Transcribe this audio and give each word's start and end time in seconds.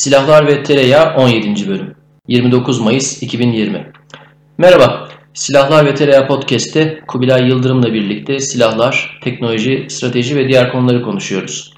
Silahlar 0.00 0.46
ve 0.46 0.62
Tereyağı 0.62 1.16
17. 1.16 1.68
bölüm 1.68 1.94
29 2.28 2.80
Mayıs 2.80 3.22
2020 3.22 3.92
Merhaba, 4.58 5.08
Silahlar 5.34 5.86
ve 5.86 5.94
Tereyağı 5.94 6.26
Podcast'te 6.26 7.00
Kubilay 7.08 7.48
Yıldırım'la 7.48 7.92
birlikte 7.92 8.38
silahlar, 8.38 9.18
teknoloji, 9.22 9.86
strateji 9.90 10.36
ve 10.36 10.48
diğer 10.48 10.72
konuları 10.72 11.02
konuşuyoruz. 11.02 11.74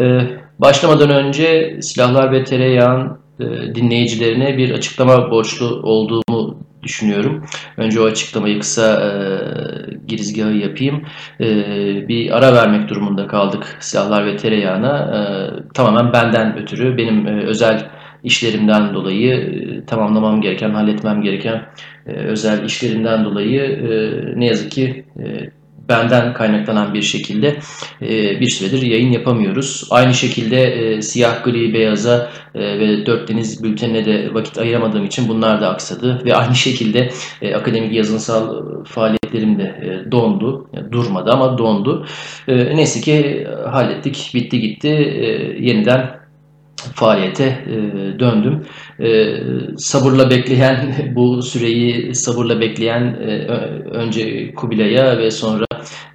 Ee, 0.00 0.20
başlamadan 0.58 1.10
önce 1.10 1.78
Silahlar 1.82 2.32
ve 2.32 2.44
Tereyağı'nın 2.44 3.18
e, 3.40 3.74
dinleyicilerine 3.74 4.56
bir 4.56 4.70
açıklama 4.70 5.30
borçlu 5.30 5.66
olduğumu 5.66 6.58
düşünüyorum. 6.86 7.44
Önce 7.76 8.00
o 8.00 8.04
açıklamayı 8.04 8.60
kısa 8.60 9.02
e, 9.02 9.10
girizgahı 10.06 10.52
yapayım. 10.52 11.04
E, 11.40 11.46
bir 12.08 12.38
ara 12.38 12.54
vermek 12.54 12.88
durumunda 12.88 13.26
kaldık 13.26 13.76
silahlar 13.80 14.26
ve 14.26 14.36
tereyağına. 14.36 14.98
E, 14.98 15.18
tamamen 15.74 16.12
benden 16.12 16.58
ötürü, 16.58 16.96
benim 16.96 17.26
e, 17.26 17.42
özel 17.42 17.90
işlerimden 18.24 18.94
dolayı 18.94 19.34
e, 19.34 19.84
tamamlamam 19.84 20.40
gereken, 20.40 20.70
halletmem 20.70 21.22
gereken 21.22 21.62
e, 22.06 22.12
özel 22.12 22.64
işlerimden 22.64 23.24
dolayı 23.24 23.62
e, 23.62 23.90
ne 24.40 24.46
yazık 24.46 24.70
ki 24.70 25.04
e, 25.18 25.50
benden 25.88 26.34
kaynaklanan 26.34 26.94
bir 26.94 27.02
şekilde 27.02 27.58
e, 28.02 28.40
bir 28.40 28.50
süredir 28.50 28.82
yayın 28.82 29.12
yapamıyoruz. 29.12 29.88
Aynı 29.90 30.14
şekilde 30.14 30.62
e, 30.62 31.02
siyah, 31.02 31.44
gri, 31.44 31.74
beyaza 31.74 32.30
e, 32.54 32.60
ve 32.60 33.06
dört 33.06 33.28
deniz 33.28 33.64
bültenine 33.64 34.04
de 34.04 34.34
vakit 34.34 34.58
ayıramadığım 34.58 35.04
için 35.04 35.28
bunlar 35.28 35.60
da 35.60 35.68
aksadı. 35.68 36.22
Ve 36.24 36.34
aynı 36.34 36.54
şekilde 36.54 37.10
akademik 37.54 37.92
yazınsal 37.92 38.64
faaliyetlerim 38.84 39.58
de 39.58 40.04
dondu. 40.12 40.70
Durmadı 40.92 41.30
ama 41.30 41.58
dondu. 41.58 42.06
Neyse 42.48 43.00
ki 43.00 43.46
hallettik, 43.70 44.30
bitti 44.34 44.60
gitti. 44.60 44.88
Yeniden 45.60 46.20
faaliyete 46.94 47.64
döndüm. 48.18 48.66
E, 49.00 49.36
sabırla 49.76 50.30
bekleyen, 50.30 50.94
bu 51.14 51.42
süreyi 51.42 52.14
sabırla 52.14 52.60
bekleyen 52.60 53.02
e, 53.02 53.46
önce 53.90 54.54
Kubilay'a 54.54 55.18
ve 55.18 55.30
sonra 55.30 55.66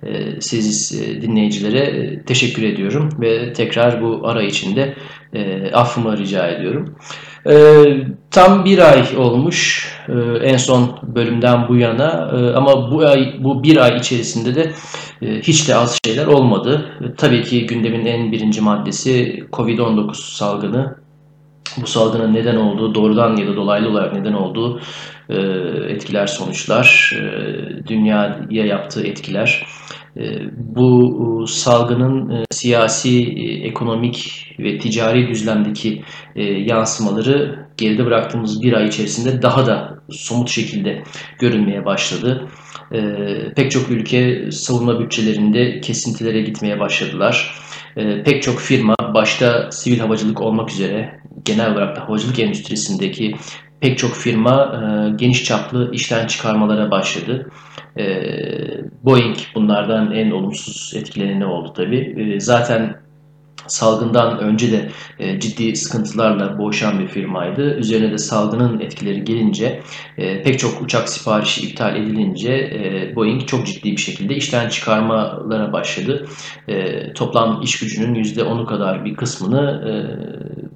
e, 0.04 0.42
siz 0.42 1.02
e, 1.02 1.22
dinleyicilere 1.22 1.80
e, 1.80 2.24
teşekkür 2.26 2.64
ediyorum 2.64 3.10
ve 3.22 3.54
tekrar 3.54 4.02
bu 4.02 4.22
ara 4.24 4.44
içinde 4.44 4.96
e, 5.34 5.72
affımı 5.72 6.18
rica 6.18 6.48
ediyorum. 6.48 6.96
E, 7.50 7.84
tam 8.32 8.66
bir 8.66 8.92
ay 8.92 9.18
olmuş 9.18 9.90
e, 10.10 10.14
en 10.46 10.58
son 10.58 11.00
bölümden 11.04 11.68
bu 11.70 11.78
yana 11.78 12.32
e, 12.36 12.54
ama 12.56 12.92
bu 12.92 13.08
ay 13.08 13.36
bu 13.40 13.64
bir 13.64 13.78
ay 13.78 13.98
içerisinde 13.98 14.56
de 14.56 14.72
e, 15.22 15.42
hiç 15.42 15.70
de 15.70 15.76
az 15.76 15.98
şeyler 16.06 16.26
olmadı. 16.26 16.92
E, 17.02 17.16
tabii 17.16 17.44
ki 17.44 17.66
gündemin 17.66 18.06
en 18.06 18.32
birinci 18.32 18.62
maddesi 18.62 19.44
Covid-19 19.52 20.36
salgını. 20.36 21.01
Bu 21.78 21.88
salgının 21.88 22.34
neden 22.34 22.56
olduğu, 22.56 22.96
doğrudan 22.96 23.36
ya 23.36 23.48
da 23.48 23.56
dolaylı 23.56 23.90
olarak 23.90 24.14
neden 24.14 24.34
olduğu 24.34 24.82
e, 25.30 25.36
etkiler, 25.94 26.28
sonuçlar, 26.28 27.14
e, 27.16 27.88
dünyaya 27.88 28.66
yaptığı 28.66 29.04
etkiler. 29.04 29.66
E, 30.18 30.24
bu 30.58 31.46
salgının 31.48 32.46
siyasi, 32.52 33.26
ekonomik 33.64 34.48
ve 34.60 34.78
ticari 34.78 35.28
düzlemdeki 35.28 36.04
yansımaları 36.66 37.66
geride 37.78 38.06
bıraktığımız 38.06 38.62
bir 38.62 38.74
ay 38.74 38.88
içerisinde 38.88 39.42
daha 39.42 39.66
da 39.66 40.00
somut 40.10 40.50
şekilde 40.50 41.04
görünmeye 41.40 41.86
başladı. 41.86 42.48
Pek 43.56 43.72
çok 43.72 43.90
ülke 43.90 44.52
savunma 44.52 45.00
bütçelerinde 45.00 45.82
kesintilere 45.82 46.42
gitmeye 46.42 46.80
başladılar. 46.80 47.56
Pek 47.96 48.44
çok 48.44 48.60
firma 48.60 48.96
başta 49.14 49.72
sivil 49.72 50.00
havacılık 50.00 50.42
olmak 50.42 50.72
üzere 50.72 51.22
genel 51.46 51.74
olarak 51.74 51.96
da 51.96 52.10
havacılık 52.10 52.40
endüstrisindeki 52.40 53.36
pek 53.80 53.98
çok 53.98 54.16
firma 54.16 54.82
e, 54.84 55.16
geniş 55.16 55.44
çaplı 55.44 55.90
işten 55.94 56.28
çıkarmalara 56.28 56.92
başladı. 56.92 57.50
E, 57.98 58.04
Boeing 59.04 59.38
bunlardan 59.56 60.12
en 60.12 60.32
olumsuz 60.32 60.94
etkileneni 60.96 61.46
oldu 61.46 61.74
tabii. 61.76 62.16
E, 62.18 62.40
zaten 62.40 63.01
salgından 63.72 64.40
önce 64.40 64.72
de 64.72 64.90
e, 65.20 65.40
ciddi 65.40 65.76
sıkıntılarla 65.76 66.58
boğuşan 66.58 67.00
bir 67.00 67.08
firmaydı. 67.08 67.76
Üzerine 67.76 68.12
de 68.12 68.18
salgının 68.18 68.80
etkileri 68.80 69.24
gelince 69.24 69.82
e, 70.18 70.44
pek 70.44 70.60
çok 70.60 70.82
uçak 70.82 71.10
siparişi 71.10 71.70
iptal 71.70 71.96
edilince 71.96 72.54
e, 72.54 73.16
Boeing 73.16 73.48
çok 73.48 73.68
ciddi 73.68 73.92
bir 73.92 74.02
şekilde 74.02 74.36
işten 74.36 74.70
çıkarmalara 74.70 75.74
başladı. 75.74 76.28
E, 76.68 77.14
toplam 77.14 77.62
iş 77.64 77.80
gücünün 77.80 78.24
%10'u 78.24 78.66
kadar 78.66 79.06
bir 79.06 79.16
kısmını 79.16 79.84
e, 79.90 79.92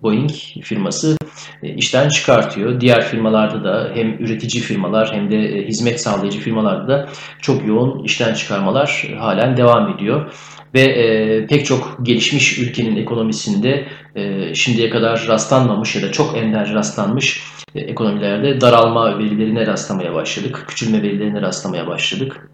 Boeing 0.03 0.31
firması 0.63 1.17
e, 1.63 1.75
işten 1.75 2.09
çıkartıyor. 2.09 2.81
Diğer 2.81 3.01
firmalarda 3.01 3.63
da 3.63 3.91
hem 3.93 4.13
üretici 4.13 4.63
firmalar 4.63 5.13
hem 5.13 5.31
de 5.31 5.37
e, 5.37 5.67
hizmet 5.67 6.01
sağlayıcı 6.01 6.39
firmalarda 6.39 6.87
da 6.87 7.09
çok 7.41 7.67
yoğun 7.67 8.03
işten 8.03 8.33
çıkarmalar 8.33 9.15
halen 9.19 9.57
devam 9.57 9.95
ediyor 9.95 10.31
ve 10.75 10.81
e, 10.81 11.45
pek 11.47 11.65
çok 11.65 11.97
gelişmiş 12.01 12.59
ülkenin 12.59 12.95
ekonomisinde 12.95 13.87
e, 14.15 14.53
şimdiye 14.53 14.89
kadar 14.89 15.25
rastlanmamış 15.27 15.95
ya 15.95 16.01
da 16.01 16.11
çok 16.11 16.37
ender 16.37 16.73
rastlanmış 16.73 17.43
e, 17.75 17.79
ekonomilerde 17.79 18.61
daralma 18.61 19.19
verilerine 19.19 19.67
rastlamaya 19.67 20.13
başladık. 20.13 20.65
Küçülme 20.67 21.03
verilerine 21.03 21.41
rastlamaya 21.41 21.87
başladık. 21.87 22.49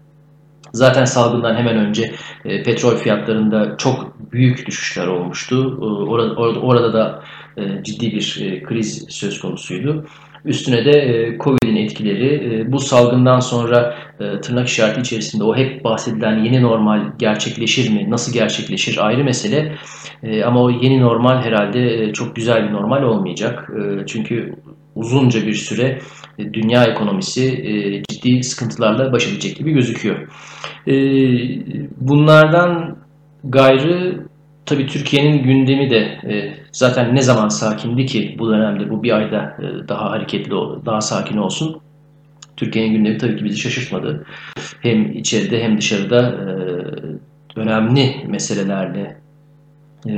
Zaten 0.72 1.04
salgından 1.04 1.54
hemen 1.56 1.76
önce 1.76 2.12
e, 2.44 2.62
petrol 2.62 2.96
fiyatlarında 2.96 3.76
çok 3.78 4.16
büyük 4.32 4.66
düşüşler 4.66 5.06
olmuştu. 5.06 5.78
E, 5.82 5.84
orada, 5.84 6.34
orada, 6.34 6.60
orada 6.60 6.92
da 6.92 7.22
e, 7.56 7.84
ciddi 7.84 8.12
bir 8.12 8.38
e, 8.42 8.62
kriz 8.62 9.06
söz 9.08 9.40
konusuydu. 9.40 10.06
Üstüne 10.44 10.84
de 10.84 10.90
e, 10.90 11.38
Covid'in 11.38 11.76
etkileri 11.76 12.54
e, 12.54 12.72
bu 12.72 12.78
salgından 12.78 13.40
sonra 13.40 13.94
e, 14.22 14.40
tırnak 14.40 14.68
işareti 14.68 15.00
içerisinde 15.00 15.44
o 15.44 15.56
hep 15.56 15.84
bahsedilen 15.84 16.44
yeni 16.44 16.62
normal 16.62 17.00
gerçekleşir 17.18 17.90
mi? 17.90 18.10
Nasıl 18.10 18.32
gerçekleşir? 18.32 19.06
Ayrı 19.06 19.24
mesele. 19.24 19.72
Ama 20.46 20.62
o 20.62 20.70
yeni 20.70 21.00
normal 21.00 21.42
herhalde 21.42 22.12
çok 22.12 22.36
güzel 22.36 22.68
bir 22.68 22.72
normal 22.72 23.02
olmayacak. 23.02 23.70
Çünkü 24.06 24.54
uzunca 24.94 25.46
bir 25.46 25.54
süre 25.54 25.98
dünya 26.52 26.84
ekonomisi 26.84 28.04
ciddi 28.08 28.42
sıkıntılarla 28.42 29.12
baş 29.12 29.28
edecek 29.28 29.56
gibi 29.56 29.72
gözüküyor. 29.72 30.16
Bunlardan 32.00 32.96
gayrı 33.44 34.22
Tabii 34.66 34.86
Türkiye'nin 34.86 35.42
gündemi 35.42 35.90
de 35.90 35.96
e, 35.98 36.54
zaten 36.72 37.14
ne 37.14 37.22
zaman 37.22 37.48
sakindi 37.48 38.06
ki 38.06 38.36
bu 38.38 38.50
dönemde 38.50 38.90
bu 38.90 39.02
bir 39.02 39.16
ayda 39.16 39.56
e, 39.58 39.88
daha 39.88 40.10
hareketli, 40.10 40.50
daha 40.86 41.00
sakin 41.00 41.36
olsun. 41.36 41.80
Türkiye'nin 42.56 42.92
gündemi 42.92 43.18
tabii 43.18 43.36
ki 43.36 43.44
bizi 43.44 43.58
şaşırtmadı. 43.58 44.26
Hem 44.80 45.12
içeride 45.12 45.62
hem 45.62 45.78
dışarıda 45.78 46.20
e, 46.20 46.44
önemli 47.60 48.14
meselelerle 48.28 49.16
e, 50.06 50.12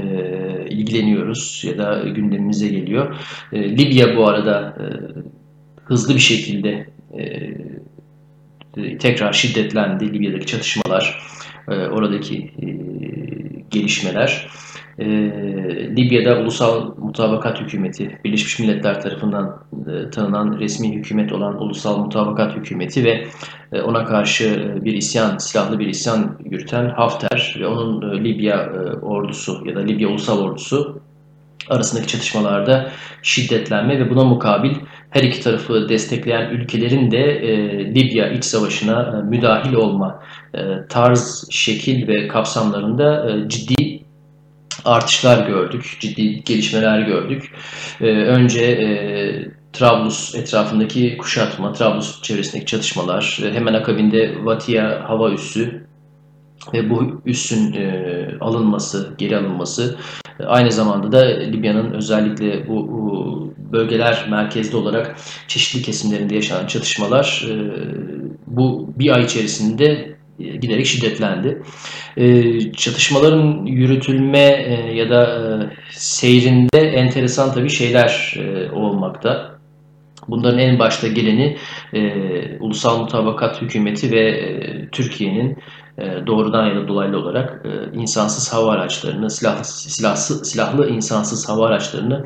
ilgileniyoruz 0.71 1.65
ya 1.67 1.79
da 1.79 2.03
gündemimize 2.09 2.69
geliyor. 2.69 3.17
E, 3.53 3.79
Libya 3.79 4.17
bu 4.17 4.29
arada 4.29 4.77
hızlı 5.85 6.15
bir 6.15 6.21
şekilde 6.21 6.87
tekrar 8.99 9.33
şiddetlendi. 9.33 10.13
Libya'daki 10.15 10.47
çatışmalar, 10.47 11.23
oradaki 11.69 12.51
gelişmeler. 13.71 14.49
E, 14.99 15.07
Libya'da 15.97 16.41
Ulusal 16.41 16.95
Mutabakat 16.99 17.61
Hükümeti, 17.61 18.19
Birleşmiş 18.25 18.59
Milletler 18.59 19.01
tarafından 19.01 19.63
e, 19.73 20.11
tanınan 20.11 20.59
resmi 20.59 20.97
hükümet 20.97 21.33
olan 21.33 21.63
Ulusal 21.63 21.99
Mutabakat 21.99 22.57
Hükümeti 22.57 23.05
ve 23.05 23.27
e, 23.73 23.81
ona 23.81 24.05
karşı 24.05 24.75
bir 24.85 24.93
isyan, 24.93 25.39
silahlı 25.39 25.79
bir 25.79 25.87
isyan 25.87 26.39
yürüten 26.45 26.89
Hafter 26.89 27.57
ve 27.61 27.67
onun 27.67 28.13
e, 28.13 28.25
Libya 28.25 28.57
e, 28.57 28.79
ordusu 28.97 29.63
ya 29.67 29.75
da 29.75 29.81
Libya 29.81 30.09
Ulusal 30.09 30.39
Ordusu 30.39 31.01
arasındaki 31.71 32.07
çatışmalarda 32.07 32.91
şiddetlenme 33.23 33.99
ve 33.99 34.11
buna 34.11 34.25
mukabil 34.25 34.75
her 35.11 35.23
iki 35.23 35.41
tarafı 35.41 35.89
destekleyen 35.89 36.51
ülkelerin 36.51 37.11
de 37.11 37.19
e, 37.19 37.85
Libya 37.95 38.29
iç 38.29 38.45
savaşına 38.45 39.19
e, 39.19 39.29
müdahil 39.29 39.75
olma 39.75 40.23
e, 40.55 40.61
tarz, 40.89 41.47
şekil 41.51 42.09
ve 42.09 42.29
kapsamlarında 42.29 43.31
e, 43.31 43.49
ciddi 43.49 43.94
artışlar 44.85 45.47
gördük, 45.47 45.97
ciddi 46.01 46.45
gelişmeler 46.45 47.01
gördük. 47.01 47.53
E, 48.01 48.05
önce 48.07 48.65
e, 48.65 48.89
Trablus 49.73 50.35
etrafındaki 50.35 51.17
kuşatma, 51.17 51.73
Trablus 51.73 52.23
çevresindeki 52.23 52.67
çatışmalar, 52.67 53.41
e, 53.45 53.53
hemen 53.53 53.75
akabinde 53.75 54.45
Vatia 54.45 55.09
hava 55.09 55.31
üssü 55.31 55.87
ve 56.73 56.91
bu 56.91 57.23
üssün 57.27 57.73
e, 57.73 58.29
alınması, 58.41 59.15
geri 59.19 59.37
alınması 59.37 59.97
Aynı 60.47 60.73
zamanda 60.73 61.13
da 61.13 61.27
Libya'nın 61.27 61.93
özellikle 61.93 62.69
bu, 62.69 62.89
bu 62.89 63.55
bölgeler 63.73 64.27
merkezde 64.31 64.77
olarak 64.77 65.17
çeşitli 65.49 65.83
kesimlerinde 65.83 66.35
yaşanan 66.35 66.67
çatışmalar 66.67 67.47
e, 67.51 67.55
bu 68.47 68.91
bir 68.99 69.11
ay 69.11 69.25
içerisinde 69.25 69.85
e, 69.85 70.14
giderek 70.39 70.87
şiddetlendi. 70.87 71.63
E, 72.17 72.61
çatışmaların 72.73 73.67
yürütülme 73.67 74.39
e, 74.39 74.95
ya 74.95 75.11
da 75.11 75.61
seyrinde 75.91 76.79
enteresan 76.79 77.53
tabii 77.53 77.71
şeyler 77.71 78.37
olmakta. 78.73 79.55
Bunların 80.29 80.59
en 80.59 80.79
başta 80.79 81.09
geleni 81.09 81.57
Ulusal 82.61 82.99
Mutabakat 82.99 83.63
Hükümeti 83.63 84.11
ve 84.11 84.55
Türkiye'nin 84.93 85.59
doğrudan 86.27 86.67
ya 86.67 86.77
da 86.77 86.89
dolaylı 86.89 87.19
olarak 87.19 87.67
insansız 87.93 88.53
hava 88.53 88.73
araçlarını, 88.73 89.31
silahlı, 89.31 89.65
silahlı, 89.65 90.45
silahlı 90.45 90.91
insansız 90.91 91.49
hava 91.49 91.67
araçlarını 91.67 92.25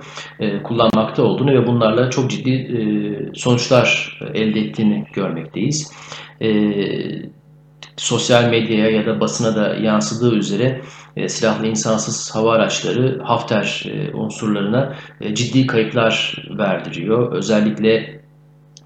kullanmakta 0.65 1.23
olduğunu 1.23 1.53
ve 1.53 1.67
bunlarla 1.67 2.11
çok 2.11 2.31
ciddi 2.31 3.33
sonuçlar 3.35 4.19
elde 4.35 4.61
ettiğini 4.61 5.07
görmekteyiz 5.13 5.93
sosyal 7.99 8.50
medyaya 8.50 8.91
ya 8.91 9.06
da 9.06 9.21
basına 9.21 9.56
da 9.56 9.75
yansıdığı 9.75 10.35
üzere 10.35 10.81
e, 11.17 11.29
silahlı 11.29 11.67
insansız 11.67 12.35
hava 12.35 12.53
araçları 12.53 13.21
Hafter 13.23 13.85
e, 13.87 14.15
unsurlarına 14.15 14.97
e, 15.21 15.35
ciddi 15.35 15.67
kayıplar 15.67 16.45
verdiriyor. 16.59 17.33
Özellikle 17.33 18.21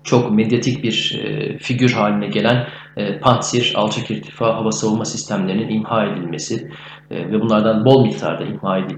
çok 0.05 0.31
medyatik 0.31 0.82
bir 0.82 1.20
e, 1.25 1.59
figür 1.59 1.93
haline 1.93 2.26
gelen 2.26 2.69
e, 2.97 3.19
Pantsir 3.19 3.73
alçak 3.76 4.11
irtifa 4.11 4.55
hava 4.55 4.73
savunma 4.73 5.05
sistemlerinin 5.05 5.69
imha 5.69 6.06
edilmesi 6.06 6.70
ve 7.12 7.41
bunlardan 7.41 7.85
bol 7.85 8.03
miktarda 8.03 8.44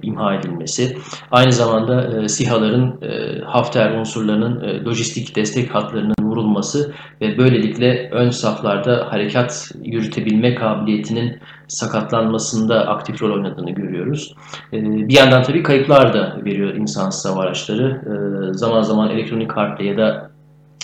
imha, 0.03 0.35
edilmesi, 0.35 0.97
aynı 1.31 1.53
zamanda 1.53 2.23
e, 2.23 2.29
SİHA'ların 2.29 3.03
e, 3.03 3.41
Hafter 3.45 3.91
unsurlarının 3.91 4.61
e, 4.61 4.85
lojistik 4.85 5.37
destek 5.37 5.75
hatlarının 5.75 6.15
vurulması 6.21 6.95
ve 7.21 7.39
böylelikle 7.39 8.11
ön 8.13 8.31
saflarda 8.31 9.07
harekat 9.11 9.71
yürütebilme 9.83 10.55
kabiliyetinin 10.55 11.39
sakatlanmasında 11.69 12.89
aktif 12.89 13.23
rol 13.23 13.35
oynadığını 13.35 13.71
görüyoruz. 13.71 14.35
E, 14.73 14.83
bir 14.83 15.15
yandan 15.15 15.43
tabii 15.43 15.63
kayıplar 15.63 16.15
da 16.15 16.39
veriyor 16.45 16.75
insansız 16.75 17.33
hava 17.33 17.43
araçları. 17.43 18.01
E, 18.07 18.55
zaman 18.55 18.83
zaman 18.83 19.11
elektronik 19.11 19.53
harple 19.53 19.87
ya 19.87 19.99
da 19.99 20.31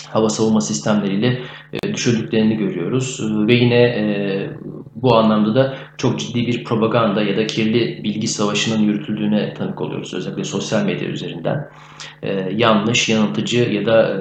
hava 0.09 0.29
savunma 0.29 0.61
sistemleriyle 0.61 1.39
e, 1.73 1.93
düşürdüklerini 1.93 2.57
görüyoruz. 2.57 3.19
Ve 3.47 3.53
yine 3.53 3.83
e, 3.83 4.03
bu 4.95 5.15
anlamda 5.15 5.55
da 5.55 5.73
çok 6.01 6.19
ciddi 6.19 6.47
bir 6.47 6.63
propaganda 6.63 7.21
ya 7.21 7.37
da 7.37 7.47
kirli 7.47 8.03
bilgi 8.03 8.27
savaşının 8.27 8.83
yürütüldüğüne 8.83 9.53
tanık 9.53 9.81
oluyoruz. 9.81 10.13
Özellikle 10.13 10.43
sosyal 10.43 10.85
medya 10.85 11.07
üzerinden. 11.07 11.69
Yanlış, 12.51 13.09
yanıltıcı 13.09 13.57
ya 13.57 13.85
da 13.85 14.19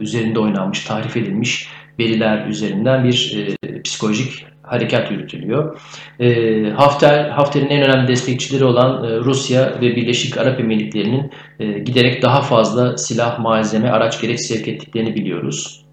üzerinde 0.00 0.38
oynanmış, 0.38 0.84
tarif 0.84 1.16
edilmiş 1.16 1.68
veriler 1.98 2.46
üzerinden 2.46 3.04
bir 3.04 3.56
psikolojik 3.84 4.46
harekat 4.68 5.10
yürütülüyor. 5.10 5.80
E, 6.20 6.70
Hafter, 6.70 7.30
Hafter'in 7.30 7.68
en 7.68 7.82
önemli 7.82 8.08
destekçileri 8.08 8.64
olan 8.64 9.04
e, 9.04 9.16
Rusya 9.16 9.74
ve 9.80 9.96
Birleşik 9.96 10.38
Arap 10.38 10.60
Emirlikleri'nin 10.60 11.30
e, 11.60 11.78
giderek 11.78 12.22
daha 12.22 12.40
fazla 12.42 12.96
silah, 12.96 13.38
malzeme, 13.38 13.90
araç 13.90 14.20
gerek 14.20 14.40
sevk 14.40 14.68
ettiklerini 14.68 15.14
biliyoruz. 15.14 15.84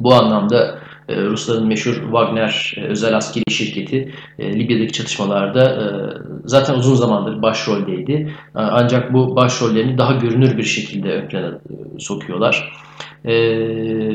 Bu 0.00 0.14
anlamda 0.14 0.64
e, 0.64 0.87
Rusların 1.16 1.68
meşhur 1.68 1.94
Wagner 1.94 2.74
e, 2.76 2.80
özel 2.80 3.16
askeri 3.16 3.50
şirketi 3.50 4.12
e, 4.38 4.52
Libya'daki 4.52 4.92
çatışmalarda 4.92 5.62
e, 5.62 5.84
zaten 6.44 6.74
uzun 6.74 6.94
zamandır 6.94 7.42
başroldeydi. 7.42 8.12
E, 8.12 8.34
ancak 8.54 9.12
bu 9.12 9.36
başrollerini 9.36 9.98
daha 9.98 10.12
görünür 10.12 10.58
bir 10.58 10.62
şekilde 10.62 11.12
ön 11.12 11.28
plana 11.28 11.46
e, 11.46 11.98
sokuyorlar. 11.98 12.72
E, 13.24 13.34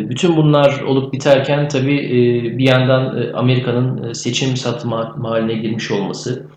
bütün 0.10 0.38
bunlar 0.38 0.82
olup 0.82 1.14
biterken 1.14 1.68
tabii 1.68 2.00
e, 2.00 2.58
bir 2.58 2.68
yandan 2.68 3.18
e, 3.18 3.34
Amerika'nın 3.34 4.10
e, 4.10 4.14
seçim 4.14 4.58
satım 4.58 4.92
haline 5.24 5.54
girmiş 5.54 5.92
olması, 5.92 6.48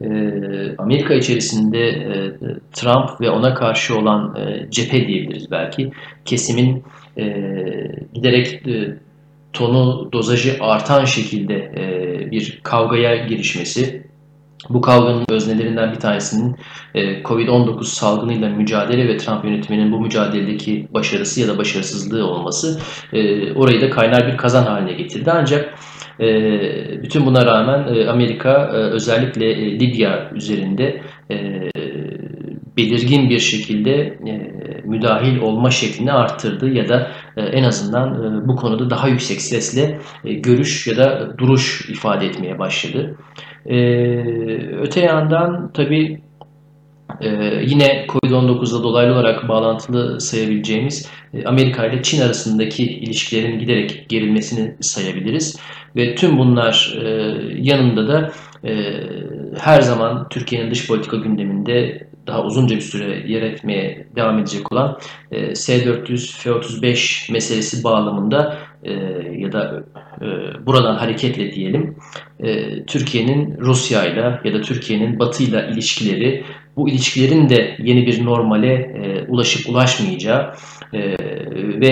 e, 0.00 0.08
Amerika 0.78 1.14
içerisinde 1.14 1.88
e, 1.88 2.32
Trump 2.72 3.20
ve 3.20 3.30
ona 3.30 3.54
karşı 3.54 3.98
olan 3.98 4.36
e, 4.36 4.70
cephe 4.70 5.06
diyebiliriz 5.06 5.50
belki 5.50 5.90
kesimin 6.24 6.84
e, 7.18 7.24
giderek 8.14 8.66
e, 8.66 8.98
tonu, 9.54 10.08
dozajı 10.12 10.56
artan 10.60 11.04
şekilde 11.04 11.54
e, 11.54 12.30
bir 12.30 12.60
kavgaya 12.62 13.16
girişmesi, 13.16 14.04
bu 14.68 14.80
kavganın 14.80 15.24
öznelerinden 15.28 15.92
bir 15.92 16.00
tanesinin 16.00 16.56
e, 16.94 17.22
Covid-19 17.22 17.84
salgınıyla 17.84 18.48
mücadele 18.48 19.08
ve 19.08 19.16
Trump 19.16 19.44
yönetiminin 19.44 19.92
bu 19.92 20.00
mücadeledeki 20.00 20.88
başarısı 20.94 21.40
ya 21.40 21.48
da 21.48 21.58
başarısızlığı 21.58 22.26
olması 22.26 22.80
e, 23.12 23.52
orayı 23.52 23.80
da 23.80 23.90
kaynar 23.90 24.32
bir 24.32 24.36
kazan 24.36 24.64
haline 24.64 24.92
getirdi. 24.92 25.30
Ancak 25.32 25.74
e, 26.20 26.26
bütün 27.02 27.26
buna 27.26 27.46
rağmen 27.46 28.06
Amerika 28.06 28.68
özellikle 28.72 29.80
Libya 29.80 30.30
üzerinde 30.34 31.00
belirgin 32.76 33.30
bir 33.30 33.38
şekilde 33.38 34.18
müdahil 34.84 35.38
olma 35.38 35.70
şeklini 35.70 36.12
arttırdı 36.12 36.70
ya 36.70 36.88
da 36.88 37.10
en 37.40 37.64
azından 37.64 38.14
e, 38.14 38.48
bu 38.48 38.56
konuda 38.56 38.90
daha 38.90 39.08
yüksek 39.08 39.40
sesle 39.40 40.00
e, 40.24 40.34
görüş 40.34 40.86
ya 40.86 40.96
da 40.96 41.38
duruş 41.38 41.90
ifade 41.90 42.26
etmeye 42.26 42.58
başladı. 42.58 43.16
E, 43.66 43.76
öte 44.80 45.00
yandan 45.00 45.70
tabii 45.74 46.24
ee, 47.20 47.62
yine 47.66 48.06
Covid-19'da 48.08 48.82
dolaylı 48.82 49.12
olarak 49.12 49.48
bağlantılı 49.48 50.20
sayabileceğimiz 50.20 51.10
e, 51.34 51.44
Amerika 51.44 51.86
ile 51.86 52.02
Çin 52.02 52.22
arasındaki 52.22 52.84
ilişkilerin 52.84 53.58
giderek 53.58 54.06
gerilmesini 54.08 54.74
sayabiliriz. 54.80 55.58
Ve 55.96 56.14
tüm 56.14 56.38
bunlar 56.38 56.98
yanında 57.56 58.08
da 58.08 58.32
her 59.58 59.80
zaman 59.80 60.28
Türkiye'nin 60.28 60.70
dış 60.70 60.86
politika 60.86 61.16
gündeminde 61.16 62.08
daha 62.26 62.42
uzunca 62.42 62.76
bir 62.76 62.80
süre 62.80 63.32
yer 63.32 63.42
etmeye 63.42 64.06
devam 64.16 64.38
edecek 64.38 64.72
olan 64.72 64.98
e, 65.30 65.54
S-400, 65.54 66.38
F-35 66.38 67.32
meselesi 67.32 67.84
bağlamında 67.84 68.58
e, 68.84 68.92
ya 69.38 69.52
da 69.52 69.84
e, 70.20 70.26
buradan 70.66 70.94
hareketle 70.94 71.52
diyelim 71.52 71.96
e, 72.40 72.84
Türkiye'nin 72.84 73.58
Rusya 73.58 74.06
ile 74.06 74.40
ya 74.44 74.54
da 74.54 74.60
Türkiye'nin 74.60 75.18
Batı 75.18 75.42
ile 75.42 75.68
ilişkileri 75.72 76.44
bu 76.76 76.88
ilişkilerin 76.88 77.48
de 77.48 77.76
yeni 77.82 78.06
bir 78.06 78.24
normale 78.24 78.94
ulaşıp 79.28 79.68
ulaşmayacağı 79.68 80.54
ve 81.80 81.88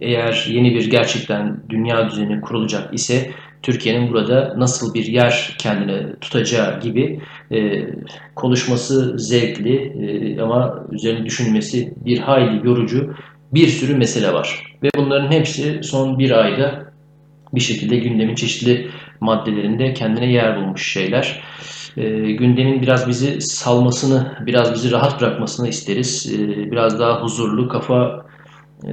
eğer 0.00 0.46
yeni 0.50 0.74
bir 0.74 0.90
gerçekten 0.90 1.60
dünya 1.68 2.10
düzeni 2.10 2.40
kurulacak 2.40 2.94
ise 2.94 3.30
Türkiye'nin 3.62 4.12
burada 4.12 4.54
nasıl 4.56 4.94
bir 4.94 5.06
yer 5.06 5.54
kendine 5.58 6.16
tutacağı 6.20 6.80
gibi 6.80 7.20
e, 7.52 7.86
konuşması 8.34 9.18
zevkli 9.18 9.76
e, 9.76 10.40
ama 10.40 10.86
üzerine 10.92 11.24
düşünmesi 11.24 11.94
bir 12.04 12.18
hayli 12.18 12.66
yorucu 12.66 13.14
bir 13.54 13.68
sürü 13.68 13.96
mesele 13.96 14.32
var. 14.32 14.76
Ve 14.82 14.88
bunların 14.96 15.32
hepsi 15.32 15.80
son 15.82 16.18
bir 16.18 16.30
ayda 16.30 16.92
bir 17.54 17.60
şekilde 17.60 17.96
gündemin 17.96 18.34
çeşitli 18.34 18.90
maddelerinde 19.20 19.94
kendine 19.94 20.32
yer 20.32 20.56
bulmuş 20.56 20.92
şeyler. 20.92 21.42
E, 21.96 22.10
gündemin 22.32 22.82
biraz 22.82 23.08
bizi 23.08 23.40
salmasını, 23.40 24.36
biraz 24.46 24.74
bizi 24.74 24.90
rahat 24.90 25.20
bırakmasını 25.20 25.68
isteriz. 25.68 26.32
E, 26.34 26.70
biraz 26.70 27.00
daha 27.00 27.22
huzurlu, 27.22 27.68
kafa 27.68 28.26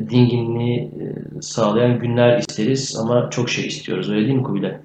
dinginliği 0.09 0.79
e, 0.79 1.41
sağlayan 1.41 1.99
günler 1.99 2.39
isteriz 2.39 2.97
ama 3.01 3.29
çok 3.29 3.49
şey 3.49 3.67
istiyoruz. 3.67 4.09
Öyle 4.09 4.25
değil 4.27 4.37
mi 4.37 4.43
Kubilay? 4.43 4.77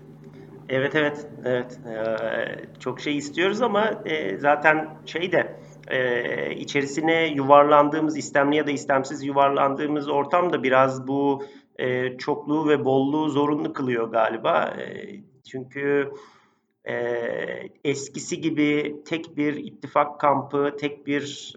Evet 0.69 0.95
evet 0.95 1.27
evet 1.45 1.81
ee, 1.87 2.79
çok 2.81 3.01
şey 3.01 3.17
istiyoruz 3.17 3.63
ama 3.63 4.03
e, 4.05 4.37
zaten 4.37 4.89
şey 5.07 5.33
de 5.33 5.57
e, 5.89 6.55
içerisine 6.55 7.27
yuvarlandığımız 7.27 8.17
istemli 8.17 8.57
ya 8.57 8.67
da 8.67 8.71
istemsiz 8.71 9.25
yuvarlandığımız 9.25 10.09
ortam 10.09 10.53
da 10.53 10.63
biraz 10.63 11.09
bu 11.09 11.45
e, 11.79 12.19
çokluğu 12.19 12.69
ve 12.69 12.85
bolluğu 12.85 13.29
zorunlu 13.29 13.73
kılıyor 13.73 14.11
galiba. 14.11 14.77
Çünkü 15.51 16.13
eskisi 17.85 18.41
gibi 18.41 18.97
tek 19.05 19.37
bir 19.37 19.55
ittifak 19.55 20.21
kampı, 20.21 20.77
tek 20.81 21.07
bir 21.07 21.55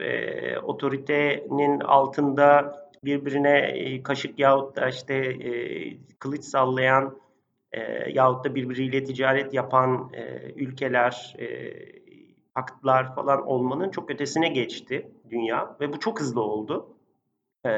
otoritenin 0.63 1.79
altında 1.79 2.75
birbirine 3.05 4.03
kaşık 4.03 4.39
yahut 4.39 4.75
da 4.75 4.89
işte 4.89 5.15
e, 5.15 5.51
kılıç 6.19 6.43
sallayan 6.43 7.17
e, 7.75 8.11
yahut 8.13 8.45
da 8.45 8.55
birbiriyle 8.55 9.03
ticaret 9.03 9.53
yapan 9.53 10.09
e, 10.13 10.51
ülkeler, 10.55 11.35
e, 11.39 11.45
aktlar 12.55 13.15
falan 13.15 13.47
olmanın 13.47 13.89
çok 13.89 14.11
ötesine 14.11 14.47
geçti 14.47 15.11
dünya 15.29 15.75
ve 15.81 15.93
bu 15.93 15.99
çok 15.99 16.19
hızlı 16.19 16.41
oldu. 16.41 16.87
E, 17.65 17.69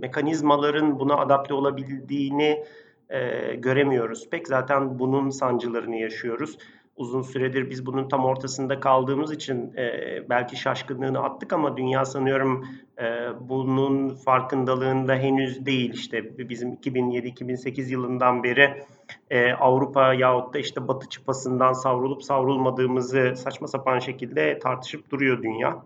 mekanizmaların 0.00 0.98
buna 0.98 1.16
adapte 1.16 1.54
olabildiğini 1.54 2.64
e, 3.10 3.54
göremiyoruz 3.54 4.30
pek. 4.30 4.48
Zaten 4.48 4.98
bunun 4.98 5.30
sancılarını 5.30 5.96
yaşıyoruz 5.96 6.58
uzun 6.96 7.22
süredir 7.22 7.70
biz 7.70 7.86
bunun 7.86 8.08
tam 8.08 8.24
ortasında 8.24 8.80
kaldığımız 8.80 9.32
için 9.32 9.72
e, 9.76 9.90
belki 10.30 10.56
şaşkınlığını 10.56 11.22
attık 11.22 11.52
ama 11.52 11.76
dünya 11.76 12.04
sanıyorum 12.04 12.66
e, 12.98 13.04
bunun 13.40 14.08
farkındalığında 14.14 15.14
henüz 15.14 15.66
değil. 15.66 15.92
İşte 15.94 16.38
bizim 16.48 16.74
2007-2008 16.74 17.90
yılından 17.90 18.42
beri 18.42 18.84
e, 19.30 19.52
Avrupa 19.52 20.14
yahut 20.14 20.54
da 20.54 20.58
işte 20.58 20.88
Batı 20.88 21.08
çıpasından 21.08 21.72
savrulup 21.72 22.22
savrulmadığımızı 22.22 23.34
saçma 23.36 23.68
sapan 23.68 23.98
şekilde 23.98 24.58
tartışıp 24.58 25.10
duruyor 25.10 25.42
dünya. 25.42 25.84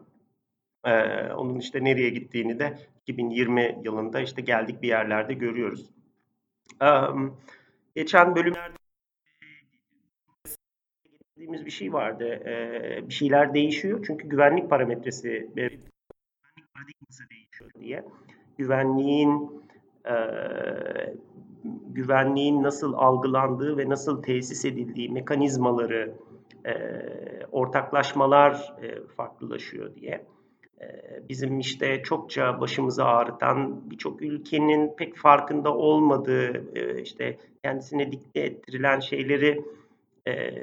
E, 0.84 0.92
onun 1.32 1.58
işte 1.58 1.84
nereye 1.84 2.10
gittiğini 2.10 2.58
de 2.58 2.78
2020 3.06 3.78
yılında 3.84 4.20
işte 4.20 4.42
geldik 4.42 4.82
bir 4.82 4.88
yerlerde 4.88 5.34
görüyoruz. 5.34 5.90
E, 6.82 6.88
geçen 7.94 8.36
bölümlerde 8.36 8.78
dediğimiz 11.36 11.66
bir 11.66 11.70
şey 11.70 11.92
vardı. 11.92 12.24
E, 12.24 13.08
bir 13.08 13.14
şeyler 13.14 13.54
değişiyor 13.54 14.04
çünkü 14.06 14.28
güvenlik 14.28 14.70
parametresi, 14.70 15.50
güvenlik 15.54 15.80
paradigması 16.74 17.30
değişiyor 17.30 17.70
diye. 17.80 18.04
Güvenliğin 18.58 19.62
güvenliğin 21.88 22.62
nasıl 22.62 22.92
algılandığı 22.94 23.78
ve 23.78 23.88
nasıl 23.88 24.22
tesis 24.22 24.64
edildiği 24.64 25.08
mekanizmaları, 25.10 26.14
e, 26.66 26.72
ortaklaşmalar 27.52 28.74
e, 28.82 29.06
farklılaşıyor 29.16 29.94
diye. 29.94 30.26
E, 30.80 30.86
bizim 31.28 31.58
işte 31.58 32.02
çokça 32.02 32.60
başımızı 32.60 33.04
ağrıtan, 33.04 33.90
birçok 33.90 34.22
ülkenin 34.22 34.96
pek 34.96 35.16
farkında 35.16 35.74
olmadığı, 35.74 36.78
e, 36.78 37.02
işte 37.02 37.38
kendisine 37.62 38.12
dikte 38.12 38.40
ettirilen 38.40 39.00
şeyleri 39.00 39.64
e, 40.26 40.54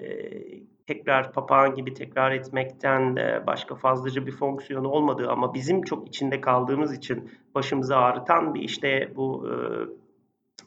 tekrar 0.88 1.32
papağan 1.32 1.76
gibi 1.76 1.94
tekrar 1.94 2.32
etmekten 2.32 3.16
e, 3.16 3.48
başka 3.48 3.76
fazlaca 3.76 4.28
bir 4.28 4.32
fonksiyonu 4.32 4.90
olmadığı 4.90 5.30
ama 5.30 5.54
bizim 5.54 5.82
çok 5.82 6.08
içinde 6.08 6.42
kaldığımız 6.42 6.98
için 6.98 7.32
başımızı 7.56 7.98
ağrıtan 7.98 8.54
bir 8.54 8.62
işte 8.62 9.12
bu 9.16 9.50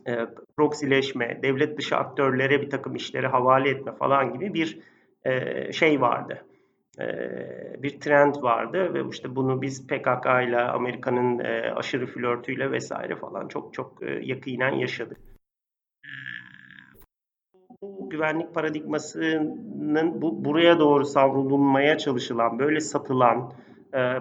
e, 0.08 0.12
e, 0.12 0.28
proxileşme, 0.56 1.38
devlet 1.42 1.78
dışı 1.78 1.96
aktörlere 1.96 2.62
bir 2.62 2.70
takım 2.70 2.94
işleri 2.94 3.26
havale 3.26 3.70
etme 3.70 3.92
falan 3.92 4.32
gibi 4.32 4.54
bir 4.54 4.78
e, 5.24 5.72
şey 5.72 6.00
vardı. 6.00 6.44
E, 7.00 7.06
bir 7.82 8.00
trend 8.00 8.34
vardı 8.42 8.94
ve 8.94 9.02
işte 9.10 9.36
bunu 9.36 9.62
biz 9.62 9.86
PKK 9.86 10.26
ile 10.48 10.60
Amerika'nın 10.60 11.38
e, 11.38 11.72
aşırı 11.76 12.06
flörtüyle 12.06 12.70
vesaire 12.70 13.16
falan 13.16 13.48
çok 13.48 13.74
çok 13.74 14.02
e, 14.02 14.20
yakinen 14.22 14.72
yaşadık 14.72 15.18
bu 17.82 18.10
güvenlik 18.10 18.54
paradigmasının 18.54 20.22
bu 20.22 20.44
buraya 20.44 20.78
doğru 20.78 21.04
savrulunmaya 21.04 21.98
çalışılan, 21.98 22.58
böyle 22.58 22.80
satılan 22.80 23.38
e, 23.38 23.67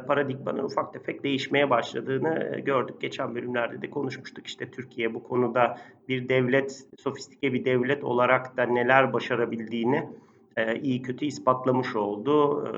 paradigmanın 0.07 0.63
ufak 0.63 0.93
tefek 0.93 1.23
değişmeye 1.23 1.69
başladığını 1.69 2.51
e, 2.55 2.59
gördük. 2.59 3.01
Geçen 3.01 3.35
bölümlerde 3.35 3.81
de 3.81 3.89
konuşmuştuk. 3.89 4.47
İşte 4.47 4.71
Türkiye 4.71 5.13
bu 5.13 5.23
konuda 5.23 5.77
bir 6.07 6.29
devlet, 6.29 6.87
sofistike 6.97 7.53
bir 7.53 7.65
devlet 7.65 8.03
olarak 8.03 8.57
da 8.57 8.63
neler 8.63 9.13
başarabildiğini 9.13 10.09
e, 10.57 10.79
iyi 10.79 11.01
kötü 11.01 11.25
ispatlamış 11.25 11.95
oldu. 11.95 12.65
E, 12.67 12.71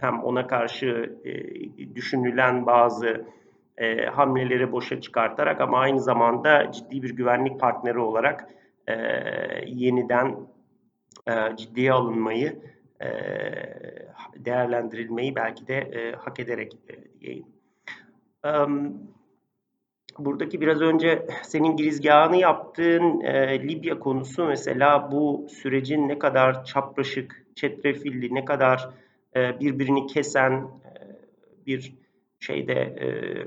hem 0.00 0.22
ona 0.22 0.46
karşı 0.46 1.18
e, 1.24 1.94
düşünülen 1.94 2.66
bazı 2.66 3.26
e, 3.76 4.06
hamleleri 4.06 4.72
boşa 4.72 5.00
çıkartarak 5.00 5.60
ama 5.60 5.78
aynı 5.78 6.00
zamanda 6.00 6.72
ciddi 6.72 7.02
bir 7.02 7.16
güvenlik 7.16 7.60
partneri 7.60 7.98
olarak 7.98 8.48
e, 8.86 8.94
yeniden 9.66 10.36
e, 11.28 11.56
ciddiye 11.56 11.92
alınmayı, 11.92 12.62
değerlendirilmeyi 14.36 15.36
belki 15.36 15.66
de 15.66 16.12
hak 16.18 16.40
ederek 16.40 16.72
e, 16.88 17.20
diyeyim. 17.20 17.46
Buradaki 20.18 20.60
biraz 20.60 20.80
önce 20.80 21.26
senin 21.42 21.76
girizgahını 21.76 22.36
yaptığın 22.36 23.20
Libya 23.68 23.98
konusu 23.98 24.44
mesela 24.46 25.12
bu 25.12 25.46
sürecin 25.50 26.08
ne 26.08 26.18
kadar 26.18 26.64
çapraşık, 26.64 27.46
çetrefilli, 27.54 28.34
ne 28.34 28.44
kadar 28.44 28.90
birbirini 29.34 30.06
kesen 30.06 30.70
bir 31.66 31.94
şeyde 32.40 32.94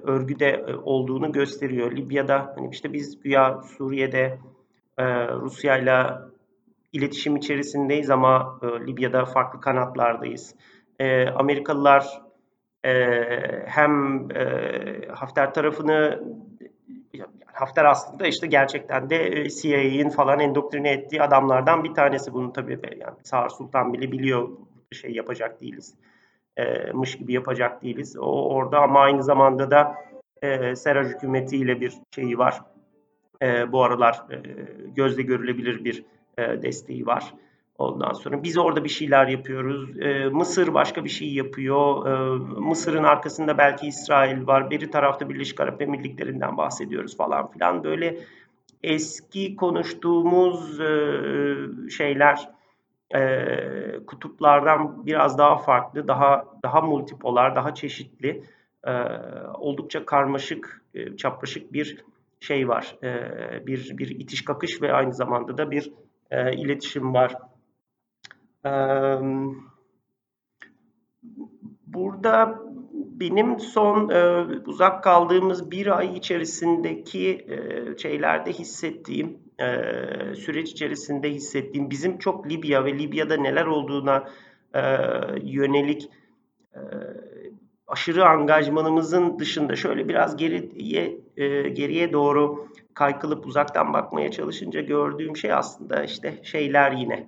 örgüde 0.04 0.66
olduğunu 0.84 1.32
gösteriyor. 1.32 1.92
Libya'da 1.92 2.54
hani 2.56 2.70
işte 2.72 2.94
biz 2.94 3.20
güya 3.20 3.62
Suriye'de 3.78 4.38
e, 4.98 5.28
Rusya 5.28 5.78
ile 5.78 6.31
iletişim 6.94 7.36
içerisindeyiz 7.36 8.10
ama 8.10 8.60
e, 8.62 8.88
Libya'da 8.88 9.26
farklı 9.26 9.62
kanatlardayız. 9.62 10.56
E, 11.00 11.28
Amerikalılar 11.28 12.22
e, 12.86 12.92
hem 13.66 14.28
e, 14.32 15.08
Hafter 15.08 15.54
tarafını 15.54 16.24
Hafter 17.54 17.86
aslında 17.86 18.28
işte 18.28 18.48
gerçekten 18.48 19.10
de 19.10 19.28
e, 19.28 19.50
CIA'in 19.50 20.10
falan 20.10 20.40
endoktrine 20.40 20.92
ettiği 20.92 21.22
adamlardan 21.22 21.84
bir 21.84 21.94
tanesi. 21.94 22.34
Bunu 22.34 22.54
tabii 22.54 22.80
yani 22.98 23.16
Sağır 23.24 23.50
Sultan 23.50 23.94
bile 23.94 24.12
biliyor 24.12 24.50
şey 24.92 25.12
yapacak 25.12 25.62
değiliz. 25.62 25.96
E, 26.58 26.92
mış 26.92 27.18
gibi 27.18 27.34
yapacak 27.34 27.84
değiliz. 27.84 28.18
O 28.18 28.50
orada 28.50 28.80
ama 28.80 29.00
aynı 29.00 29.24
zamanda 29.24 29.72
da 29.72 29.96
e, 30.42 30.76
Seraj 30.76 31.08
hükümetiyle 31.08 31.82
bir 31.82 31.94
şeyi 32.16 32.38
var 32.38 32.62
e, 33.42 33.72
bu 33.72 33.84
aralar 33.84 34.26
e, 34.30 34.38
gözle 34.96 35.22
görülebilir 35.22 35.84
bir 35.84 36.06
e, 36.42 36.62
desteği 36.62 37.06
var. 37.06 37.34
Ondan 37.78 38.14
sonra 38.14 38.44
biz 38.44 38.58
orada 38.58 38.84
bir 38.84 38.90
şeyler 38.90 39.28
yapıyoruz. 39.28 40.00
E, 40.00 40.30
Mısır 40.30 40.74
başka 40.74 41.04
bir 41.04 41.10
şey 41.10 41.34
yapıyor. 41.34 42.08
E, 42.08 42.38
Mısır'ın 42.60 43.04
arkasında 43.04 43.58
belki 43.58 43.88
İsrail 43.88 44.48
var. 44.48 44.72
Beri 44.72 44.92
tarafta 44.92 45.30
Birleşik 45.30 45.60
Arap 45.60 45.82
Emirlikleri'nden 45.82 46.58
bahsediyoruz 46.58 47.18
falan 47.18 47.52
filan. 47.52 47.84
Böyle 47.84 48.18
eski 48.84 49.56
konuştuğumuz 49.56 50.82
e, 50.82 51.18
şeyler 51.90 52.50
e, 53.16 54.06
kutuplardan 54.08 55.06
biraz 55.06 55.38
daha 55.38 55.58
farklı, 55.58 56.08
daha 56.08 56.46
daha 56.64 56.82
multipolar, 56.82 57.56
daha 57.56 57.74
çeşitli, 57.74 58.44
e, 58.84 58.92
oldukça 59.54 60.06
karmaşık, 60.06 60.82
e, 60.94 61.18
çapraşık 61.18 61.74
bir 61.74 61.98
şey 62.40 62.68
var. 62.68 62.96
E, 63.04 63.68
bir 63.68 63.98
bir 63.98 64.10
itiş 64.10 64.46
kakış 64.46 64.82
ve 64.82 64.94
aynı 64.94 65.14
zamanda 65.14 65.58
da 65.58 65.72
bir 65.72 65.92
e, 66.32 66.54
iletişim 66.54 67.14
var. 67.14 67.36
E, 68.66 68.72
burada 71.88 72.60
benim 72.94 73.60
son 73.60 74.10
e, 74.10 74.46
uzak 74.66 75.04
kaldığımız 75.04 75.72
bir 75.72 75.98
ay 75.98 76.18
içerisindeki 76.18 77.30
e, 77.30 77.98
şeylerde 77.98 78.54
hissettiğim, 78.54 79.38
e, 79.60 79.66
süreç 80.36 80.72
içerisinde 80.72 81.30
hissettiğim, 81.30 81.90
bizim 81.90 82.18
çok 82.18 82.50
Libya 82.50 82.86
ve 82.86 83.00
Libya'da 83.00 83.38
neler 83.38 83.66
olduğuna 83.66 84.30
e, 84.76 84.82
yönelik 85.44 86.10
e, 86.76 86.80
aşırı 87.88 88.26
angajmanımızın 88.26 89.40
dışında 89.40 89.76
şöyle 89.76 90.08
biraz 90.08 90.38
geriye 90.38 91.18
e, 91.38 91.70
geriye 91.70 92.14
doğru 92.14 92.68
kaykılıp 92.94 93.48
uzaktan 93.48 93.94
bakmaya 93.94 94.32
çalışınca 94.32 94.82
gördüğüm 94.82 95.38
şey 95.38 95.54
aslında 95.54 96.04
işte 96.04 96.40
şeyler 96.44 96.92
yine 96.92 97.28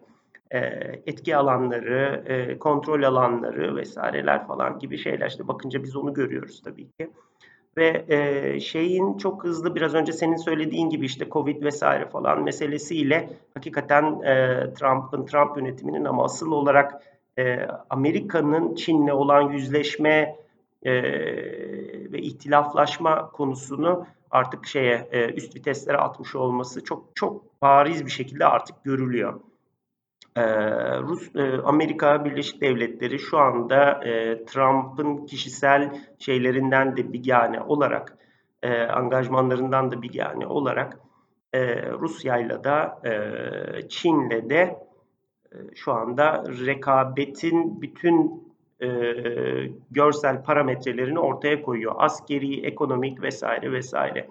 e, 0.53 0.59
etki 1.07 1.37
alanları, 1.37 2.23
e, 2.25 2.59
kontrol 2.59 3.03
alanları 3.03 3.75
vesaireler 3.75 4.47
falan 4.47 4.79
gibi 4.79 4.97
şeyler 4.97 5.29
işte 5.29 5.47
bakınca 5.47 5.83
biz 5.83 5.95
onu 5.95 6.13
görüyoruz 6.13 6.61
tabii 6.65 6.91
ki. 6.91 7.09
Ve 7.77 8.05
e, 8.07 8.59
şeyin 8.59 9.17
çok 9.17 9.43
hızlı 9.43 9.75
biraz 9.75 9.93
önce 9.93 10.13
senin 10.13 10.35
söylediğin 10.35 10.89
gibi 10.89 11.05
işte 11.05 11.29
Covid 11.29 11.63
vesaire 11.63 12.05
falan 12.09 12.43
meselesiyle 12.43 13.29
hakikaten 13.53 14.19
Trump'ın 14.73 15.25
Trump 15.25 15.57
yönetiminin 15.57 16.05
ama 16.05 16.23
asıl 16.23 16.51
olarak 16.51 17.03
Amerika'nın 17.89 18.75
Çin'le 18.75 19.11
olan 19.11 19.41
yüzleşme 19.41 20.35
ve 22.11 22.19
ihtilaflaşma 22.19 23.31
konusunu 23.31 24.05
artık 24.33 24.65
şeye 24.65 25.07
e, 25.11 25.33
üst 25.33 25.55
viteslere 25.55 25.97
atmış 25.97 26.35
olması 26.35 26.83
çok 26.83 27.15
çok 27.15 27.61
bariz 27.61 28.05
bir 28.05 28.11
şekilde 28.11 28.45
artık 28.45 28.83
görülüyor. 28.83 29.39
E, 30.35 30.43
Rus 30.99 31.35
e, 31.35 31.61
Amerika 31.63 32.25
Birleşik 32.25 32.61
Devletleri 32.61 33.19
şu 33.19 33.37
anda 33.37 34.03
e, 34.05 34.45
Trump'ın 34.45 35.25
kişisel 35.25 36.01
şeylerinden 36.19 36.97
de 36.97 37.13
bigane 37.13 37.61
olarak 37.61 38.17
e, 38.63 38.81
angajmanlarından 38.81 39.91
da 39.91 40.01
bigane 40.01 40.47
olarak 40.47 40.99
e, 41.53 41.91
Rusya'yla 41.91 42.63
da 42.63 43.01
e, 43.05 43.89
Çin'le 43.89 44.49
de 44.49 44.79
şu 45.75 45.93
anda 45.93 46.43
rekabetin 46.65 47.81
bütün 47.81 48.52
e, 48.83 48.87
görsel 49.91 50.43
parametrelerini 50.43 51.19
ortaya 51.19 51.61
koyuyor. 51.61 51.95
Askeri, 51.97 52.65
ekonomik 52.65 53.21
vesaire 53.21 53.71
vesaire. 53.71 54.27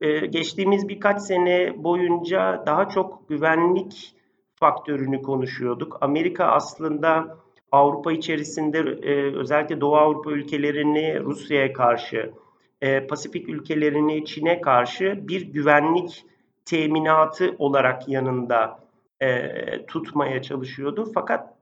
E, 0.00 0.26
geçtiğimiz 0.26 0.88
birkaç 0.88 1.22
sene 1.22 1.84
boyunca 1.84 2.62
daha 2.66 2.88
çok 2.88 3.28
güvenlik 3.28 4.14
faktörünü 4.54 5.22
konuşuyorduk. 5.22 5.98
Amerika 6.00 6.44
aslında 6.44 7.38
Avrupa 7.72 8.12
içerisinde 8.12 8.78
e, 8.78 9.36
özellikle 9.36 9.80
Doğu 9.80 9.96
Avrupa 9.96 10.30
ülkelerini 10.30 11.20
Rusya'ya 11.20 11.72
karşı, 11.72 12.32
e, 12.80 13.06
Pasifik 13.06 13.48
ülkelerini 13.48 14.24
Çin'e 14.24 14.60
karşı 14.60 15.28
bir 15.28 15.52
güvenlik 15.52 16.24
teminatı 16.64 17.54
olarak 17.58 18.08
yanında 18.08 18.80
e, 19.20 19.86
tutmaya 19.86 20.42
çalışıyordu. 20.42 21.10
Fakat 21.14 21.57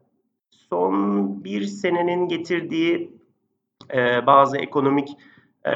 son 0.71 1.45
bir 1.45 1.63
senenin 1.63 2.29
getirdiği 2.29 3.17
e, 3.95 4.27
bazı 4.27 4.59
ekonomik 4.59 5.09
e, 5.67 5.73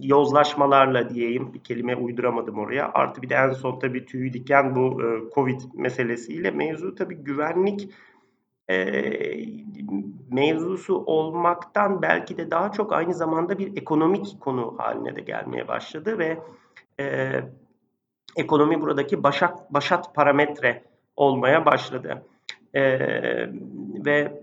yozlaşmalarla 0.00 1.10
diyeyim 1.10 1.54
bir 1.54 1.58
kelime 1.58 1.96
uyduramadım 1.96 2.58
oraya. 2.58 2.90
Artı 2.92 3.22
bir 3.22 3.28
de 3.28 3.34
en 3.34 3.50
son 3.50 3.78
tabii 3.78 4.06
tüyü 4.06 4.32
diken 4.32 4.76
bu 4.76 5.02
e, 5.02 5.34
Covid 5.34 5.60
meselesiyle 5.74 6.50
mevzu 6.50 6.94
tabii 6.94 7.14
güvenlik 7.14 7.90
e, 8.70 8.76
mevzusu 10.32 10.96
olmaktan 10.96 12.02
belki 12.02 12.36
de 12.36 12.50
daha 12.50 12.72
çok 12.72 12.92
aynı 12.92 13.14
zamanda 13.14 13.58
bir 13.58 13.76
ekonomik 13.76 14.40
konu 14.40 14.74
haline 14.78 15.16
de 15.16 15.20
gelmeye 15.20 15.68
başladı 15.68 16.18
ve 16.18 16.38
e, 17.00 17.30
ekonomi 18.36 18.80
buradaki 18.80 19.22
başak, 19.22 19.74
başat 19.74 20.14
parametre 20.14 20.82
olmaya 21.16 21.66
başladı. 21.66 22.22
E, 22.76 22.82
ve 24.06 24.42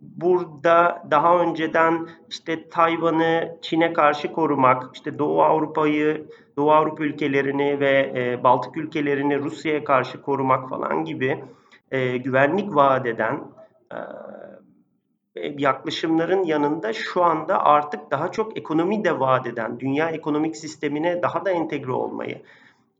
burada 0.00 1.02
daha 1.10 1.38
önceden 1.38 2.08
işte 2.28 2.68
Tayvan'ı 2.68 3.56
Çin'e 3.62 3.92
karşı 3.92 4.32
korumak, 4.32 4.90
işte 4.94 5.18
Doğu 5.18 5.42
Avrupa'yı, 5.42 6.26
Doğu 6.56 6.72
Avrupa 6.72 7.04
ülkelerini 7.04 7.80
ve 7.80 8.12
e, 8.16 8.44
Baltık 8.44 8.76
ülkelerini 8.76 9.38
Rusya'ya 9.38 9.84
karşı 9.84 10.22
korumak 10.22 10.68
falan 10.68 11.04
gibi 11.04 11.44
e, 11.90 12.16
güvenlik 12.16 12.74
vaat 12.74 13.06
eden 13.06 13.40
e, 13.92 13.98
yaklaşımların 15.58 16.44
yanında 16.44 16.92
şu 16.92 17.24
anda 17.24 17.64
artık 17.64 18.10
daha 18.10 18.32
çok 18.32 18.58
ekonomi 18.58 19.04
de 19.04 19.20
vaat 19.20 19.46
eden, 19.46 19.80
dünya 19.80 20.10
ekonomik 20.10 20.56
sistemine 20.56 21.22
daha 21.22 21.44
da 21.44 21.50
entegre 21.50 21.92
olmayı, 21.92 22.42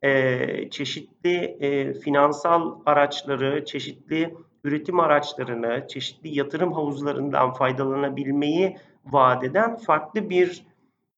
e, 0.03 0.71
çeşitli 0.71 1.57
e, 1.61 1.93
finansal 1.95 2.79
araçları, 2.87 3.65
çeşitli 3.65 4.35
üretim 4.65 5.01
araçlarını, 5.01 5.87
çeşitli 5.89 6.39
yatırım 6.39 6.73
havuzlarından 6.73 7.53
faydalanabilmeyi 7.53 8.77
vaat 9.05 9.45
eden 9.45 9.77
farklı 9.77 10.31
bir 10.31 10.65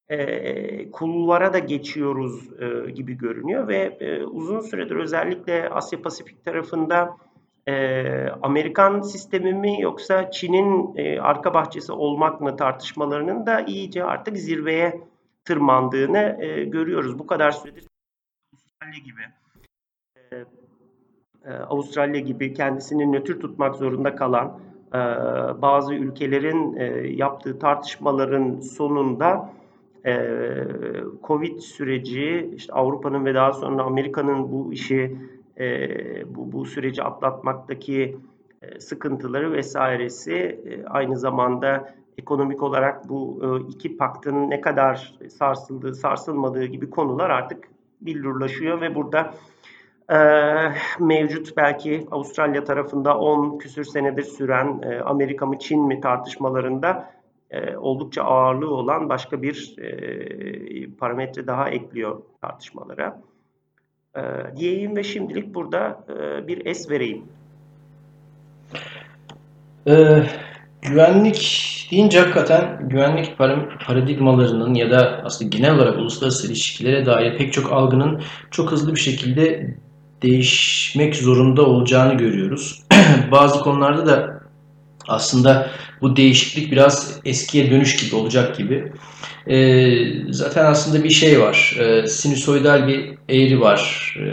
e, 0.08 0.90
kulvara 0.90 1.52
da 1.52 1.58
geçiyoruz 1.58 2.48
e, 2.60 2.90
gibi 2.90 3.18
görünüyor 3.18 3.68
ve 3.68 3.96
e, 4.00 4.24
uzun 4.24 4.60
süredir 4.60 4.96
özellikle 4.96 5.68
Asya 5.68 6.02
Pasifik 6.02 6.44
tarafında 6.44 7.16
e, 7.68 8.28
Amerikan 8.42 9.00
sistemi 9.00 9.54
mi 9.54 9.80
yoksa 9.80 10.30
Çin'in 10.30 10.96
e, 10.96 11.20
arka 11.20 11.54
bahçesi 11.54 11.92
olmak 11.92 12.40
mı 12.40 12.56
tartışmalarının 12.56 13.46
da 13.46 13.60
iyice 13.60 14.04
artık 14.04 14.36
zirveye 14.36 15.00
tırmandığını 15.44 16.38
e, 16.40 16.64
görüyoruz. 16.64 17.18
Bu 17.18 17.26
kadar 17.26 17.50
süredir 17.50 17.89
Avustralya 18.80 18.98
gibi. 19.04 19.22
E, 20.32 20.44
e, 21.44 21.52
Avustralya 21.52 22.20
gibi 22.20 22.54
kendisini 22.54 23.12
nötr 23.12 23.40
tutmak 23.40 23.76
zorunda 23.76 24.16
kalan 24.16 24.60
e, 24.88 24.98
bazı 25.62 25.94
ülkelerin 25.94 26.76
e, 26.76 26.84
yaptığı 27.08 27.58
tartışmaların 27.58 28.60
sonunda 28.60 29.52
e, 30.06 30.36
Covid 31.22 31.58
süreci, 31.58 32.50
işte 32.56 32.72
Avrupa'nın 32.72 33.24
ve 33.24 33.34
daha 33.34 33.52
sonra 33.52 33.82
Amerika'nın 33.82 34.52
bu 34.52 34.72
işi 34.72 35.16
e, 35.58 36.34
bu, 36.34 36.52
bu 36.52 36.64
süreci 36.64 37.02
atlatmaktaki 37.02 38.16
e, 38.62 38.80
sıkıntıları 38.80 39.52
vesairesi 39.52 40.34
e, 40.34 40.84
aynı 40.84 41.16
zamanda 41.16 41.94
ekonomik 42.18 42.62
olarak 42.62 43.08
bu 43.08 43.40
e, 43.42 43.72
iki 43.72 43.96
paktın 43.96 44.50
ne 44.50 44.60
kadar 44.60 45.18
sarsıldığı 45.28 45.94
sarsılmadığı 45.94 46.64
gibi 46.64 46.90
konular 46.90 47.30
artık 47.30 47.68
billurlaşıyor 48.00 48.80
ve 48.80 48.94
burada 48.94 49.34
e, 50.08 50.18
mevcut 51.00 51.56
belki 51.56 52.06
Avustralya 52.10 52.64
tarafında 52.64 53.18
10 53.18 53.58
küsür 53.58 53.84
senedir 53.84 54.22
süren 54.22 54.82
e, 54.82 55.00
Amerika 55.00 55.46
mı 55.46 55.58
Çin 55.58 55.82
mi 55.82 56.00
tartışmalarında 56.00 57.10
e, 57.50 57.76
oldukça 57.76 58.22
ağırlığı 58.22 58.74
olan 58.74 59.08
başka 59.08 59.42
bir 59.42 59.78
e, 59.78 60.90
parametre 60.90 61.46
daha 61.46 61.70
ekliyor 61.70 62.22
tartışmalara 62.40 63.20
e, 64.16 64.20
diyeyim 64.56 64.96
ve 64.96 65.02
şimdilik 65.02 65.54
burada 65.54 66.04
e, 66.08 66.48
bir 66.48 66.66
es 66.66 66.90
vereyim. 66.90 67.24
Ee, 69.86 70.22
güvenlik 70.82 71.66
deyince 71.90 72.20
hakikaten 72.20 72.88
güvenlik 72.88 73.38
paradigmalarının 73.86 74.74
ya 74.74 74.90
da 74.90 75.20
aslında 75.24 75.48
genel 75.56 75.74
olarak 75.74 75.98
uluslararası 75.98 76.46
ilişkilere 76.46 77.06
dair 77.06 77.38
pek 77.38 77.52
çok 77.52 77.72
algının 77.72 78.22
çok 78.50 78.72
hızlı 78.72 78.94
bir 78.94 79.00
şekilde 79.00 79.74
değişmek 80.22 81.16
zorunda 81.16 81.62
olacağını 81.66 82.14
görüyoruz. 82.14 82.82
Bazı 83.30 83.60
konularda 83.60 84.06
da 84.06 84.40
aslında 85.08 85.70
bu 86.00 86.16
değişiklik 86.16 86.72
biraz 86.72 87.20
eskiye 87.24 87.70
dönüş 87.70 87.96
gibi 87.96 88.14
olacak 88.14 88.56
gibi. 88.56 88.92
E, 89.46 90.32
zaten 90.32 90.64
aslında 90.66 91.04
bir 91.04 91.10
şey 91.10 91.40
var. 91.40 91.76
E, 91.78 92.06
sinüsoidal 92.06 92.88
bir 92.88 93.14
eğri 93.28 93.60
var. 93.60 94.14
E, 94.18 94.28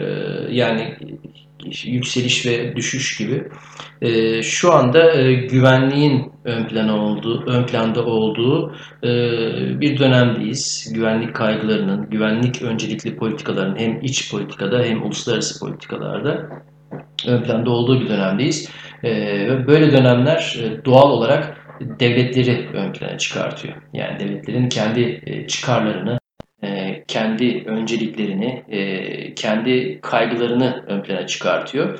yani 0.51 0.97
yükseliş 1.85 2.45
ve 2.45 2.75
düşüş 2.75 3.17
gibi. 3.17 3.43
E, 4.01 4.41
şu 4.43 4.73
anda 4.73 5.13
e, 5.13 5.33
güvenliğin 5.33 6.31
ön 6.45 6.67
plana 6.67 6.95
olduğu, 6.95 7.43
ön 7.45 7.65
planda 7.65 8.05
olduğu 8.05 8.75
e, 9.03 9.09
bir 9.79 9.99
dönemdeyiz. 9.99 10.91
Güvenlik 10.93 11.35
kaygılarının, 11.35 12.09
güvenlik 12.09 12.61
öncelikli 12.61 13.15
politikaların 13.15 13.79
hem 13.79 14.01
iç 14.01 14.31
politikada 14.31 14.83
hem 14.83 15.03
uluslararası 15.03 15.59
politikalarda 15.59 16.49
ön 17.27 17.43
planda 17.43 17.69
olduğu 17.69 18.01
bir 18.01 18.09
dönemdeyiz. 18.09 18.69
E, 19.03 19.09
böyle 19.67 19.91
dönemler 19.91 20.57
e, 20.61 20.85
doğal 20.85 21.09
olarak 21.09 21.57
devletleri 21.99 22.69
ön 22.73 22.93
plana 22.93 23.17
çıkartıyor. 23.17 23.75
Yani 23.93 24.19
devletlerin 24.19 24.69
kendi 24.69 25.21
e, 25.25 25.47
çıkarlarını, 25.47 26.19
kendi 27.07 27.63
önceliklerini, 27.65 28.63
e, 28.69 29.35
kendi 29.35 30.01
kaygılarını 30.01 30.83
ön 30.87 31.01
plana 31.01 31.27
çıkartıyor. 31.27 31.99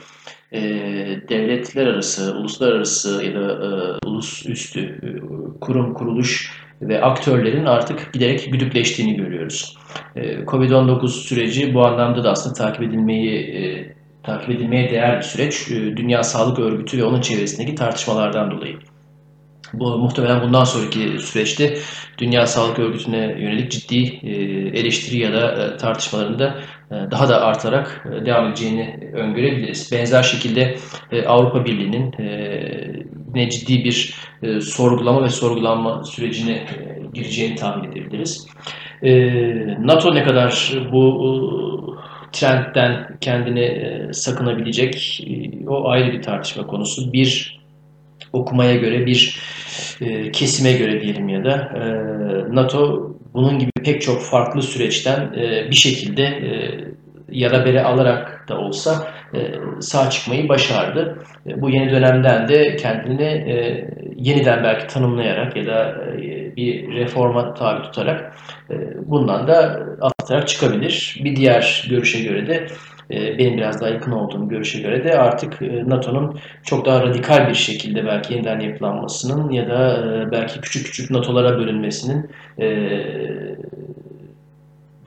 Devletler 1.30 1.88
arası, 1.88 2.36
uluslararası 2.38 3.26
ya 3.26 3.36
da 3.36 4.00
ulus 4.06 4.46
üstü 4.46 5.02
kurum, 5.62 5.94
kuruluş 5.94 6.52
ve 6.82 7.02
aktörlerin 7.02 7.66
artık 7.66 8.14
giderek 8.14 8.52
güdükleştiğini 8.52 9.16
görüyoruz. 9.16 9.78
Covid-19 10.46 11.08
süreci 11.08 11.74
bu 11.74 11.86
anlamda 11.86 12.24
da 12.24 12.32
aslında 12.32 12.54
takip 12.54 12.84
edilmeyi 12.84 13.96
takip 14.24 14.50
edilmeye 14.50 14.90
değer 14.92 15.18
bir 15.18 15.24
süreç. 15.24 15.70
Dünya 15.70 16.24
Sağlık 16.24 16.60
Örgütü 16.60 16.98
ve 16.98 17.04
onun 17.04 17.22
çevresindeki 17.22 17.76
tartışmalardan 17.76 18.52
dolayı. 18.52 18.78
Bu 19.74 19.98
muhtemelen 19.98 20.42
bundan 20.42 20.64
sonraki 20.64 21.20
süreçte 21.20 21.78
Dünya 22.18 22.48
Sağlık 22.48 22.80
Örgütü'ne 22.80 23.18
yönelik 23.18 23.72
ciddi 23.72 24.20
e, 24.24 24.32
eleştiri 24.80 25.20
ya 25.20 25.34
da 25.34 25.52
e, 25.52 25.78
tartışmalarında 25.78 26.56
e, 26.92 26.96
daha 27.12 27.30
da 27.30 27.42
artarak 27.42 28.08
devam 28.26 28.48
edeceğini 28.48 29.12
öngörebiliriz. 29.14 29.92
Benzer 29.92 30.24
şekilde 30.24 30.76
Avrupa 31.28 31.66
Birliği'nin 31.66 32.14
ne 33.34 33.50
ciddi 33.50 33.84
bir 33.84 34.16
sorgulama 34.62 35.24
ve 35.24 35.30
sorgulanma 35.30 36.04
sürecine 36.04 36.66
gireceğini 37.14 37.56
tahmin 37.56 37.92
edebiliriz. 37.92 38.48
NATO 39.80 40.16
ne 40.16 40.24
kadar 40.24 40.74
bu 40.92 41.98
trendden 42.32 43.18
kendini 43.22 43.90
sakınabilecek 44.14 45.24
o 45.68 45.90
ayrı 45.90 46.14
bir 46.14 46.22
tartışma 46.22 46.68
konusu. 46.68 47.14
Bir 47.14 47.57
okumaya 48.34 48.76
göre 48.76 49.06
bir 49.06 49.40
e, 50.02 50.32
kesime 50.32 50.72
göre 50.72 51.02
diyelim 51.02 51.30
ya 51.30 51.46
da 51.46 51.52
e, 51.52 51.82
NATO 52.56 53.12
bunun 53.34 53.60
gibi 53.60 53.72
pek 53.86 54.02
çok 54.02 54.22
farklı 54.22 54.62
süreçten 54.62 55.34
e, 55.34 55.72
bir 55.72 55.76
şekilde 55.76 56.24
e, 56.24 56.50
yara 57.30 57.66
bere 57.66 57.84
alarak 57.84 58.46
da 58.50 58.58
olsa 58.58 59.08
e, 59.34 59.40
sağ 59.82 60.10
çıkmayı 60.10 60.50
başardı. 60.50 61.24
E, 61.48 61.62
bu 61.62 61.70
yeni 61.70 61.92
dönemden 61.92 62.48
de 62.48 62.76
kendini 62.76 63.24
e, 63.24 63.88
yeniden 64.16 64.64
belki 64.64 64.88
tanımlayarak 64.88 65.56
ya 65.56 65.66
da 65.66 66.06
e, 66.16 66.56
bir 66.56 66.96
reforma 66.96 67.54
tabi 67.54 67.82
tutarak 67.82 68.38
e, 68.70 68.76
bundan 69.06 69.48
da 69.48 69.80
atlatarak 70.02 70.48
çıkabilir. 70.48 71.20
Bir 71.24 71.36
diğer 71.36 71.88
görüşe 71.90 72.22
göre 72.22 72.48
de 72.48 72.68
benim 73.10 73.58
biraz 73.58 73.82
daha 73.82 73.90
yakın 73.90 74.12
olduğum 74.12 74.50
görüşe 74.50 74.80
göre 74.80 75.04
de 75.04 75.20
artık 75.20 75.62
e, 75.62 75.90
NATO'nun 75.90 76.40
çok 76.64 76.86
daha 76.86 77.02
radikal 77.02 77.50
bir 77.50 77.56
şekilde 77.56 78.06
belki 78.06 78.34
yeniden 78.34 78.60
yapılanmasının 78.60 79.52
ya 79.52 79.70
da 79.70 79.98
e, 79.98 80.32
belki 80.32 80.62
küçük 80.62 80.86
küçük 80.86 81.12
NATO'lara 81.12 81.58
bölünmesinin 81.58 82.32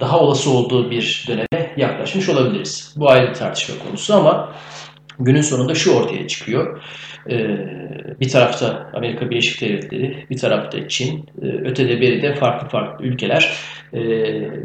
daha 0.00 0.20
olası 0.20 0.50
olduğu 0.50 0.90
bir 0.90 1.24
döneme 1.28 1.72
yaklaşmış 1.76 2.28
olabiliriz. 2.28 2.94
Bu 2.96 3.10
ayrı 3.10 3.28
bir 3.28 3.34
tartışma 3.34 3.84
konusu 3.84 4.14
ama 4.14 4.52
Günün 5.20 5.42
sonunda 5.42 5.74
şu 5.74 5.94
ortaya 5.94 6.28
çıkıyor. 6.28 6.82
Bir 8.20 8.28
tarafta 8.28 8.90
Amerika 8.94 9.30
Birleşik 9.30 9.60
Devletleri, 9.60 10.16
bir 10.30 10.36
tarafta 10.36 10.88
Çin, 10.88 11.26
ötede 11.42 12.00
beri 12.00 12.22
de 12.22 12.34
farklı 12.34 12.68
farklı 12.68 13.04
ülkeler 13.04 13.52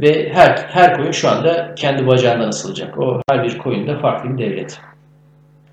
ve 0.01 0.29
her 0.33 0.57
her 0.57 0.97
koyun 0.97 1.11
şu 1.11 1.29
anda 1.29 1.75
kendi 1.75 2.07
bacağından 2.07 2.47
asılacak. 2.47 2.99
O 2.99 3.21
her 3.29 3.43
bir 3.43 3.57
koyun 3.57 3.87
da 3.87 3.97
farklı 3.99 4.37
bir 4.37 4.43
devlet. 4.43 4.79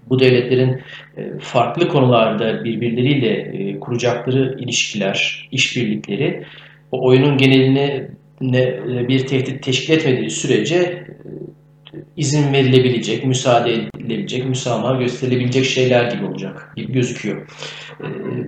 Bu 0.08 0.18
devletlerin 0.18 0.80
farklı 1.40 1.88
konularda 1.88 2.64
birbirleriyle 2.64 3.80
kuracakları 3.80 4.56
ilişkiler, 4.58 5.48
işbirlikleri 5.52 6.44
o 6.92 7.06
oyunun 7.06 7.38
genelini 7.38 8.08
bir 9.08 9.26
tehdit 9.26 9.62
teşkil 9.62 9.92
etmediği 9.92 10.30
sürece 10.30 11.04
izin 12.16 12.52
verilebilecek, 12.52 13.24
müsaade 13.24 13.72
edilebilecek, 13.72 14.48
müsamaha 14.48 14.94
gösterilebilecek 14.94 15.64
şeyler 15.64 16.10
gibi 16.12 16.24
olacak 16.24 16.72
gibi 16.76 16.92
gözüküyor. 16.92 17.46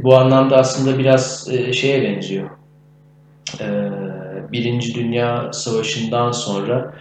Bu 0.02 0.16
anlamda 0.16 0.56
aslında 0.56 0.98
biraz 0.98 1.50
şeye 1.72 2.02
benziyor. 2.02 2.50
Birinci 4.52 4.94
Dünya 4.94 5.52
Savaşı'ndan 5.52 6.32
sonra 6.32 6.94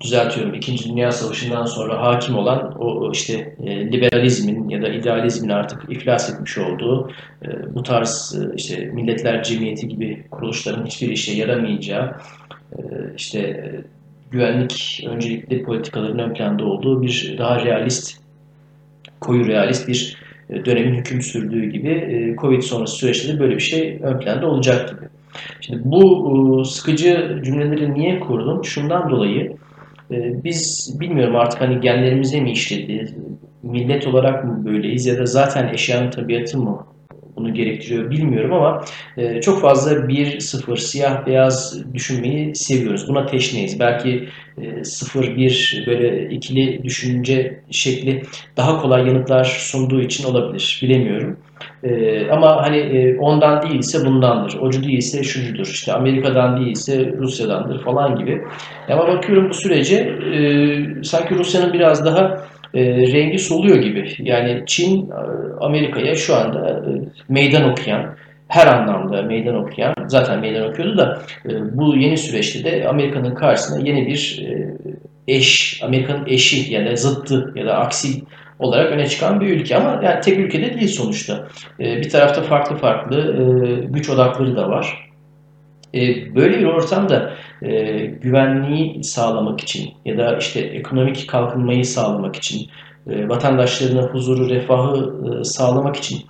düzeltiyorum 0.00 0.54
İkinci 0.54 0.88
Dünya 0.88 1.12
Savaşı'ndan 1.12 1.64
sonra 1.64 2.02
hakim 2.02 2.36
olan 2.36 2.74
o 2.78 3.12
işte 3.12 3.56
liberalizmin 3.64 4.68
ya 4.68 4.82
da 4.82 4.88
idealizmin 4.88 5.48
artık 5.48 5.92
iflas 5.92 6.30
etmiş 6.30 6.58
olduğu 6.58 7.10
bu 7.74 7.82
tarz 7.82 8.38
işte 8.56 8.84
Milletler 8.84 9.42
Cemiyeti 9.42 9.88
gibi 9.88 10.24
kuruluşların 10.30 10.86
hiçbir 10.86 11.08
işe 11.08 11.32
yaramayacağı 11.32 12.16
işte 13.16 13.70
güvenlik 14.34 15.04
öncelikli 15.10 15.62
politikaların 15.62 16.18
ön 16.18 16.34
planda 16.34 16.64
olduğu 16.64 17.02
bir 17.02 17.34
daha 17.38 17.64
realist, 17.64 18.20
koyu 19.20 19.46
realist 19.46 19.88
bir 19.88 20.16
e, 20.50 20.64
dönemin 20.64 20.94
hüküm 20.94 21.22
sürdüğü 21.22 21.64
gibi 21.64 21.88
e, 21.88 22.36
Covid 22.40 22.62
sonrası 22.62 22.96
süreçte 22.96 23.34
de 23.34 23.40
böyle 23.40 23.54
bir 23.54 23.60
şey 23.60 23.98
ön 24.02 24.18
planda 24.18 24.46
olacak 24.46 24.88
gibi. 24.88 25.08
Şimdi 25.60 25.82
bu 25.84 26.60
e, 26.60 26.64
sıkıcı 26.64 27.40
cümleleri 27.44 27.94
niye 27.94 28.20
kurdum? 28.20 28.64
Şundan 28.64 29.10
dolayı 29.10 29.56
biz 30.44 30.90
bilmiyorum 31.00 31.36
artık 31.36 31.60
hani 31.60 31.80
genlerimize 31.80 32.40
mi 32.40 32.52
işledi, 32.52 33.14
millet 33.62 34.06
olarak 34.06 34.44
mı 34.44 34.64
böyleyiz 34.64 35.06
ya 35.06 35.18
da 35.18 35.26
zaten 35.26 35.68
eşyanın 35.68 36.10
tabiatı 36.10 36.58
mı 36.58 36.86
bunu 37.36 37.54
gerektiriyor 37.54 38.10
bilmiyorum 38.10 38.52
ama 38.52 38.84
e, 39.16 39.40
çok 39.40 39.60
fazla 39.60 40.08
bir 40.08 40.40
sıfır 40.40 40.76
siyah 40.76 41.26
beyaz 41.26 41.84
düşünmeyi 41.94 42.54
seviyoruz. 42.54 43.08
Buna 43.08 43.26
teşneyiz. 43.26 43.80
Belki 43.80 44.28
e, 44.62 44.84
sıfır 44.84 45.36
bir 45.36 45.84
böyle 45.86 46.28
ikili 46.30 46.84
düşünce 46.84 47.60
şekli 47.70 48.22
daha 48.56 48.80
kolay 48.80 49.06
yanıtlar 49.06 49.44
sunduğu 49.44 50.00
için 50.00 50.24
olabilir. 50.24 50.80
Bilemiyorum. 50.82 51.36
E, 51.82 52.26
ama 52.30 52.62
hani 52.62 52.76
e, 52.76 53.18
ondan 53.18 53.62
değilse 53.62 54.06
bundandır. 54.06 54.58
Ocu 54.58 54.84
değilse 54.84 55.22
şucudur. 55.22 55.66
İşte 55.66 55.92
Amerika'dan 55.92 56.60
değilse 56.60 57.12
Rusya'dandır 57.18 57.84
falan 57.84 58.16
gibi. 58.16 58.42
Ama 58.88 59.08
bakıyorum 59.08 59.48
bu 59.50 59.54
sürece 59.54 59.96
e, 59.96 61.04
sanki 61.04 61.34
Rusya'nın 61.34 61.72
biraz 61.72 62.04
daha 62.04 62.44
e, 62.74 63.12
rengi 63.12 63.38
soluyor 63.38 63.76
gibi. 63.76 64.10
Yani 64.18 64.62
Çin 64.66 65.10
e, 65.10 65.14
Amerika'ya 65.60 66.14
şu 66.14 66.36
anda 66.36 66.70
e, 66.70 66.90
meydan 67.28 67.70
okuyan, 67.70 68.16
her 68.48 68.66
anlamda 68.66 69.22
meydan 69.22 69.54
okuyan, 69.54 69.94
zaten 70.06 70.40
meydan 70.40 70.70
okuyordu 70.70 70.98
da 70.98 71.22
bu 71.72 71.96
yeni 71.96 72.18
süreçte 72.18 72.64
de 72.64 72.88
Amerika'nın 72.88 73.34
karşısına 73.34 73.88
yeni 73.88 74.06
bir 74.06 74.46
eş, 75.28 75.80
Amerika'nın 75.84 76.26
eşi 76.26 76.74
ya 76.74 76.86
da 76.86 76.96
zıttı 76.96 77.52
ya 77.54 77.66
da 77.66 77.78
aksi 77.78 78.08
olarak 78.58 78.92
öne 78.92 79.06
çıkan 79.06 79.40
bir 79.40 79.46
ülke 79.46 79.76
ama 79.76 80.00
yani 80.04 80.20
tek 80.20 80.38
ülkede 80.38 80.74
değil 80.74 80.88
sonuçta. 80.88 81.48
Bir 81.78 82.10
tarafta 82.10 82.42
farklı 82.42 82.76
farklı 82.76 83.34
güç 83.88 84.10
odakları 84.10 84.56
da 84.56 84.68
var. 84.68 85.10
Böyle 86.34 86.58
bir 86.58 86.64
ortamda 86.64 87.32
e, 87.64 88.04
güvenliği 88.06 89.04
sağlamak 89.04 89.60
için 89.60 89.90
ya 90.04 90.18
da 90.18 90.36
işte 90.36 90.60
ekonomik 90.60 91.28
kalkınmayı 91.28 91.84
sağlamak 91.84 92.36
için, 92.36 92.68
e, 93.10 93.28
vatandaşlarına 93.28 94.02
huzuru, 94.02 94.48
refahı 94.48 95.44
sağlamak 95.44 95.96
için 95.96 96.20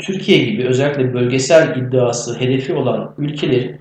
Türkiye 0.00 0.44
gibi 0.44 0.64
özellikle 0.64 1.14
bölgesel 1.14 1.76
iddiası, 1.76 2.40
hedefi 2.40 2.74
olan 2.74 3.14
ülkelerin 3.18 3.80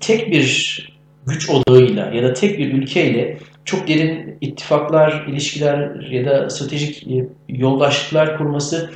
tek 0.00 0.30
bir 0.32 0.78
güç 1.26 1.50
odağıyla 1.50 2.06
ya 2.14 2.22
da 2.22 2.32
tek 2.32 2.58
bir 2.58 2.72
ülkeyle 2.72 3.38
çok 3.64 3.88
derin 3.88 4.38
ittifaklar, 4.40 5.26
ilişkiler 5.28 6.00
ya 6.10 6.26
da 6.26 6.50
stratejik 6.50 7.06
yoldaşlıklar 7.48 8.38
kurması 8.38 8.90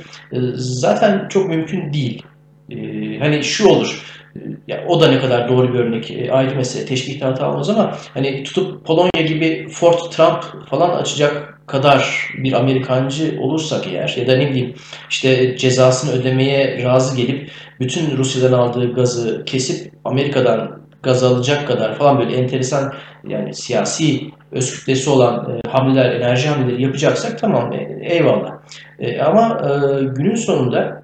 zaten 0.55 1.27
çok 1.29 1.49
mümkün 1.49 1.93
değil. 1.93 2.23
Hani 3.19 3.43
şu 3.43 3.67
olur, 3.67 4.03
ya 4.67 4.85
o 4.87 5.01
da 5.01 5.07
ne 5.07 5.19
kadar 5.19 5.49
doğru 5.49 5.73
bir 5.73 5.79
örnek 5.79 6.11
e, 6.11 6.31
ayrı 6.31 6.55
mesele 6.55 6.85
teşbihte 6.85 7.25
hata 7.25 7.51
olmaz 7.51 7.69
ama 7.69 7.97
hani 8.13 8.43
tutup 8.43 8.85
Polonya 8.85 9.21
gibi 9.27 9.67
Fort 9.69 10.11
Trump 10.11 10.67
falan 10.69 10.89
açacak 10.89 11.59
kadar 11.67 12.29
bir 12.37 12.53
Amerikancı 12.53 13.37
olursak 13.41 13.87
eğer 13.87 14.15
ya 14.17 14.27
da 14.27 14.37
ne 14.37 14.49
bileyim 14.49 14.73
işte 15.09 15.57
cezasını 15.57 16.11
ödemeye 16.11 16.83
razı 16.83 17.17
gelip 17.17 17.51
bütün 17.79 18.17
Rusya'dan 18.17 18.59
aldığı 18.59 18.93
gazı 18.93 19.45
kesip 19.45 19.93
Amerika'dan 20.05 20.83
gaz 21.03 21.23
alacak 21.23 21.67
kadar 21.67 21.95
falan 21.95 22.19
böyle 22.19 22.35
enteresan 22.35 22.93
yani 23.27 23.53
siyasi 23.53 24.31
öz 24.51 25.07
olan 25.07 25.51
e, 25.51 25.69
hamleler, 25.69 26.15
enerji 26.15 26.47
hamleleri 26.47 26.83
yapacaksak 26.83 27.39
tamam 27.39 27.73
e, 27.73 27.99
eyvallah. 28.01 28.51
E, 28.99 29.21
ama 29.21 29.61
e, 29.61 30.03
günün 30.03 30.35
sonunda 30.35 31.03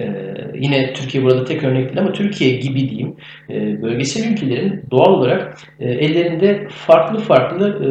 ee, 0.00 0.39
yine 0.60 0.92
Türkiye 0.92 1.24
burada 1.24 1.44
tek 1.44 1.64
örnek 1.64 1.88
değil 1.88 1.98
ama 1.98 2.12
Türkiye 2.12 2.56
gibi 2.56 2.88
diyeyim 2.88 3.16
e, 3.50 3.82
bölgesel 3.82 4.32
ülkelerin 4.32 4.84
doğal 4.90 5.12
olarak 5.12 5.58
e, 5.80 5.90
ellerinde 5.90 6.68
farklı 6.70 7.18
farklı 7.18 7.68
e, 7.68 7.90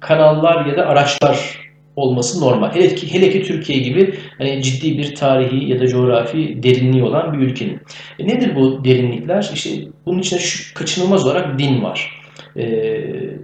kanallar 0.00 0.66
ya 0.66 0.76
da 0.76 0.86
araçlar 0.86 1.68
olması 1.96 2.40
normal. 2.40 2.74
Hele 2.74 2.94
ki, 2.94 3.14
hele 3.14 3.30
ki 3.30 3.42
Türkiye 3.42 3.78
gibi 3.78 4.14
hani 4.38 4.62
ciddi 4.62 4.98
bir 4.98 5.14
tarihi 5.14 5.70
ya 5.70 5.80
da 5.80 5.86
coğrafi 5.86 6.62
derinliği 6.62 7.02
olan 7.02 7.32
bir 7.32 7.38
ülkenin. 7.38 7.80
E 8.18 8.26
nedir 8.26 8.56
bu 8.56 8.84
derinlikler? 8.84 9.50
İşte 9.54 9.70
bunun 10.06 10.18
içinde 10.18 10.40
şu 10.40 10.74
kaçınılmaz 10.74 11.26
olarak 11.26 11.58
din 11.58 11.82
var. 11.82 12.20
E, 12.56 12.64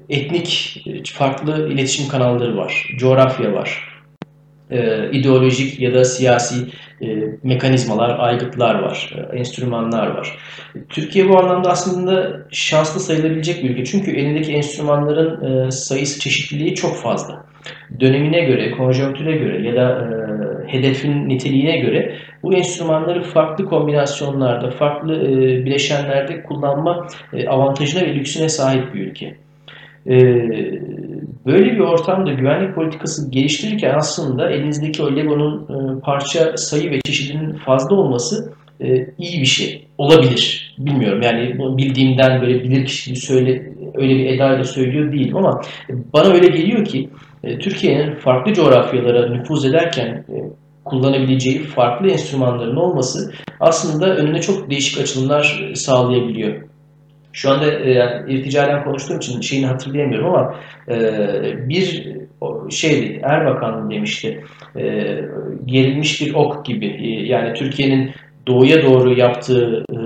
etnik 0.09 0.81
farklı 1.15 1.73
iletişim 1.73 2.09
kanalları 2.09 2.57
var. 2.57 2.87
Coğrafya 2.99 3.53
var 3.53 3.95
e, 4.71 5.11
ideolojik 5.13 5.81
ya 5.81 5.95
da 5.95 6.05
siyasi 6.05 6.55
e, 7.03 7.07
mekanizmalar, 7.43 8.19
aygıtlar 8.19 8.75
var, 8.75 9.15
e, 9.17 9.37
enstrümanlar 9.37 10.07
var. 10.07 10.39
Türkiye 10.89 11.29
bu 11.29 11.39
anlamda 11.39 11.71
aslında 11.71 12.47
şanslı 12.51 13.01
sayılabilecek 13.01 13.65
bir 13.65 13.71
ülke. 13.71 13.85
Çünkü 13.85 14.11
elindeki 14.11 14.53
enstrümanların 14.53 15.67
e, 15.67 15.71
sayısı, 15.71 16.21
çeşitliliği 16.21 16.75
çok 16.75 16.97
fazla. 16.97 17.45
Dönemine 18.01 18.41
göre, 18.41 18.71
konjonktüre 18.71 19.37
göre 19.37 19.63
ya 19.63 19.77
da 19.77 19.91
e, 19.91 20.73
hedefin 20.73 21.29
niteliğine 21.29 21.79
göre 21.79 22.17
bu 22.43 22.55
enstrümanları 22.55 23.23
farklı 23.23 23.65
kombinasyonlarda, 23.65 24.71
farklı 24.71 25.15
e, 25.15 25.65
bileşenlerde 25.65 26.43
kullanma 26.43 27.09
e, 27.33 27.49
avantajına 27.49 28.03
ve 28.03 28.15
lüksüne 28.15 28.49
sahip 28.49 28.95
bir 28.95 29.01
ülke. 29.01 29.37
E, 30.07 30.15
Böyle 31.47 31.73
bir 31.73 31.81
ortamda 31.81 32.33
güvenlik 32.33 32.75
politikası 32.75 33.31
geliştirirken 33.31 33.95
aslında 33.95 34.51
elinizdeki 34.51 35.03
o 35.03 35.17
Lego'nun 35.17 35.63
e, 35.63 36.01
parça 36.01 36.57
sayı 36.57 36.91
ve 36.91 37.01
çeşidinin 37.01 37.53
fazla 37.53 37.97
olması 37.97 38.53
e, 38.81 38.87
iyi 39.19 39.41
bir 39.41 39.47
şey. 39.47 39.87
Olabilir. 39.99 40.75
Bilmiyorum 40.79 41.23
yani 41.23 41.59
bildiğimden 41.59 42.43
böyle 42.43 42.65
bilir 42.65 42.87
kişi 42.87 43.17
söyle, 43.17 43.73
öyle 43.95 44.15
bir 44.15 44.27
edayla 44.27 44.65
söylüyor 44.65 45.13
değilim 45.13 45.37
ama 45.37 45.61
bana 46.13 46.29
öyle 46.29 46.47
geliyor 46.47 46.85
ki 46.85 47.11
e, 47.45 47.59
Türkiye'nin 47.59 48.15
farklı 48.15 48.53
coğrafyalara 48.53 49.29
nüfuz 49.29 49.65
ederken 49.65 50.25
kullanabileceği 50.85 51.59
farklı 51.59 52.09
enstrümanların 52.09 52.77
olması 52.77 53.33
aslında 53.61 54.17
önüne 54.17 54.41
çok 54.41 54.71
değişik 54.71 55.01
açılımlar 55.01 55.73
sağlayabiliyor. 55.75 56.74
Şu 57.35 57.51
anda 57.51 57.71
e, 57.71 57.91
yani 57.91 58.33
irticalen 58.33 58.85
konuştuğum 58.85 59.17
için 59.17 59.41
şeyini 59.41 59.67
hatırlayamıyorum 59.67 60.27
ama 60.27 60.55
e, 60.89 61.69
bir 61.69 62.15
şey 62.71 63.21
Erbakan 63.23 63.91
demişti 63.91 64.45
e, 64.77 64.83
gerilmiş 65.67 66.21
bir 66.21 66.35
ok 66.35 66.65
gibi 66.65 66.87
e, 66.87 67.27
yani 67.27 67.55
Türkiye'nin 67.55 68.11
doğuya 68.47 68.83
doğru 68.83 69.19
yaptığı 69.19 69.85
e, 69.91 69.99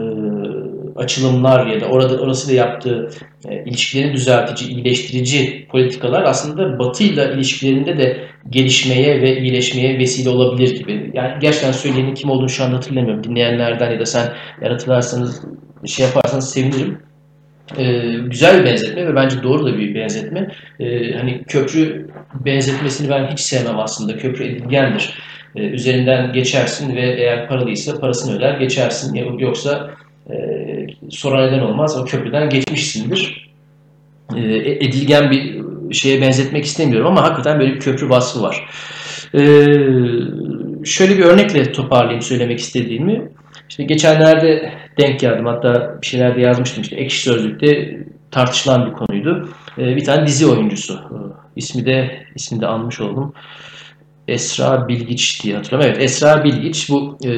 açılımlar 0.97 1.67
ya 1.67 1.81
da 1.81 1.87
orada 1.87 2.19
orası 2.19 2.51
da 2.51 2.55
yaptığı 2.55 3.11
e, 3.49 3.65
ilişkilerini 3.65 4.13
düzeltici, 4.13 4.71
iyileştirici 4.71 5.67
politikalar 5.71 6.23
aslında 6.23 6.79
Batı 6.79 7.05
ile 7.05 7.33
ilişkilerinde 7.35 7.99
de 7.99 8.25
gelişmeye 8.51 9.23
ve 9.23 9.41
iyileşmeye 9.41 9.99
vesile 9.99 10.31
olabilir 10.31 10.79
gibi. 10.79 11.11
Yani 11.15 11.33
gerçekten 11.41 11.73
söyleyenin 11.73 12.15
kim 12.15 12.31
olduğunu 12.31 12.49
şu 12.49 12.65
anda 12.65 12.77
hatırlamıyorum. 12.77 13.25
Dinleyenlerden 13.25 13.91
ya 13.91 14.01
da 14.01 14.07
sen 14.07 14.33
eğer 14.63 14.71
hatırlarsanız 14.71 15.45
şey 15.87 16.07
yaparsanız 16.07 16.51
sevinirim. 16.51 17.08
E, 17.77 18.15
güzel 18.27 18.61
bir 18.61 18.65
benzetme 18.65 19.07
ve 19.07 19.15
bence 19.15 19.43
doğru 19.43 19.67
da 19.67 19.79
bir 19.79 19.95
benzetme. 19.95 20.51
E, 20.81 21.13
hani 21.13 21.45
köprü 21.45 22.09
benzetmesini 22.45 23.11
ben 23.11 23.27
hiç 23.27 23.41
sevmem 23.41 23.79
aslında. 23.79 24.17
Köprü 24.17 24.45
edilgendir. 24.45 25.15
E, 25.57 25.61
üzerinden 25.61 26.33
geçersin 26.33 26.97
ve 26.97 27.01
eğer 27.01 27.49
paralıysa 27.49 28.01
parasını 28.01 28.37
öder 28.37 28.55
geçersin. 28.55 29.15
Yoksa 29.39 29.91
e, 30.31 30.37
sonra 31.11 31.47
neden 31.47 31.61
olmaz 31.61 31.97
o 31.97 32.05
köprüden 32.05 32.51
geçmişsindir. 32.51 33.51
E, 34.37 34.41
edilgen 34.57 35.31
bir 35.31 35.59
şeye 35.95 36.21
benzetmek 36.21 36.65
istemiyorum 36.65 37.07
ama 37.07 37.23
hakikaten 37.23 37.61
böyle 37.61 37.75
bir 37.75 37.81
köprü 37.81 38.09
vasfı 38.09 38.43
var. 38.43 38.69
E, 39.35 39.41
şöyle 40.85 41.19
bir 41.19 41.25
örnekle 41.25 41.73
toparlayayım 41.73 42.23
söylemek 42.23 42.59
istediğimi. 42.59 43.29
İşte 43.69 43.83
geçenlerde 43.83 44.73
denk 44.99 45.21
geldim. 45.21 45.47
Hatta 45.47 45.99
bir 46.03 46.07
şeyler 46.07 46.37
de 46.37 46.41
yazmıştım. 46.41 46.83
İşte 46.83 46.97
Ekşi 46.97 47.21
Sözlük'te 47.21 47.99
tartışılan 48.31 48.87
bir 48.87 48.93
konuydu. 48.93 49.49
Ee, 49.79 49.97
bir 49.97 50.05
tane 50.05 50.27
dizi 50.27 50.47
oyuncusu. 50.47 50.95
Ee, 50.95 51.17
ismi 51.57 51.87
de 51.87 52.27
ismini 52.35 52.61
de 52.61 52.67
almış 52.67 53.01
oldum. 53.01 53.33
Esra 54.29 54.89
Bilgiç 54.89 55.45
diye 55.45 55.57
hatırlıyorum. 55.57 55.91
Evet 55.91 56.03
Esra 56.03 56.45
Bilgiç 56.45 56.91
bu 56.91 57.19
e, 57.25 57.31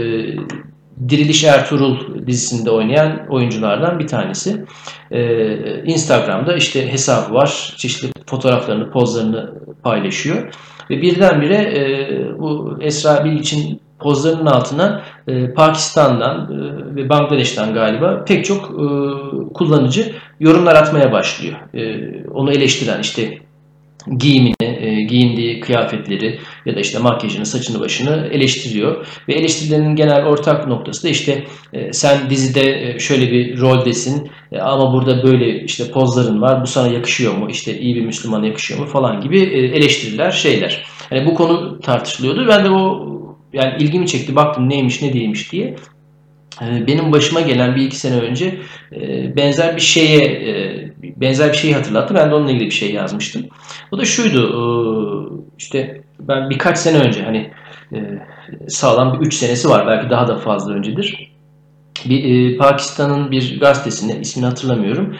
Diriliş 1.08 1.44
Ertuğrul 1.44 2.26
dizisinde 2.26 2.70
oynayan 2.70 3.26
oyunculardan 3.28 3.98
bir 3.98 4.06
tanesi. 4.06 4.64
Ee, 5.10 5.84
Instagram'da 5.84 6.56
işte 6.56 6.92
hesabı 6.92 7.34
var. 7.34 7.74
Çeşitli 7.76 8.08
fotoğraflarını, 8.26 8.90
pozlarını 8.90 9.52
paylaşıyor. 9.82 10.54
Ve 10.90 11.02
birdenbire 11.02 11.54
e, 11.54 12.38
bu 12.38 12.78
Esra 12.80 13.24
Bilgiç'in 13.24 13.80
pozlarının 14.00 14.46
altına 14.46 15.02
e, 15.28 15.52
Pakistan'dan 15.52 16.52
e, 16.52 16.96
ve 16.96 17.08
Bangladeş'ten 17.08 17.74
galiba 17.74 18.24
pek 18.24 18.44
çok 18.44 18.64
e, 18.70 18.84
kullanıcı 19.54 20.12
yorumlar 20.40 20.74
atmaya 20.74 21.12
başlıyor. 21.12 21.54
E, 21.74 21.80
onu 22.30 22.52
eleştiren 22.52 23.00
işte 23.00 23.38
giyimini, 24.18 24.54
e, 24.60 25.02
giyindiği 25.02 25.60
kıyafetleri 25.60 26.38
ya 26.66 26.76
da 26.76 26.80
işte 26.80 26.98
makyajını, 26.98 27.46
saçını, 27.46 27.80
başını 27.80 28.28
eleştiriyor. 28.32 29.06
Ve 29.28 29.34
eleştirilerinin 29.34 29.96
genel 29.96 30.24
ortak 30.24 30.68
noktası 30.68 31.04
da 31.04 31.08
işte 31.08 31.44
e, 31.72 31.92
sen 31.92 32.30
dizide 32.30 32.62
e, 32.62 32.98
şöyle 32.98 33.32
bir 33.32 33.60
roldesin 33.60 34.30
e, 34.52 34.58
ama 34.58 34.92
burada 34.92 35.22
böyle 35.22 35.64
işte 35.64 35.90
pozların 35.90 36.42
var. 36.42 36.62
Bu 36.62 36.66
sana 36.66 36.88
yakışıyor 36.88 37.36
mu? 37.36 37.50
İşte 37.50 37.78
iyi 37.78 37.94
bir 37.94 38.06
Müslümana 38.06 38.46
yakışıyor 38.46 38.80
mu 38.80 38.86
falan 38.86 39.20
gibi 39.20 39.40
e, 39.40 39.58
eleştiriler, 39.58 40.30
şeyler. 40.30 40.84
Yani 41.10 41.26
bu 41.26 41.34
konu 41.34 41.80
tartışılıyordu. 41.80 42.46
Ben 42.48 42.64
de 42.64 42.70
o 42.70 43.06
yani 43.52 43.82
ilgimi 43.82 44.06
çekti. 44.06 44.36
Baktım 44.36 44.68
neymiş 44.68 45.02
ne 45.02 45.12
değilmiş 45.12 45.52
diye. 45.52 45.74
Ee, 46.62 46.86
benim 46.86 47.12
başıma 47.12 47.40
gelen 47.40 47.76
bir 47.76 47.82
iki 47.82 47.96
sene 47.96 48.20
önce 48.20 48.60
e, 48.92 49.36
benzer 49.36 49.76
bir 49.76 49.80
şeye 49.80 50.24
e, 50.24 50.92
benzer 51.20 51.52
bir 51.52 51.56
şeyi 51.56 51.74
hatırlattı. 51.74 52.14
Ben 52.14 52.30
de 52.30 52.34
onunla 52.34 52.50
ilgili 52.50 52.66
bir 52.66 52.70
şey 52.70 52.92
yazmıştım. 52.92 53.46
O 53.92 53.98
da 53.98 54.04
şuydu 54.04 54.40
e, 54.48 54.62
işte 55.58 56.02
ben 56.20 56.50
birkaç 56.50 56.78
sene 56.78 56.98
önce 56.98 57.22
hani 57.22 57.50
sağlam 58.68 59.20
bir 59.20 59.26
üç 59.26 59.34
senesi 59.34 59.68
var 59.68 59.86
belki 59.86 60.10
daha 60.10 60.28
da 60.28 60.38
fazla 60.38 60.72
öncedir. 60.72 61.30
Bir 62.04 62.58
Pakistan'ın 62.58 63.30
bir 63.30 63.60
gazetesinde 63.60 64.20
ismini 64.20 64.46
hatırlamıyorum 64.46 65.16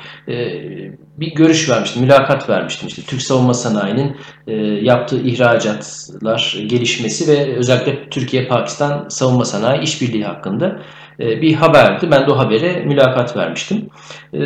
bir 1.16 1.34
görüş 1.34 1.70
vermiştim, 1.70 2.02
mülakat 2.02 2.48
vermiştim. 2.48 2.88
İşte 2.88 3.02
Türk 3.02 3.22
savunma 3.22 3.54
sanayinin 3.54 4.16
e, 4.46 4.54
yaptığı 4.82 5.22
ihracatlar 5.22 6.56
gelişmesi 6.66 7.32
ve 7.32 7.56
özellikle 7.56 8.10
Türkiye-Pakistan 8.10 9.08
savunma 9.08 9.44
sanayi 9.44 9.82
işbirliği 9.82 10.24
hakkında 10.24 10.78
e, 11.20 11.42
bir 11.42 11.54
haberdi. 11.54 12.10
Ben 12.10 12.26
de 12.26 12.30
o 12.30 12.38
habere 12.38 12.84
mülakat 12.84 13.36
vermiştim. 13.36 13.88
E, 14.32 14.38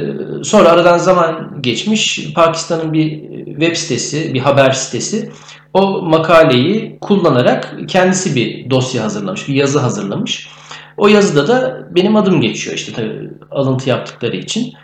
sonra 0.45 0.69
aradan 0.69 0.99
zaman 0.99 1.59
geçmiş. 1.61 2.33
Pakistan'ın 2.35 2.93
bir 2.93 3.23
web 3.47 3.77
sitesi, 3.77 4.35
bir 4.35 4.41
haber 4.41 4.71
sitesi 4.71 5.31
o 5.75 6.03
makaleyi 6.03 6.99
kullanarak 7.01 7.75
kendisi 7.89 8.37
bir 8.37 8.71
dosya 8.71 9.05
hazırlamış, 9.05 9.49
bir 9.49 9.55
yazı 9.55 9.79
hazırlamış. 9.79 10.49
O 10.97 11.09
yazıda 11.09 11.49
da 11.49 11.89
benim 11.91 12.17
adım 12.17 12.41
geçiyor 12.41 12.77
işte 12.77 12.93
tabii 12.93 13.31
alıntı 13.51 13.89
yaptıkları 13.89 14.37
için. 14.37 14.75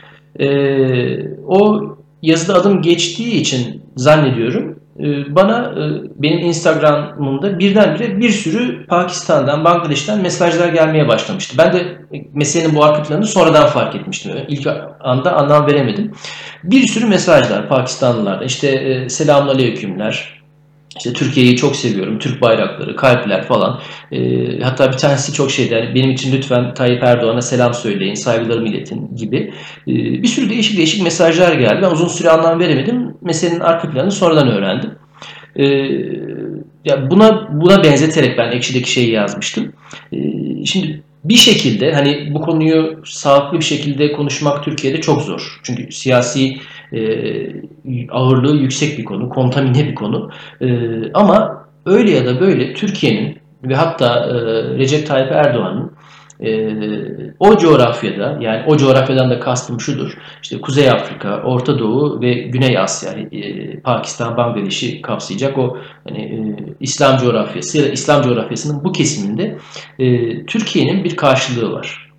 E, 0.40 0.48
o 1.46 1.80
yazıda 2.22 2.54
adım 2.54 2.82
geçtiği 2.82 3.40
için 3.40 3.82
zannediyorum 3.96 4.80
e, 5.00 5.34
bana 5.34 5.58
e, 5.58 5.82
benim 6.22 6.38
Instagram'ımda 6.38 7.58
birdenbire 7.58 8.20
bir 8.20 8.30
sürü 8.30 8.86
Pakistan'dan, 8.86 9.64
Bangladeş'ten 9.64 10.22
mesajlar 10.22 10.68
gelmeye 10.68 11.08
başlamıştı. 11.08 11.54
Ben 11.58 11.72
de 11.72 11.98
meselenin 12.34 12.74
bu 12.74 12.84
arka 12.84 13.02
planını 13.02 13.26
sonradan 13.26 13.66
fark 13.66 13.94
etmiştim. 13.94 14.32
İlk 14.48 14.66
anda 15.00 15.36
anlam 15.36 15.66
veremedim. 15.66 16.12
Bir 16.64 16.86
sürü 16.86 17.06
mesajlar 17.06 17.68
Pakistanlılardan. 17.68 18.46
İşte 18.46 18.68
e, 18.68 19.08
selamun 19.08 19.48
aleykümler, 19.48 20.39
işte 20.96 21.12
Türkiye'yi 21.12 21.56
çok 21.56 21.76
seviyorum. 21.76 22.18
Türk 22.18 22.42
bayrakları, 22.42 22.96
kalpler 22.96 23.42
falan. 23.42 23.80
E, 24.12 24.18
hatta 24.60 24.92
bir 24.92 24.96
tanesi 24.96 25.32
çok 25.32 25.50
şey 25.50 25.70
der. 25.70 25.94
Benim 25.94 26.10
için 26.10 26.32
lütfen 26.32 26.74
Tayyip 26.74 27.02
Erdoğan'a 27.02 27.42
selam 27.42 27.74
söyleyin, 27.74 28.14
saygılarımı 28.14 28.68
iletin 28.68 29.16
gibi. 29.16 29.52
E, 29.88 29.92
bir 30.22 30.28
sürü 30.28 30.50
değişik 30.50 30.76
değişik 30.76 31.02
mesajlar 31.02 31.52
geldi. 31.52 31.78
Ben 31.82 31.90
uzun 31.90 32.08
süre 32.08 32.30
anlam 32.30 32.60
veremedim. 32.60 33.14
Meselenin 33.20 33.60
arka 33.60 33.90
planını 33.90 34.10
sonradan 34.10 34.48
öğrendim. 34.48 34.90
E, 35.56 35.64
ya 36.84 37.10
buna 37.10 37.48
buna 37.60 37.84
benzeterek 37.84 38.38
ben 38.38 38.50
Ekşi'deki 38.50 38.90
şeyi 38.90 39.10
yazmıştım. 39.10 39.72
E, 40.12 40.18
şimdi 40.64 41.02
bir 41.24 41.34
şekilde 41.34 41.92
hani 41.92 42.34
bu 42.34 42.40
konuyu 42.40 43.02
sağlıklı 43.04 43.58
bir 43.58 43.64
şekilde 43.64 44.12
konuşmak 44.12 44.64
Türkiye'de 44.64 45.00
çok 45.00 45.22
zor. 45.22 45.60
Çünkü 45.62 45.92
siyasi 45.92 46.56
e, 46.92 47.00
ağırlığı 48.10 48.56
yüksek 48.56 48.98
bir 48.98 49.04
konu, 49.04 49.28
kontamine 49.28 49.88
bir 49.88 49.94
konu. 49.94 50.30
E, 50.60 50.68
ama 51.14 51.66
öyle 51.86 52.10
ya 52.10 52.26
da 52.26 52.40
böyle 52.40 52.74
Türkiye'nin 52.74 53.38
ve 53.64 53.74
hatta 53.74 54.26
e, 54.26 54.34
Recep 54.78 55.06
Tayyip 55.06 55.32
Erdoğan'ın 55.32 55.92
e, 56.42 56.70
o 57.38 57.58
coğrafyada 57.58 58.38
yani 58.40 58.62
o 58.66 58.76
coğrafyadan 58.76 59.30
da 59.30 59.40
kastım 59.40 59.80
şudur. 59.80 60.18
İşte 60.42 60.60
Kuzey 60.60 60.90
Afrika, 60.90 61.42
Orta 61.42 61.78
Doğu 61.78 62.20
ve 62.20 62.32
Güney 62.32 62.78
Asya, 62.78 63.12
e, 63.12 63.80
Pakistan, 63.80 64.36
Bangladeş'i 64.36 65.02
kapsayacak 65.02 65.58
o 65.58 65.76
hani, 66.08 66.22
e, 66.22 66.38
İslam 66.80 67.18
coğrafyası 67.18 67.78
ya 67.78 67.84
da 67.84 67.88
İslam 67.88 68.22
coğrafyasının 68.22 68.84
bu 68.84 68.92
kesiminde 68.92 69.58
e, 69.98 70.46
Türkiye'nin 70.46 71.04
bir 71.04 71.16
karşılığı 71.16 71.72
var. 71.72 72.10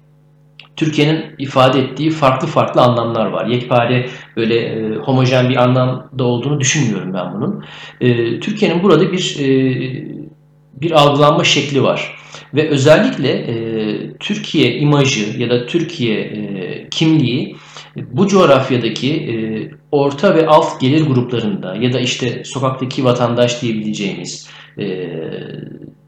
Türkiye'nin 0.76 1.26
ifade 1.38 1.80
ettiği 1.80 2.10
farklı 2.10 2.48
farklı 2.48 2.82
anlamlar 2.82 3.26
var. 3.26 3.46
Yekpare 3.46 4.10
böyle 4.38 4.56
e, 4.56 4.96
homojen 4.96 5.50
bir 5.50 5.56
anlamda 5.56 6.24
olduğunu 6.24 6.60
düşünmüyorum 6.60 7.14
ben 7.14 7.34
bunun. 7.34 7.66
E, 8.02 8.40
Türkiye'nin 8.40 8.84
burada 8.84 9.12
bir 9.12 9.38
e, 9.40 9.48
bir 10.82 10.92
algılanma 10.92 11.44
şekli 11.44 11.84
var. 11.84 12.16
Ve 12.54 12.70
özellikle 12.70 13.30
e, 13.30 13.54
Türkiye 14.20 14.76
imajı 14.76 15.42
ya 15.42 15.50
da 15.50 15.66
Türkiye 15.66 16.20
e, 16.20 16.88
kimliği 16.90 17.56
bu 18.12 18.28
coğrafyadaki 18.28 19.14
e, 19.14 19.36
orta 19.92 20.36
ve 20.36 20.48
alt 20.48 20.82
gelir 20.82 21.08
gruplarında 21.08 21.76
ya 21.76 21.94
da 21.94 22.00
işte 22.00 22.44
sokaktaki 22.46 23.06
vatandaş 23.06 23.62
diyebileceğimiz 23.62 24.50
e, 24.80 25.10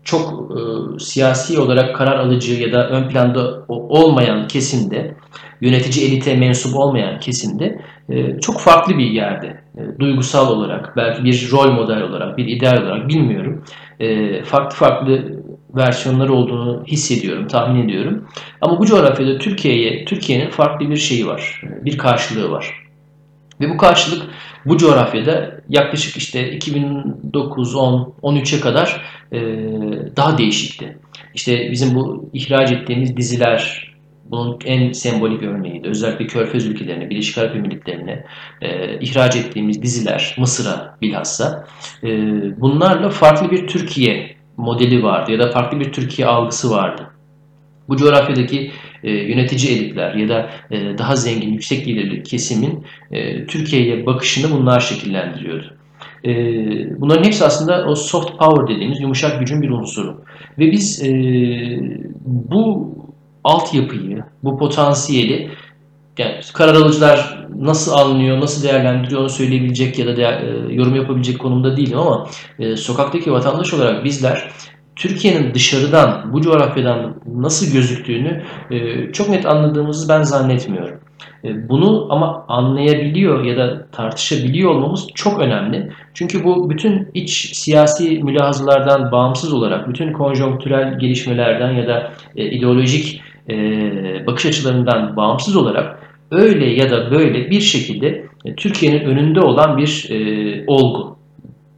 çok 0.03 0.51
e, 0.51 0.59
siyasi 0.99 1.59
olarak 1.59 1.95
karar 1.95 2.19
alıcı 2.19 2.53
ya 2.53 2.71
da 2.71 2.89
ön 2.89 3.09
planda 3.09 3.65
olmayan 3.67 4.47
kesimde, 4.47 5.15
yönetici 5.61 6.07
elite 6.07 6.35
mensup 6.35 6.75
olmayan 6.75 7.19
kesimde 7.19 7.81
e, 8.09 8.39
çok 8.39 8.59
farklı 8.59 8.97
bir 8.97 9.05
yerde. 9.05 9.63
E, 9.77 9.99
duygusal 9.99 10.49
olarak, 10.57 10.93
belki 10.97 11.23
bir 11.23 11.49
rol 11.51 11.71
model 11.71 12.01
olarak, 12.01 12.37
bir 12.37 12.47
ideal 12.47 12.83
olarak 12.83 13.07
bilmiyorum. 13.07 13.63
E, 13.99 14.43
farklı 14.43 14.75
farklı 14.77 15.42
versiyonları 15.75 16.33
olduğunu 16.33 16.83
hissediyorum, 16.87 17.47
tahmin 17.47 17.85
ediyorum. 17.85 18.27
Ama 18.61 18.79
bu 18.79 18.85
coğrafyada 18.85 19.37
Türkiye'ye, 19.37 20.05
Türkiye'nin 20.05 20.49
farklı 20.49 20.89
bir 20.89 20.97
şeyi 20.97 21.27
var, 21.27 21.61
bir 21.85 21.97
karşılığı 21.97 22.51
var. 22.51 22.83
Ve 23.61 23.69
bu 23.69 23.77
karşılık 23.77 24.29
bu 24.65 24.77
coğrafyada 24.77 25.61
yaklaşık 25.69 26.17
işte 26.17 26.51
2009, 26.51 27.75
10, 27.75 28.13
13'e 28.23 28.59
kadar 28.59 29.01
e, 29.31 29.39
daha 30.15 30.37
değişikti. 30.37 30.97
İşte 31.33 31.71
bizim 31.71 31.95
bu 31.95 32.29
ihraç 32.33 32.71
ettiğimiz 32.71 33.17
diziler 33.17 33.93
bunun 34.25 34.59
en 34.65 34.91
sembolik 34.91 35.43
örneğiydi. 35.43 35.87
Özellikle 35.87 36.27
Körfez 36.27 36.65
ülkelerine, 36.65 37.09
Birleşik 37.09 37.37
Arap 37.37 37.55
Emirlikleri'ne 37.55 38.25
e, 38.61 38.99
ihraç 38.99 39.35
ettiğimiz 39.35 39.81
diziler, 39.81 40.35
Mısır'a 40.37 40.97
bilhassa 41.01 41.67
e, 42.03 42.09
bunlarla 42.61 43.09
farklı 43.09 43.51
bir 43.51 43.67
Türkiye 43.67 44.35
modeli 44.57 45.03
vardı 45.03 45.31
ya 45.31 45.39
da 45.39 45.51
farklı 45.51 45.79
bir 45.79 45.93
Türkiye 45.93 46.27
algısı 46.27 46.71
vardı. 46.71 47.09
Bu 47.89 47.97
coğrafyadaki 47.97 48.71
e, 49.03 49.11
yönetici 49.11 49.77
elitler 49.77 50.13
ya 50.15 50.29
da 50.29 50.49
e, 50.71 50.97
daha 50.97 51.15
zengin, 51.15 51.53
yüksek 51.53 51.85
gelirli 51.85 52.23
kesimin 52.23 52.85
e, 53.11 53.45
Türkiye'ye 53.45 54.05
bakışını 54.05 54.59
bunlar 54.59 54.79
şekillendiriyordu. 54.79 55.73
E, 56.25 56.31
bunların 57.01 57.23
hepsi 57.23 57.45
aslında 57.45 57.85
o 57.85 57.95
soft 57.95 58.39
power 58.39 58.75
dediğimiz 58.75 59.01
yumuşak 59.01 59.39
gücün 59.39 59.61
bir 59.61 59.69
unsuru. 59.69 60.21
Ve 60.59 60.71
biz 60.71 61.03
e, 61.03 61.11
bu 62.25 62.95
altyapıyı, 63.43 64.23
bu 64.43 64.57
potansiyeli 64.57 65.49
yani 66.17 66.35
karar 66.53 66.75
alıcılar 66.75 67.42
nasıl 67.63 67.91
anlıyor, 67.91 68.41
nasıl 68.41 68.63
değerlendiriyor 68.63 69.21
onu 69.21 69.29
söyleyebilecek 69.29 69.99
ya 69.99 70.07
da 70.07 70.17
değer, 70.17 70.41
e, 70.43 70.73
yorum 70.73 70.95
yapabilecek 70.95 71.39
konumda 71.39 71.77
değilim 71.77 71.97
ama 71.97 72.27
e, 72.59 72.75
sokaktaki 72.75 73.31
vatandaş 73.31 73.73
olarak 73.73 74.03
bizler 74.03 74.51
Türkiye'nin 74.95 75.53
dışarıdan, 75.53 76.33
bu 76.33 76.41
coğrafyadan 76.41 77.15
nasıl 77.35 77.73
gözüktüğünü 77.73 78.43
e, 78.71 79.11
çok 79.11 79.29
net 79.29 79.45
anladığımızı 79.45 80.09
ben 80.09 80.23
zannetmiyorum. 80.23 80.99
E, 81.43 81.69
bunu 81.69 82.07
ama 82.09 82.45
anlayabiliyor 82.47 83.43
ya 83.43 83.57
da 83.57 83.87
tartışabiliyor 83.91 84.71
olmamız 84.71 85.07
çok 85.15 85.39
önemli. 85.39 85.91
Çünkü 86.13 86.43
bu 86.43 86.69
bütün 86.69 87.09
iç 87.13 87.55
siyasi 87.55 88.23
mülahazılardan 88.23 89.11
bağımsız 89.11 89.53
olarak, 89.53 89.89
bütün 89.89 90.13
konjonktürel 90.13 90.99
gelişmelerden 90.99 91.71
ya 91.71 91.87
da 91.87 92.11
e, 92.35 92.45
ideolojik 92.45 93.21
e, 93.49 93.55
bakış 94.27 94.45
açılarından 94.45 95.17
bağımsız 95.17 95.55
olarak 95.55 96.02
öyle 96.33 96.65
ya 96.65 96.91
da 96.91 97.11
böyle 97.11 97.49
bir 97.49 97.61
şekilde 97.61 98.25
e, 98.45 98.55
Türkiye'nin 98.55 98.99
önünde 98.99 99.41
olan 99.41 99.77
bir 99.77 100.07
e, 100.09 100.63
olgu, 100.67 101.17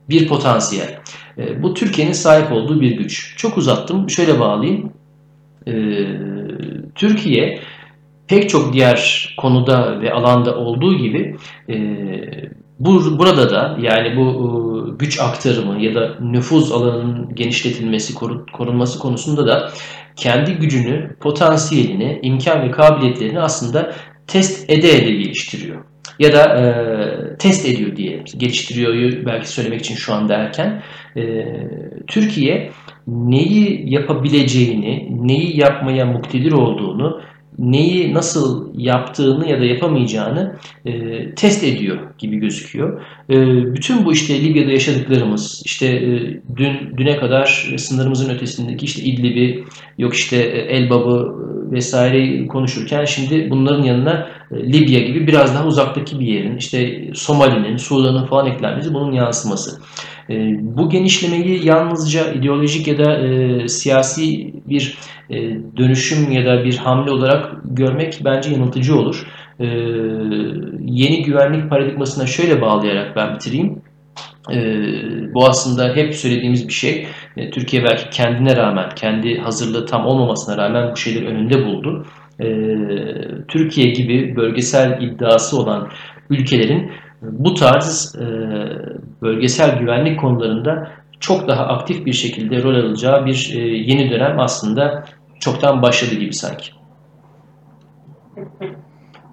bir 0.09 0.27
potansiyel. 0.27 0.99
E, 1.37 1.63
bu 1.63 1.73
Türkiye'nin 1.73 2.13
sahip 2.13 2.51
olduğu 2.51 2.81
bir 2.81 2.91
güç. 2.91 3.37
Çok 3.37 3.57
uzattım, 3.57 4.09
şöyle 4.09 4.39
bağlayayım. 4.39 4.93
E, 5.67 5.73
Türkiye 6.95 7.59
pek 8.27 8.49
çok 8.49 8.73
diğer 8.73 9.29
konuda 9.37 10.01
ve 10.01 10.13
alanda 10.13 10.55
olduğu 10.55 10.97
gibi 10.97 11.35
e, 11.69 11.75
bu, 12.79 13.19
burada 13.19 13.49
da 13.49 13.77
yani 13.81 14.17
bu 14.17 14.25
e, 14.27 14.95
güç 14.97 15.19
aktarımı 15.19 15.81
ya 15.81 15.95
da 15.95 16.15
nüfuz 16.21 16.71
alanının 16.71 17.35
genişletilmesi, 17.35 18.15
korunması 18.53 18.99
konusunda 18.99 19.47
da 19.47 19.71
kendi 20.15 20.53
gücünü, 20.53 21.15
potansiyelini, 21.19 22.19
imkan 22.23 22.61
ve 22.61 22.71
kabiliyetlerini 22.71 23.39
aslında 23.39 23.93
test 24.27 24.69
ede 24.69 24.97
ede 24.97 25.11
geliştiriyor. 25.11 25.83
Ya 26.19 26.33
da 26.33 26.43
e, 26.43 27.37
test 27.37 27.65
ediyor 27.65 27.95
diye 27.95 28.23
geliştiriyor 28.37 29.25
belki 29.25 29.49
söylemek 29.49 29.79
için 29.79 29.95
şu 29.95 30.13
anda 30.13 30.33
erken. 30.33 30.83
E, 31.17 31.45
Türkiye 32.07 32.71
neyi 33.07 33.93
yapabileceğini, 33.93 35.07
neyi 35.27 35.59
yapmaya 35.59 36.05
muktedir 36.05 36.51
olduğunu 36.51 37.21
neyi 37.59 38.13
nasıl 38.13 38.79
yaptığını 38.79 39.49
ya 39.49 39.59
da 39.59 39.65
yapamayacağını 39.65 40.55
e, 40.85 40.91
test 41.35 41.63
ediyor 41.63 41.97
gibi 42.17 42.37
gözüküyor. 42.37 43.01
E, 43.29 43.35
bütün 43.73 44.05
bu 44.05 44.13
işte 44.13 44.43
Libya'da 44.43 44.71
yaşadıklarımız, 44.71 45.61
işte 45.65 45.85
e, 45.87 46.39
dün 46.55 46.97
düne 46.97 47.17
kadar 47.17 47.73
sınırımızın 47.77 48.29
ötesindeki 48.29 48.85
işte 48.85 49.03
İdlib'i, 49.03 49.63
yok 49.97 50.13
işte 50.13 50.37
e, 50.37 50.59
Elbab'ı 50.59 51.45
vesaire 51.71 52.47
konuşurken 52.47 53.05
şimdi 53.05 53.49
bunların 53.49 53.83
yanına 53.83 54.27
e, 54.44 54.44
Libya 54.51 54.99
gibi 54.99 55.27
biraz 55.27 55.55
daha 55.55 55.67
uzaktaki 55.67 56.19
bir 56.19 56.27
yerin, 56.27 56.57
işte 56.57 57.09
Somali'nin, 57.13 57.77
Sudan'ın 57.77 58.25
falan 58.25 58.45
eklenmesi 58.47 58.93
bunun 58.93 59.11
yansıması. 59.11 59.81
E, 60.29 60.35
bu 60.61 60.89
genişlemeyi 60.89 61.65
yalnızca 61.65 62.31
ideolojik 62.33 62.87
ya 62.87 62.97
da 62.97 63.17
e, 63.17 63.67
siyasi 63.67 64.53
bir 64.65 64.97
e, 65.29 65.35
dönüşüm 65.77 66.31
ya 66.31 66.45
da 66.45 66.63
bir 66.63 66.77
hamle 66.77 67.11
olarak 67.11 67.51
görmek 67.65 68.21
bence 68.25 68.49
yanıltıcı 68.51 68.95
olur. 68.95 69.27
E, 69.59 69.65
yeni 70.79 71.23
güvenlik 71.23 71.69
paradigmasına 71.69 72.25
şöyle 72.25 72.61
bağlayarak 72.61 73.15
ben 73.15 73.35
bitireyim. 73.35 73.81
E, 74.51 74.55
bu 75.33 75.47
aslında 75.47 75.95
hep 75.95 76.15
söylediğimiz 76.15 76.67
bir 76.67 76.73
şey. 76.73 77.07
E, 77.37 77.49
Türkiye 77.49 77.83
belki 77.83 78.09
kendine 78.09 78.55
rağmen, 78.55 78.89
kendi 78.95 79.37
hazırlığı 79.37 79.85
tam 79.85 80.05
olmamasına 80.05 80.57
rağmen 80.57 80.91
bu 80.91 80.97
şeyleri 80.97 81.27
önünde 81.27 81.65
buldu. 81.65 82.05
E, 82.39 82.45
Türkiye 83.47 83.91
gibi 83.91 84.35
bölgesel 84.35 85.01
iddiası 85.01 85.59
olan 85.59 85.89
ülkelerin 86.29 86.91
bu 87.21 87.53
tarz 87.53 88.15
e, 88.15 88.25
bölgesel 89.21 89.79
güvenlik 89.79 90.19
konularında 90.19 90.91
çok 91.19 91.47
daha 91.47 91.67
aktif 91.67 92.05
bir 92.05 92.13
şekilde 92.13 92.63
rol 92.63 92.75
alacağı 92.75 93.25
bir 93.25 93.53
e, 93.55 93.59
yeni 93.59 94.11
dönem 94.11 94.39
aslında 94.39 95.05
çoktan 95.39 95.81
başladı 95.81 96.15
gibi 96.15 96.33
sanki. 96.33 96.71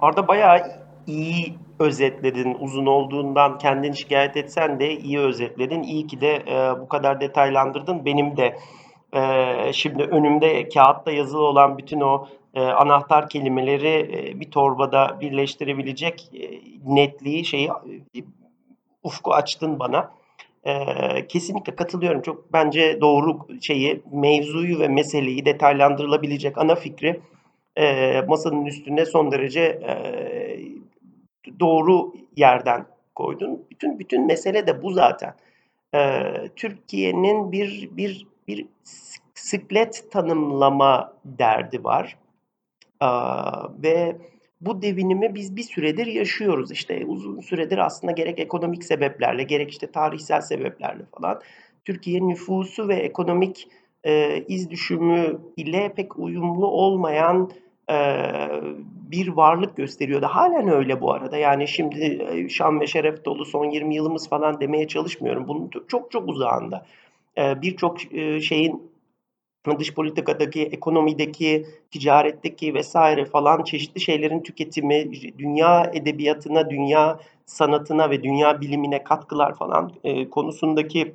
Arda 0.00 0.28
bayağı 0.28 0.58
iyi 1.06 1.54
özetledin. 1.78 2.56
Uzun 2.60 2.86
olduğundan 2.86 3.58
kendini 3.58 3.96
şikayet 3.96 4.36
etsen 4.36 4.80
de 4.80 4.98
iyi 4.98 5.18
özetledin. 5.18 5.82
İyi 5.82 6.06
ki 6.06 6.20
de 6.20 6.34
e, 6.34 6.80
bu 6.80 6.88
kadar 6.88 7.20
detaylandırdın. 7.20 8.04
Benim 8.04 8.36
de 8.36 8.56
e, 9.12 9.72
şimdi 9.72 10.02
önümde 10.02 10.68
kağıtta 10.68 11.10
yazılı 11.10 11.42
olan 11.42 11.78
bütün 11.78 12.00
o 12.00 12.26
e, 12.54 12.60
anahtar 12.60 13.28
kelimeleri 13.28 14.10
e, 14.12 14.40
bir 14.40 14.50
torbada 14.50 15.20
birleştirebilecek 15.20 16.30
e, 16.34 16.60
netliği 16.94 17.44
şeyi 17.44 17.68
e, 17.68 18.20
ufku 19.02 19.32
açtın 19.32 19.78
bana. 19.78 20.10
E, 20.64 20.74
kesinlikle 21.26 21.76
katılıyorum. 21.76 22.22
Çok 22.22 22.52
bence 22.52 23.00
doğru 23.00 23.38
şeyi, 23.60 24.02
mevzuyu 24.12 24.80
ve 24.80 24.88
meseleyi 24.88 25.44
detaylandırılabilecek 25.44 26.58
ana 26.58 26.74
fikri 26.74 27.20
e, 27.76 28.20
masanın 28.28 28.66
üstünde 28.66 29.06
son 29.06 29.32
derece 29.32 29.60
e, 29.60 29.94
doğru 31.60 32.14
yerden 32.36 32.86
koydun. 33.14 33.64
Bütün 33.70 33.98
bütün 33.98 34.26
mesele 34.26 34.66
de 34.66 34.82
bu 34.82 34.92
zaten. 34.92 35.34
E, 35.94 36.22
Türkiye'nin 36.56 37.52
bir 37.52 37.90
bir 37.96 38.26
bir 38.48 38.66
siklet 39.34 40.10
tanımlama 40.10 41.12
derdi 41.24 41.84
var. 41.84 42.16
Ve 43.82 44.16
bu 44.60 44.82
devinimi 44.82 45.34
biz 45.34 45.56
bir 45.56 45.62
süredir 45.62 46.06
yaşıyoruz. 46.06 46.70
İşte 46.70 47.04
uzun 47.06 47.40
süredir 47.40 47.78
aslında 47.78 48.12
gerek 48.12 48.38
ekonomik 48.38 48.84
sebeplerle 48.84 49.42
gerek 49.42 49.70
işte 49.70 49.86
tarihsel 49.86 50.40
sebeplerle 50.40 51.02
falan 51.18 51.40
Türkiye 51.84 52.28
nüfusu 52.28 52.88
ve 52.88 52.94
ekonomik 52.94 53.68
e, 54.04 54.42
iz 54.48 54.70
düşümü 54.70 55.38
ile 55.56 55.92
pek 55.96 56.18
uyumlu 56.18 56.66
olmayan 56.66 57.50
e, 57.90 57.96
bir 59.10 59.28
varlık 59.28 59.76
gösteriyordu. 59.76 60.26
Halen 60.26 60.68
öyle 60.68 61.00
bu 61.00 61.12
arada. 61.12 61.36
Yani 61.36 61.68
şimdi 61.68 62.26
şan 62.50 62.80
ve 62.80 62.86
şeref 62.86 63.24
dolu 63.24 63.44
son 63.44 63.70
20 63.70 63.94
yılımız 63.94 64.28
falan 64.28 64.60
demeye 64.60 64.88
çalışmıyorum. 64.88 65.48
Bunun 65.48 65.70
çok 65.88 66.10
çok 66.10 66.28
uzağında. 66.28 66.86
E, 67.38 67.62
Birçok 67.62 68.14
e, 68.14 68.40
şeyin 68.40 68.91
dış 69.78 69.94
politikadaki, 69.94 70.62
ekonomideki, 70.62 71.66
ticaretteki 71.90 72.74
vesaire 72.74 73.24
falan 73.24 73.64
çeşitli 73.64 74.00
şeylerin 74.00 74.42
tüketimi, 74.42 75.12
dünya 75.38 75.90
edebiyatına, 75.94 76.70
dünya 76.70 77.20
sanatına 77.46 78.10
ve 78.10 78.22
dünya 78.22 78.60
bilimine 78.60 79.04
katkılar 79.04 79.54
falan 79.54 79.92
e, 80.04 80.30
konusundaki 80.30 81.14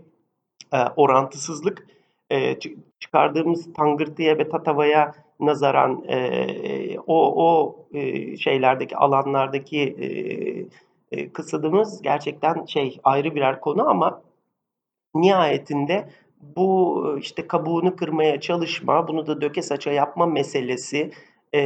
e, 0.74 0.78
orantısızlık 0.96 1.88
e, 2.32 2.60
çıkardığımız 3.00 3.74
tangırtıya 3.74 4.38
ve 4.38 4.50
tatavaya 4.50 5.14
nazaran 5.40 6.04
e, 6.08 7.00
o 7.08 7.46
o 7.46 7.76
e, 7.94 8.38
şeylerdeki 8.38 8.98
alanlardaki 8.98 9.80
e, 10.00 10.08
e, 11.12 11.30
kısıdımız 11.34 12.02
gerçekten 12.02 12.66
şey 12.66 13.00
ayrı 13.04 13.36
birer 13.36 13.62
konu 13.62 13.90
ama 13.90 14.22
nihayetinde 15.16 16.10
bu 16.42 17.18
işte 17.22 17.48
kabuğunu 17.48 17.96
kırmaya 17.96 18.40
çalışma, 18.40 19.08
bunu 19.08 19.28
da 19.28 19.42
döke 19.42 19.62
saça 19.62 19.92
yapma 19.92 20.26
meselesi 20.26 21.12
e, 21.54 21.64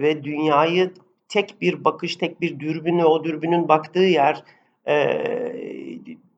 ve 0.00 0.24
dünyayı 0.24 0.92
tek 1.28 1.60
bir 1.60 1.84
bakış, 1.84 2.16
tek 2.16 2.40
bir 2.40 2.60
dürbünü, 2.60 3.04
o 3.04 3.24
dürbünün 3.24 3.68
baktığı 3.68 3.98
yer 3.98 4.44
e, 4.88 5.24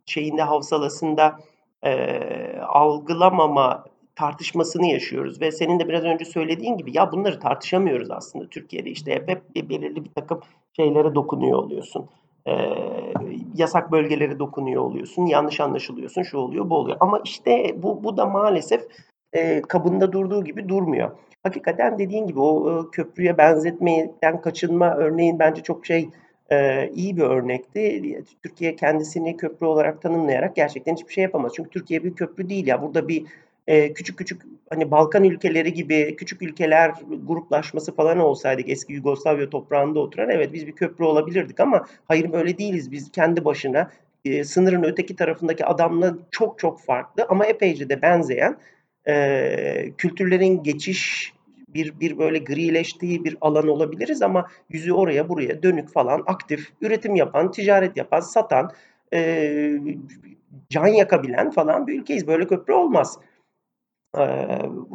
şeyinde 0.07 0.43
havsalasında 0.43 1.39
e, 1.83 2.21
algılamama 2.59 3.85
tartışmasını 4.17 4.87
yaşıyoruz. 4.87 5.41
Ve 5.41 5.53
senin 5.53 5.81
de 5.81 5.89
biraz 5.89 6.05
önce 6.05 6.25
söylediğin 6.25 6.77
gibi 6.77 6.97
ya 6.97 7.13
bunları 7.13 7.41
tartışamıyoruz 7.41 8.11
aslında 8.11 8.49
Türkiye'de 8.49 8.91
işte 8.91 9.15
hep, 9.15 9.29
hep 9.29 9.71
belirli 9.71 10.05
bir 10.05 10.11
takım 10.15 10.41
şeylere 10.77 11.15
dokunuyor 11.15 11.59
oluyorsun 11.59 12.09
e, 12.47 12.53
yasak 13.55 13.93
bölgelere 13.93 14.39
dokunuyor 14.39 14.83
oluyorsun, 14.83 15.27
yanlış 15.27 15.61
anlaşılıyorsun, 15.61 16.23
şu 16.23 16.39
oluyor, 16.39 16.71
bu 16.71 16.77
oluyor. 16.77 16.97
Ama 17.01 17.21
işte 17.25 17.83
bu, 17.83 18.05
bu 18.05 18.17
da 18.17 18.27
maalesef 18.27 18.83
e, 19.33 19.63
kabında 19.63 20.13
durduğu 20.13 20.45
gibi 20.45 20.69
durmuyor. 20.69 21.11
Hakikaten 21.43 21.99
dediğin 21.99 22.27
gibi 22.27 22.41
o 22.41 22.81
e, 22.81 22.91
köprüye 22.91 23.39
benzetmeden 23.39 24.41
kaçınma 24.41 24.95
örneğin 24.95 25.39
bence 25.39 25.63
çok 25.63 25.87
şey 25.87 26.09
e, 26.51 26.89
iyi 26.91 27.17
bir 27.17 27.23
örnekti. 27.23 28.03
Türkiye 28.43 28.77
kendisini 28.77 29.37
köprü 29.37 29.67
olarak 29.67 30.03
tanımlayarak 30.03 30.57
gerçekten 30.57 30.95
hiçbir 30.95 31.13
şey 31.13 31.25
yapamaz. 31.25 31.53
Çünkü 31.57 31.71
Türkiye 31.71 32.05
bir 32.05 32.15
köprü 32.15 32.49
değil 32.49 32.67
ya. 32.67 32.83
Burada 32.83 33.09
bir 33.09 33.25
e, 33.67 33.93
küçük 33.93 34.19
küçük 34.19 34.43
hani 34.71 34.91
Balkan 34.91 35.25
ülkeleri 35.25 35.73
gibi 35.73 36.17
küçük 36.17 36.43
ülkeler 36.43 36.93
gruplaşması 37.27 37.95
falan 37.95 38.19
olsaydık 38.19 38.69
eski 38.69 38.93
Yugoslavya 38.93 39.51
toprağında 39.51 40.01
oturan 40.01 40.31
evet 40.31 40.53
biz 40.53 40.67
bir 40.67 40.73
köprü 40.73 41.05
olabilirdik 41.05 41.61
ama 41.61 41.87
hayır 42.09 42.33
böyle 42.33 42.59
değiliz. 42.59 42.93
Biz 42.93 43.13
kendi 43.13 43.45
başına 43.45 43.91
e, 44.25 44.45
sınırın 44.45 44.83
öteki 44.83 45.17
tarafındaki 45.17 45.65
adamla 45.65 46.17
çok 46.31 46.59
çok 46.59 46.81
farklı 46.81 47.27
ama 47.29 47.47
epeyce 47.47 47.89
de 47.89 48.03
benzeyen 48.03 48.57
e, 49.09 49.93
kültürlerin 49.99 50.63
geçiş 50.63 51.33
bir 51.69 52.01
bir 52.01 52.19
böyle 52.19 52.39
grileştiği 52.39 53.25
bir 53.25 53.37
alan 53.41 53.69
olabiliriz 53.69 54.23
ama 54.23 54.47
yüzü 54.71 54.93
oraya 54.93 55.29
buraya 55.29 55.63
dönük 55.63 55.93
falan 55.93 56.23
aktif 56.27 56.73
üretim 56.81 57.15
yapan, 57.15 57.51
ticaret 57.51 57.97
yapan, 57.97 58.21
satan, 58.21 58.73
e, 59.13 59.81
can 60.71 60.87
yakabilen 60.87 61.51
falan 61.51 61.87
bir 61.87 62.01
ülkeyiz. 62.01 62.27
Böyle 62.27 62.47
köprü 62.47 62.73
olmaz. 62.73 63.19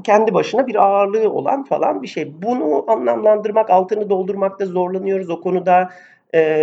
Kendi 0.04 0.34
başına 0.34 0.68
bir 0.68 0.76
ağırlığı 0.76 1.30
olan 1.30 1.64
falan 1.64 2.02
bir 2.02 2.08
şey. 2.08 2.42
Bunu 2.42 2.92
anlamlandırmak, 2.92 3.70
altını 3.70 4.10
doldurmakta 4.10 4.66
zorlanıyoruz. 4.66 5.30
O 5.30 5.42
konuda 5.42 5.90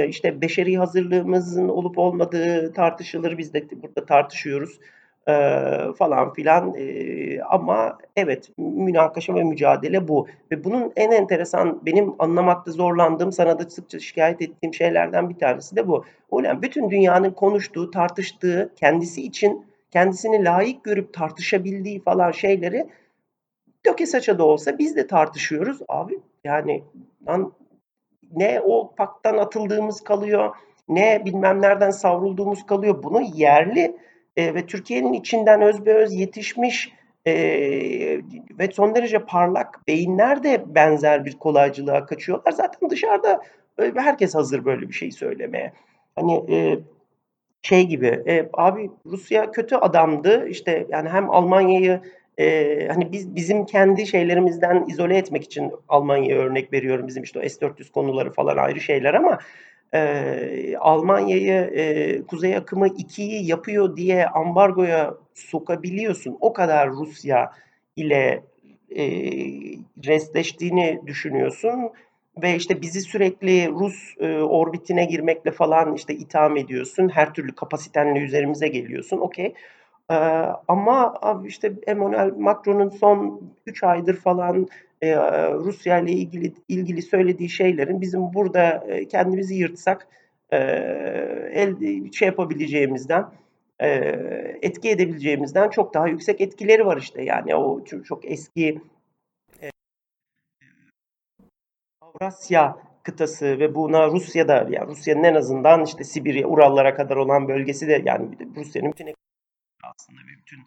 işte 0.09 0.41
beşeri 0.41 0.79
hazırlığımızın 0.79 1.69
olup 1.69 1.99
olmadığı 1.99 2.73
tartışılır. 2.73 3.39
Biz 3.39 3.55
de 3.55 3.65
burada 3.83 4.07
tartışıyoruz 4.07 4.81
falan 5.99 6.33
filan. 6.33 6.75
Ama 7.51 7.99
evet 8.17 8.49
münakaşa 8.59 9.35
ve 9.35 9.45
mücadele 9.45 10.09
bu. 10.09 10.27
Ve 10.51 10.65
bunun 10.65 10.93
en 10.97 11.11
enteresan 11.11 11.81
benim 11.87 12.15
anlamakta 12.19 12.71
zorlandığım, 12.71 13.33
sana 13.33 13.59
da 13.59 13.71
sıkça 13.71 13.99
şikayet 13.99 14.43
ettiğim 14.43 14.75
şeylerden 14.75 15.31
bir 15.31 15.39
tanesi 15.39 15.77
de 15.77 15.89
bu. 15.89 16.05
O 16.31 16.43
bütün 16.63 16.91
dünyanın 16.91 17.31
konuştuğu, 17.31 17.91
tartıştığı, 17.91 18.73
kendisi 18.77 19.23
için 19.23 19.67
kendisini 19.91 20.45
layık 20.45 20.85
görüp 20.85 21.15
tartışabildiği 21.15 22.03
falan 22.03 22.31
şeyleri 22.31 22.87
döke 23.87 24.07
saça 24.07 24.39
da 24.39 24.45
olsa 24.45 24.79
biz 24.79 24.97
de 24.97 25.07
tartışıyoruz. 25.07 25.79
Abi 25.89 26.19
yani 26.45 26.85
lan 27.29 27.53
ne 28.37 28.61
o 28.61 28.95
paktan 28.97 29.37
atıldığımız 29.37 30.01
kalıyor, 30.01 30.55
ne 30.89 31.23
bilmem 31.25 31.63
nereden 31.63 31.91
savrulduğumuz 31.91 32.67
kalıyor. 32.67 33.03
Bunu 33.03 33.23
yerli 33.35 33.97
e, 34.37 34.55
ve 34.55 34.67
Türkiye'nin 34.67 35.13
içinden 35.13 35.63
özbeöz 35.63 36.15
yetişmiş 36.15 36.93
e, 37.27 37.33
ve 38.59 38.71
son 38.73 38.95
derece 38.95 39.19
parlak 39.19 39.89
beyinler 39.89 40.43
de 40.43 40.75
benzer 40.75 41.25
bir 41.25 41.39
kolaycılığa 41.39 42.07
kaçıyorlar. 42.07 42.53
Zaten 42.53 42.91
dışarıda 42.91 43.41
herkes 43.79 44.35
hazır 44.35 44.65
böyle 44.65 44.89
bir 44.89 44.95
şey 44.95 45.11
söylemeye. 45.11 45.73
Hani 46.17 46.55
e, 46.55 46.79
şey 47.63 47.87
gibi 47.87 48.23
e, 48.27 48.49
abi 48.53 48.91
Rusya 49.07 49.51
kötü 49.51 49.77
adamdı 49.77 50.49
işte 50.49 50.87
yani 50.91 51.09
hem 51.09 51.31
Almanya'yı 51.31 52.01
e, 52.39 52.89
hani 52.89 53.13
biz 53.13 53.37
bizim 53.37 53.67
kendi 53.67 54.07
şeylerimizden 54.07 54.85
izole 54.89 55.17
etmek 55.17 55.45
için 55.45 55.73
Almanya'ya 55.89 56.43
örnek 56.43 56.73
veriyorum 56.73 57.07
bizim 57.07 57.23
işte 57.23 57.39
o 57.39 57.43
S-400 57.43 57.93
konuları 57.93 58.33
falan 58.33 58.57
ayrı 58.57 58.81
şeyler 58.81 59.15
ama 59.15 59.39
e, 59.95 60.77
Almanya'yı 60.81 61.71
e, 61.75 62.23
Kuzey 62.23 62.57
Akımı 62.57 62.89
2'yi 62.89 63.47
yapıyor 63.47 63.97
diye 63.97 64.27
ambargoya 64.27 65.15
sokabiliyorsun. 65.35 66.37
O 66.41 66.53
kadar 66.53 66.91
Rusya 66.91 67.53
ile 67.97 68.43
e, 68.97 69.05
restleştiğini 70.07 71.01
düşünüyorsun 71.07 71.91
ve 72.43 72.57
işte 72.57 72.83
bizi 72.83 73.01
sürekli 73.01 73.69
Rus 73.69 74.15
e, 74.21 74.39
orbitine 74.39 75.05
girmekle 75.05 75.51
falan 75.51 75.95
işte 75.95 76.15
itham 76.15 76.57
ediyorsun. 76.57 77.09
Her 77.09 77.35
türlü 77.35 77.55
kapasitenle 77.55 78.19
üzerimize 78.19 78.69
geliyorsun. 78.69 79.19
Okey. 79.19 79.55
Ee, 80.11 80.15
ama 80.69 81.15
abi 81.23 81.49
işte 81.49 81.73
Emmanuel 81.87 82.33
Macron'un 82.39 82.89
son 82.89 83.41
3 83.67 83.85
aydır 83.85 84.17
falan 84.17 84.69
e, 85.03 85.17
Rusya 85.53 85.99
ile 85.99 86.13
ilgili 86.13 86.53
ilgili 86.69 87.03
söylediği 87.03 87.49
şeylerin 87.49 88.01
bizim 88.01 88.35
burada 88.35 88.85
e, 88.89 89.09
kendimizi 89.09 89.55
yırtsak 89.55 90.09
e, 90.51 90.57
el 91.53 91.75
şey 92.13 92.27
yapabileceğimizden 92.27 93.25
e, 93.81 93.89
etki 94.63 94.91
edebileceğimizden 94.91 95.71
çok 95.71 95.95
daha 95.95 96.09
yüksek 96.09 96.41
etkileri 96.41 96.87
var 96.87 96.97
işte. 96.97 97.23
Yani 97.25 97.55
o 97.55 97.85
çok 97.85 98.25
eski 98.25 98.81
Avrasya 102.21 102.77
kıtası 103.03 103.47
ve 103.59 103.75
buna 103.75 104.07
Rusya'da 104.07 104.67
yani 104.71 104.87
Rusya'nın 104.87 105.25
en 105.25 105.35
azından 105.35 105.85
işte 105.85 106.05
Sibirya, 106.05 106.49
Urallara 106.49 106.95
kadar 106.95 107.17
olan 107.17 107.49
bölgesi 107.49 107.89
de 107.89 108.03
yani 108.05 108.29
Rusya'nın 108.57 108.93
bütün 108.93 109.15
aslında 109.83 110.21
bütün 110.41 110.59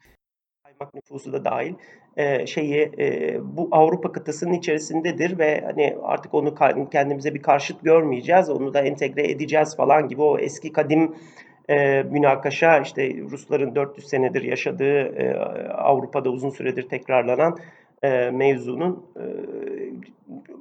kaymak 0.63 0.93
nüfusu 0.93 1.33
da 1.33 1.45
dahil 1.45 1.73
e, 2.17 2.47
şeyi 2.47 2.91
e, 2.99 3.37
bu 3.43 3.69
Avrupa 3.71 4.11
kıtasının 4.11 4.53
içerisindedir 4.53 5.39
ve 5.39 5.61
hani 5.65 5.97
artık 6.03 6.33
onu 6.33 6.55
kendimize 6.91 7.33
bir 7.33 7.41
karşıt 7.41 7.83
görmeyeceğiz. 7.83 8.49
Onu 8.49 8.73
da 8.73 8.81
entegre 8.81 9.31
edeceğiz 9.31 9.75
falan 9.75 10.07
gibi 10.07 10.21
o 10.21 10.39
eski 10.39 10.71
kadim 10.71 11.15
e, 11.69 12.03
münakaşa 12.03 12.79
işte 12.79 13.17
Rusların 13.31 13.75
400 13.75 14.07
senedir 14.07 14.41
yaşadığı 14.41 14.99
e, 14.99 15.33
Avrupa'da 15.69 16.29
uzun 16.29 16.49
süredir 16.49 16.89
tekrarlanan 16.89 17.57
e, 18.03 18.31
mevzunun 18.31 19.05
e, 19.15 19.23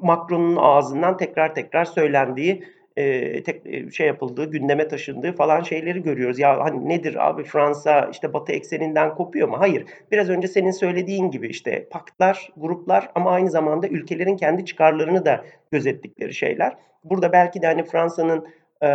Macron'un 0.02 0.56
ağzından 0.56 1.16
tekrar 1.16 1.54
tekrar 1.54 1.84
söylendiği 1.84 2.64
e, 2.96 3.42
tek, 3.42 3.94
şey 3.94 4.06
yapıldığı, 4.06 4.50
gündeme 4.50 4.88
taşındığı 4.88 5.32
falan 5.32 5.62
şeyleri 5.62 6.02
görüyoruz. 6.02 6.38
Ya 6.38 6.64
hani 6.64 6.88
nedir 6.88 7.28
abi 7.28 7.44
Fransa 7.44 8.08
işte 8.12 8.32
Batı 8.32 8.52
ekseninden 8.52 9.14
kopuyor 9.14 9.48
mu? 9.48 9.56
Hayır. 9.58 9.84
Biraz 10.12 10.30
önce 10.30 10.48
senin 10.48 10.70
söylediğin 10.70 11.30
gibi 11.30 11.48
işte 11.48 11.88
paktlar, 11.90 12.52
gruplar 12.56 13.10
ama 13.14 13.30
aynı 13.30 13.50
zamanda 13.50 13.88
ülkelerin 13.88 14.36
kendi 14.36 14.64
çıkarlarını 14.64 15.24
da 15.24 15.44
gözettikleri 15.72 16.34
şeyler. 16.34 16.76
Burada 17.04 17.32
belki 17.32 17.62
de 17.62 17.66
hani 17.66 17.84
Fransa'nın 17.84 18.46
e, 18.82 18.88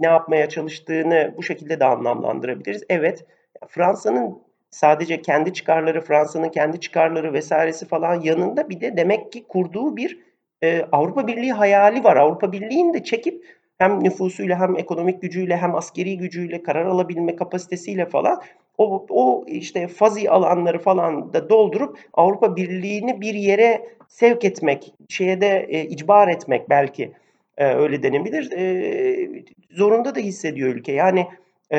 ne 0.00 0.06
yapmaya 0.06 0.48
çalıştığını 0.48 1.34
bu 1.36 1.42
şekilde 1.42 1.80
de 1.80 1.84
anlamlandırabiliriz. 1.84 2.84
Evet, 2.88 3.26
Fransa'nın 3.68 4.38
sadece 4.70 5.22
kendi 5.22 5.52
çıkarları, 5.54 6.00
Fransa'nın 6.00 6.48
kendi 6.48 6.80
çıkarları 6.80 7.32
vesairesi 7.32 7.86
falan 7.86 8.20
yanında 8.20 8.68
bir 8.68 8.80
de 8.80 8.96
demek 8.96 9.32
ki 9.32 9.44
kurduğu 9.48 9.96
bir 9.96 10.18
e, 10.62 10.82
Avrupa 10.92 11.26
Birliği 11.26 11.52
hayali 11.52 12.04
var. 12.04 12.16
Avrupa 12.16 12.52
Birliği'ni 12.52 12.94
de 12.94 13.04
çekip 13.04 13.44
hem 13.78 14.04
nüfusuyla 14.04 14.60
hem 14.60 14.78
ekonomik 14.78 15.22
gücüyle 15.22 15.56
hem 15.56 15.74
askeri 15.74 16.18
gücüyle 16.18 16.62
karar 16.62 16.86
alabilme 16.86 17.36
kapasitesiyle 17.36 18.06
falan 18.06 18.42
o, 18.78 19.06
o 19.08 19.44
işte 19.46 19.88
fazi 19.88 20.30
alanları 20.30 20.78
falan 20.78 21.32
da 21.32 21.48
doldurup 21.48 21.98
Avrupa 22.12 22.56
Birliği'ni 22.56 23.20
bir 23.20 23.34
yere 23.34 23.86
sevk 24.08 24.44
etmek, 24.44 24.94
şeye 25.08 25.40
de 25.40 25.66
e, 25.68 25.84
icbar 25.84 26.28
etmek 26.28 26.70
belki 26.70 27.12
e, 27.58 27.74
öyle 27.74 28.02
denebilir. 28.02 28.52
E, 28.52 29.44
zorunda 29.70 30.14
da 30.14 30.20
hissediyor 30.20 30.74
ülke. 30.74 30.92
Yani 30.92 31.26
e, 31.72 31.78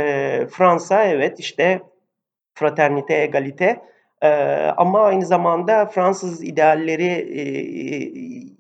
Fransa 0.52 1.04
evet 1.04 1.40
işte 1.40 1.82
fraternite, 2.54 3.14
egalite. 3.14 3.82
E, 4.22 4.30
ama 4.78 5.02
aynı 5.02 5.26
zamanda 5.26 5.86
Fransız 5.86 6.44
idealleri 6.44 7.06
e, 7.06 7.42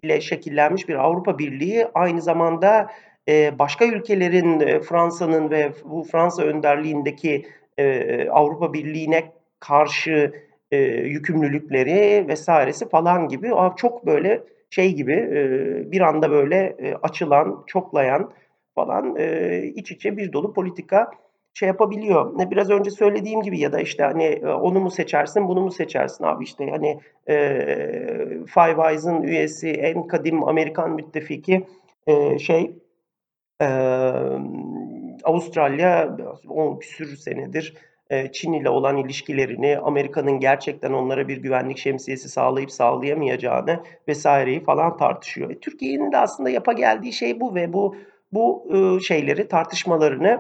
ile 0.03 0.21
şekillenmiş 0.21 0.89
bir 0.89 0.95
Avrupa 0.95 1.39
Birliği 1.39 1.87
aynı 1.93 2.21
zamanda 2.21 2.91
e, 3.29 3.59
başka 3.59 3.85
ülkelerin 3.85 4.59
e, 4.59 4.79
Fransa'nın 4.79 5.49
ve 5.49 5.71
bu 5.85 6.03
Fransa 6.03 6.43
önderliğindeki 6.43 7.45
e, 7.77 8.29
Avrupa 8.29 8.73
Birliği'ne 8.73 9.31
karşı 9.59 10.33
e, 10.71 10.77
yükümlülükleri 10.85 12.27
vesairesi 12.27 12.89
falan 12.89 13.27
gibi 13.27 13.51
çok 13.77 14.05
böyle 14.05 14.43
şey 14.69 14.95
gibi 14.95 15.13
e, 15.13 15.91
bir 15.91 16.01
anda 16.01 16.31
böyle 16.31 16.75
e, 16.79 16.93
açılan, 16.95 17.63
çoklayan 17.67 18.31
falan 18.75 19.15
e, 19.17 19.63
iç 19.63 19.91
içe 19.91 20.17
bir 20.17 20.33
dolu 20.33 20.53
politika 20.53 21.11
şey 21.53 21.67
yapabiliyor. 21.67 22.37
Ne 22.37 22.51
biraz 22.51 22.69
önce 22.69 22.91
söylediğim 22.91 23.41
gibi 23.41 23.59
ya 23.59 23.71
da 23.71 23.79
işte 23.79 24.03
hani 24.03 24.23
e, 24.23 24.47
onu 24.47 24.79
mu 24.79 24.91
seçersin, 24.91 25.47
bunu 25.47 25.61
mu 25.61 25.71
seçersin 25.71 26.23
abi 26.23 26.43
işte 26.43 26.69
hani 26.69 26.99
e, 27.29 27.35
Five 28.47 28.89
Eyes'ın 28.89 29.21
üyesi 29.23 29.69
en 29.69 30.07
kadim 30.07 30.43
Amerikan 30.43 30.91
müttefiki 30.91 31.67
e, 32.07 32.39
şey 32.39 32.71
e, 33.61 33.67
Avustralya 35.23 36.17
10 36.49 36.79
küsür 36.79 37.15
senedir 37.15 37.73
e, 38.11 38.31
Çin 38.31 38.53
ile 38.53 38.69
olan 38.69 38.97
ilişkilerini, 38.97 39.77
Amerika'nın 39.77 40.39
gerçekten 40.39 40.93
onlara 40.93 41.27
bir 41.27 41.37
güvenlik 41.37 41.77
şemsiyesi 41.77 42.29
sağlayıp 42.29 42.71
sağlayamayacağını 42.71 43.79
vesaireyi 44.07 44.63
falan 44.63 44.97
tartışıyor. 44.97 45.49
E, 45.49 45.59
Türkiye'nin 45.59 46.11
de 46.11 46.17
aslında 46.17 46.49
yapa 46.49 46.73
geldiği 46.73 47.13
şey 47.13 47.39
bu 47.39 47.55
ve 47.55 47.73
bu 47.73 47.95
bu 48.33 48.67
e, 48.73 48.99
şeyleri 48.99 49.47
tartışmalarını 49.47 50.39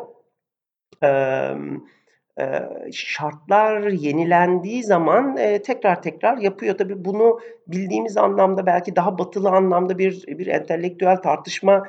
şartlar 2.91 3.87
yenilendiği 3.87 4.83
zaman 4.83 5.35
tekrar 5.35 6.01
tekrar 6.01 6.37
yapıyor. 6.37 6.77
Tabii 6.77 7.05
bunu 7.05 7.39
bildiğimiz 7.67 8.17
anlamda 8.17 8.65
belki 8.65 8.95
daha 8.95 9.17
batılı 9.17 9.49
anlamda 9.49 9.97
bir 9.97 10.23
bir 10.27 10.47
entelektüel 10.47 11.17
tartışma 11.17 11.87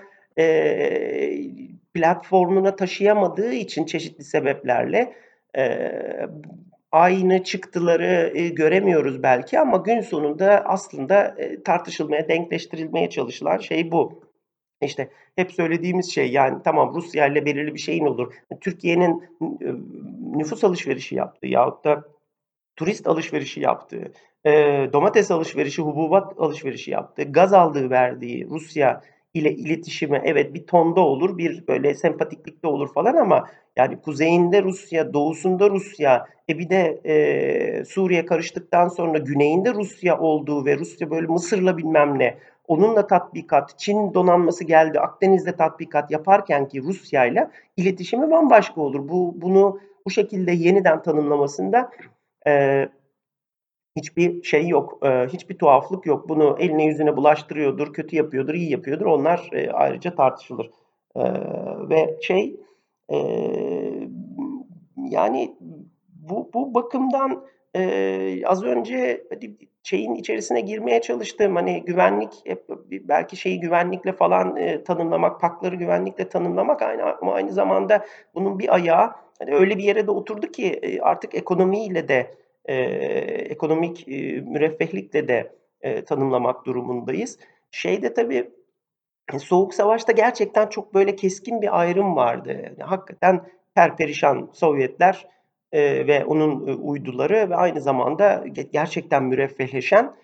platformuna 1.94 2.76
taşıyamadığı 2.76 3.52
için 3.52 3.84
çeşitli 3.84 4.24
sebeplerle 4.24 5.12
aynı 6.92 7.44
çıktıları 7.44 8.32
göremiyoruz 8.48 9.22
belki 9.22 9.60
ama 9.60 9.76
gün 9.76 10.00
sonunda 10.00 10.62
aslında 10.66 11.36
tartışılmaya, 11.64 12.28
denkleştirilmeye 12.28 13.10
çalışılan 13.10 13.58
şey 13.58 13.92
bu. 13.92 14.31
İşte 14.82 15.08
hep 15.36 15.52
söylediğimiz 15.52 16.14
şey 16.14 16.30
yani 16.32 16.58
tamam 16.64 16.94
Rusya 16.94 17.26
ile 17.26 17.44
belirli 17.46 17.74
bir 17.74 17.80
şeyin 17.80 18.06
olur. 18.06 18.34
Türkiye'nin 18.60 19.24
nüfus 20.36 20.64
alışverişi 20.64 21.14
yaptığı 21.14 21.46
yahut 21.46 21.84
da 21.84 22.04
turist 22.76 23.06
alışverişi 23.06 23.60
yaptığı 23.60 24.12
e, 24.44 24.50
domates 24.92 25.30
alışverişi, 25.30 25.82
hububat 25.82 26.34
alışverişi 26.38 26.90
yaptı. 26.90 27.22
Gaz 27.22 27.52
aldığı 27.52 27.90
verdiği 27.90 28.48
Rusya 28.50 29.02
ile 29.34 29.52
iletişimi 29.52 30.20
evet 30.24 30.54
bir 30.54 30.66
tonda 30.66 31.00
olur, 31.00 31.38
bir 31.38 31.66
böyle 31.68 31.94
sempatiklikte 31.94 32.68
olur 32.68 32.92
falan 32.92 33.14
ama 33.16 33.48
yani 33.76 34.00
kuzeyinde 34.00 34.62
Rusya, 34.62 35.14
doğusunda 35.14 35.70
Rusya, 35.70 36.26
e 36.48 36.58
bir 36.58 36.70
de 36.70 37.00
e, 37.04 37.84
Suriye 37.84 38.26
karıştıktan 38.26 38.88
sonra 38.88 39.18
güneyinde 39.18 39.74
Rusya 39.74 40.18
olduğu 40.18 40.64
ve 40.64 40.78
Rusya 40.78 41.10
böyle 41.10 41.26
Mısır'la 41.26 41.76
bilmem 41.76 42.18
ne, 42.18 42.38
onunla 42.72 43.06
tatbikat, 43.06 43.78
Çin 43.78 44.14
donanması 44.14 44.64
geldi, 44.64 45.00
Akdeniz'de 45.00 45.56
tatbikat 45.56 46.10
yaparken 46.10 46.68
ki 46.68 46.82
Rusya 46.82 47.26
ile 47.26 47.50
iletişimi 47.76 48.30
bambaşka 48.30 48.80
olur. 48.80 49.08
Bu 49.08 49.34
bunu 49.36 49.80
bu 50.06 50.10
şekilde 50.10 50.52
yeniden 50.52 51.02
tanımlamasında 51.02 51.90
e, 52.46 52.88
hiçbir 53.96 54.42
şey 54.42 54.68
yok, 54.68 54.98
e, 55.02 55.26
hiçbir 55.26 55.58
tuhaflık 55.58 56.06
yok. 56.06 56.28
Bunu 56.28 56.56
eline 56.60 56.84
yüzüne 56.84 57.16
bulaştırıyordur, 57.16 57.92
kötü 57.92 58.16
yapıyordur, 58.16 58.54
iyi 58.54 58.70
yapıyordur. 58.70 59.06
Onlar 59.06 59.48
e, 59.52 59.70
ayrıca 59.70 60.14
tartışılır. 60.14 60.70
E, 61.16 61.22
ve 61.88 62.18
şey 62.22 62.56
e, 63.12 63.18
yani 64.96 65.56
bu, 66.08 66.50
bu 66.54 66.74
bakımdan 66.74 67.44
e, 67.76 68.46
az 68.46 68.62
önce 68.62 69.24
şeyin 69.82 70.14
içerisine 70.14 70.60
girmeye 70.60 71.00
çalıştığım 71.00 71.56
hani 71.56 71.84
güvenlik 71.84 72.32
belki 72.90 73.36
şeyi 73.36 73.60
güvenlikle 73.60 74.12
falan 74.12 74.56
e, 74.56 74.84
tanımlamak, 74.84 75.40
pakları 75.40 75.74
güvenlikle 75.74 76.28
tanımlamak 76.28 76.82
aynı 76.82 77.16
ama 77.22 77.34
aynı 77.34 77.52
zamanda 77.52 78.06
bunun 78.34 78.58
bir 78.58 78.74
ayağı 78.74 79.12
hani 79.38 79.54
öyle 79.54 79.78
bir 79.78 79.84
yere 79.84 80.06
de 80.06 80.10
oturdu 80.10 80.46
ki 80.46 80.72
e, 80.72 81.00
artık 81.00 81.34
ekonomiyle 81.34 82.08
de 82.08 82.34
e, 82.64 82.74
ekonomik 83.50 84.08
e, 84.08 84.40
müreffehlikle 84.40 85.28
de 85.28 85.52
e, 85.80 86.04
tanımlamak 86.04 86.66
durumundayız. 86.66 87.38
Şeyde 87.70 88.14
tabii 88.14 88.50
Soğuk 89.38 89.74
Savaş'ta 89.74 90.12
gerçekten 90.12 90.66
çok 90.66 90.94
böyle 90.94 91.16
keskin 91.16 91.62
bir 91.62 91.80
ayrım 91.80 92.16
vardı. 92.16 92.60
Yani 92.64 92.82
hakikaten 92.82 93.46
perperişan 93.74 94.50
Sovyetler 94.52 95.26
e, 95.72 96.06
ve 96.06 96.24
onun 96.24 96.68
e, 96.68 96.72
uyduları 96.72 97.50
ve 97.50 97.56
aynı 97.56 97.80
zamanda 97.80 98.44
gerçekten 98.72 99.24
müreffehleşen 99.24 100.14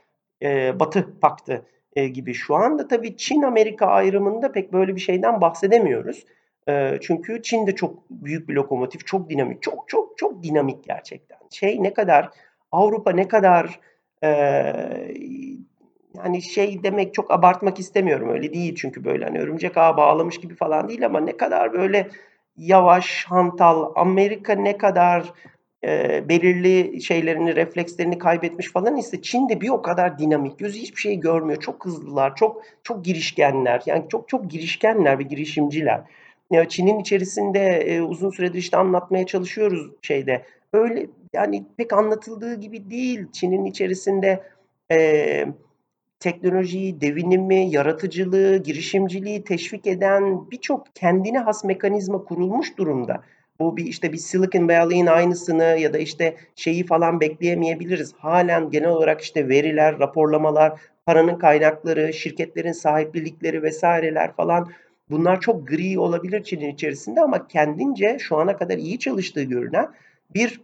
e, 0.42 0.80
Batı 0.80 1.20
Paktı 1.20 1.66
e, 1.96 2.08
gibi. 2.08 2.34
Şu 2.34 2.54
anda 2.54 2.88
tabii 2.88 3.16
Çin-Amerika 3.16 3.86
ayrımında 3.86 4.52
pek 4.52 4.72
böyle 4.72 4.94
bir 4.94 5.00
şeyden 5.00 5.40
bahsedemiyoruz. 5.40 6.24
E, 6.68 6.98
çünkü 7.00 7.42
Çin 7.42 7.66
de 7.66 7.74
çok 7.74 8.10
büyük 8.10 8.48
bir 8.48 8.54
lokomotif, 8.54 9.06
çok 9.06 9.30
dinamik, 9.30 9.62
çok 9.62 9.88
çok 9.88 10.18
çok 10.18 10.42
dinamik 10.42 10.84
gerçekten. 10.84 11.38
Şey 11.50 11.82
ne 11.82 11.92
kadar, 11.94 12.30
Avrupa 12.72 13.10
ne 13.10 13.28
kadar 13.28 13.80
e, 14.24 14.28
yani 16.16 16.42
şey 16.42 16.82
demek 16.82 17.14
çok 17.14 17.30
abartmak 17.30 17.78
istemiyorum 17.78 18.28
öyle 18.28 18.52
değil 18.52 18.74
çünkü 18.74 19.04
böyle 19.04 19.24
hani 19.24 19.38
örümcek 19.38 19.76
ağı 19.76 19.96
bağlamış 19.96 20.40
gibi 20.40 20.54
falan 20.54 20.88
değil 20.88 21.06
ama 21.06 21.20
ne 21.20 21.36
kadar 21.36 21.72
böyle 21.72 22.08
yavaş, 22.58 23.24
hantal, 23.24 23.92
Amerika 23.96 24.52
ne 24.52 24.78
kadar 24.78 25.32
e, 25.84 26.22
belirli 26.28 27.02
şeylerini, 27.02 27.56
reflekslerini 27.56 28.18
kaybetmiş 28.18 28.72
falan 28.72 28.96
ise 28.96 29.22
Çin 29.22 29.48
de 29.48 29.60
bir 29.60 29.68
o 29.68 29.82
kadar 29.82 30.18
dinamik. 30.18 30.58
Gözü 30.58 30.78
hiçbir 30.78 31.00
şey 31.00 31.20
görmüyor. 31.20 31.60
Çok 31.60 31.84
hızlılar, 31.84 32.36
çok 32.36 32.62
çok 32.82 33.04
girişkenler. 33.04 33.82
Yani 33.86 34.04
çok 34.08 34.28
çok 34.28 34.50
girişkenler 34.50 35.18
ve 35.18 35.22
girişimciler. 35.22 36.00
Ya 36.50 36.68
Çin'in 36.68 36.98
içerisinde 36.98 37.60
e, 37.60 38.02
uzun 38.02 38.30
süredir 38.30 38.58
işte 38.58 38.76
anlatmaya 38.76 39.26
çalışıyoruz 39.26 39.90
şeyde. 40.02 40.44
Öyle 40.72 41.06
yani 41.32 41.64
pek 41.76 41.92
anlatıldığı 41.92 42.54
gibi 42.54 42.90
değil. 42.90 43.26
Çin'in 43.32 43.64
içerisinde 43.64 44.42
e, 44.92 45.46
teknolojiyi, 46.20 47.00
devinimi, 47.00 47.70
yaratıcılığı, 47.70 48.56
girişimciliği 48.56 49.44
teşvik 49.44 49.86
eden 49.86 50.50
birçok 50.50 50.86
kendine 50.94 51.38
has 51.38 51.64
mekanizma 51.64 52.24
kurulmuş 52.24 52.78
durumda. 52.78 53.22
Bu 53.60 53.76
bir 53.76 53.84
işte 53.84 54.12
bir 54.12 54.18
Silicon 54.18 54.68
Valley'in 54.68 55.06
aynısını 55.06 55.62
ya 55.62 55.92
da 55.92 55.98
işte 55.98 56.36
şeyi 56.56 56.86
falan 56.86 57.20
bekleyemeyebiliriz. 57.20 58.14
Halen 58.18 58.70
genel 58.70 58.88
olarak 58.88 59.20
işte 59.20 59.48
veriler, 59.48 59.98
raporlamalar, 59.98 60.80
paranın 61.06 61.38
kaynakları, 61.38 62.12
şirketlerin 62.12 62.72
sahiplilikleri 62.72 63.62
vesaireler 63.62 64.32
falan 64.32 64.68
bunlar 65.10 65.40
çok 65.40 65.68
gri 65.68 65.98
olabilir 65.98 66.42
Çin'in 66.42 66.72
içerisinde 66.74 67.20
ama 67.20 67.48
kendince 67.48 68.16
şu 68.20 68.36
ana 68.36 68.56
kadar 68.56 68.78
iyi 68.78 68.98
çalıştığı 68.98 69.42
görünen 69.42 69.88
bir 70.34 70.60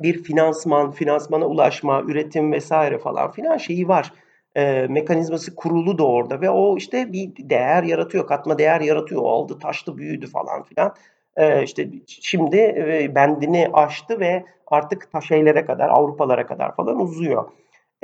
bir 0.00 0.22
finansman, 0.22 0.90
finansmana 0.90 1.46
ulaşma, 1.46 2.02
üretim 2.02 2.52
vesaire 2.52 2.98
falan 2.98 3.32
filan 3.32 3.56
şeyi 3.56 3.88
var 3.88 4.12
e, 4.56 4.86
mekanizması 4.86 5.54
kurulu 5.54 5.98
da 5.98 6.06
orada 6.06 6.40
ve 6.40 6.50
o 6.50 6.76
işte 6.76 7.12
bir 7.12 7.30
değer 7.38 7.82
yaratıyor, 7.82 8.26
katma 8.26 8.58
değer 8.58 8.80
yaratıyor. 8.80 9.22
O 9.22 9.28
aldı, 9.28 9.58
taştı, 9.58 9.98
büyüdü 9.98 10.26
falan 10.26 10.62
filan. 10.62 10.94
E, 11.36 11.62
işte 11.62 11.88
şimdi 12.06 12.56
e, 12.56 13.14
bendini 13.14 13.70
aştı 13.72 14.20
ve 14.20 14.44
artık 14.66 15.12
ta 15.12 15.20
şeylere 15.20 15.64
kadar, 15.64 15.88
Avrupalara 15.88 16.46
kadar 16.46 16.76
falan 16.76 17.00
uzuyor. 17.00 17.50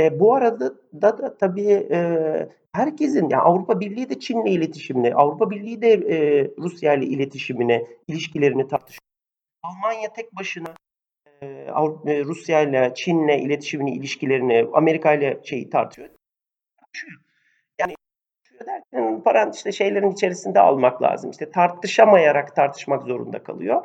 E, 0.01 0.21
bu 0.21 0.35
arada 0.35 0.75
da, 1.03 1.19
da 1.19 1.37
tabii 1.39 1.87
e, 1.91 2.49
herkesin, 2.73 3.29
yani 3.31 3.43
Avrupa 3.43 3.81
Birliği 3.81 4.11
de 4.11 4.21
Çin'le 4.21 4.47
iletişimini, 4.47 5.15
Avrupa 5.15 5.51
Birliği 5.51 5.83
de 5.83 5.93
e, 5.93 6.51
Rusya 6.59 6.95
ile 6.95 7.07
iletişimini, 7.07 7.87
ilişkilerini 8.09 8.69
tartışıyor. 8.69 9.03
Almanya 9.63 10.13
tek 10.13 10.37
başına 10.37 10.69
e, 11.43 12.25
Rusya 12.25 12.61
ile 12.61 12.93
Çin'le 12.95 13.39
iletişimini, 13.39 13.95
ilişkilerini, 13.95 14.67
Amerika 14.73 15.15
ile 15.15 15.41
şeyi 15.45 15.71
tartıyor 15.71 16.09
Yani 17.81 17.95
düşüyor 18.45 18.67
derken 18.67 19.23
paran 19.23 19.51
işte 19.51 19.73
şeylerin 19.73 20.11
içerisinde 20.11 20.61
almak 20.61 21.03
lazım. 21.03 21.31
İşte 21.31 21.51
tartışamayarak 21.51 22.57
tartışmak 22.57 23.03
zorunda 23.03 23.43
kalıyor. 23.43 23.83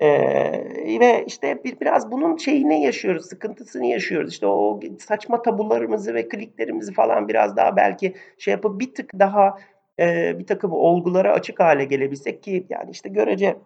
Ee, 0.00 1.00
ve 1.00 1.24
işte 1.26 1.64
bir, 1.64 1.80
biraz 1.80 2.10
bunun 2.10 2.36
şeyini 2.36 2.82
yaşıyoruz, 2.82 3.26
sıkıntısını 3.26 3.86
yaşıyoruz. 3.86 4.32
İşte 4.32 4.46
o 4.46 4.80
saçma 4.98 5.42
tabularımızı 5.42 6.14
ve 6.14 6.28
kliklerimizi 6.28 6.92
falan 6.92 7.28
biraz 7.28 7.56
daha 7.56 7.76
belki 7.76 8.14
şey 8.38 8.52
yapıp 8.52 8.80
bir 8.80 8.94
tık 8.94 9.18
daha 9.18 9.58
e, 10.00 10.38
bir 10.38 10.46
takım 10.46 10.72
olgulara 10.72 11.32
açık 11.32 11.60
hale 11.60 11.84
gelebilsek 11.84 12.42
ki 12.42 12.66
yani 12.68 12.90
işte 12.90 13.08
görece 13.08 13.56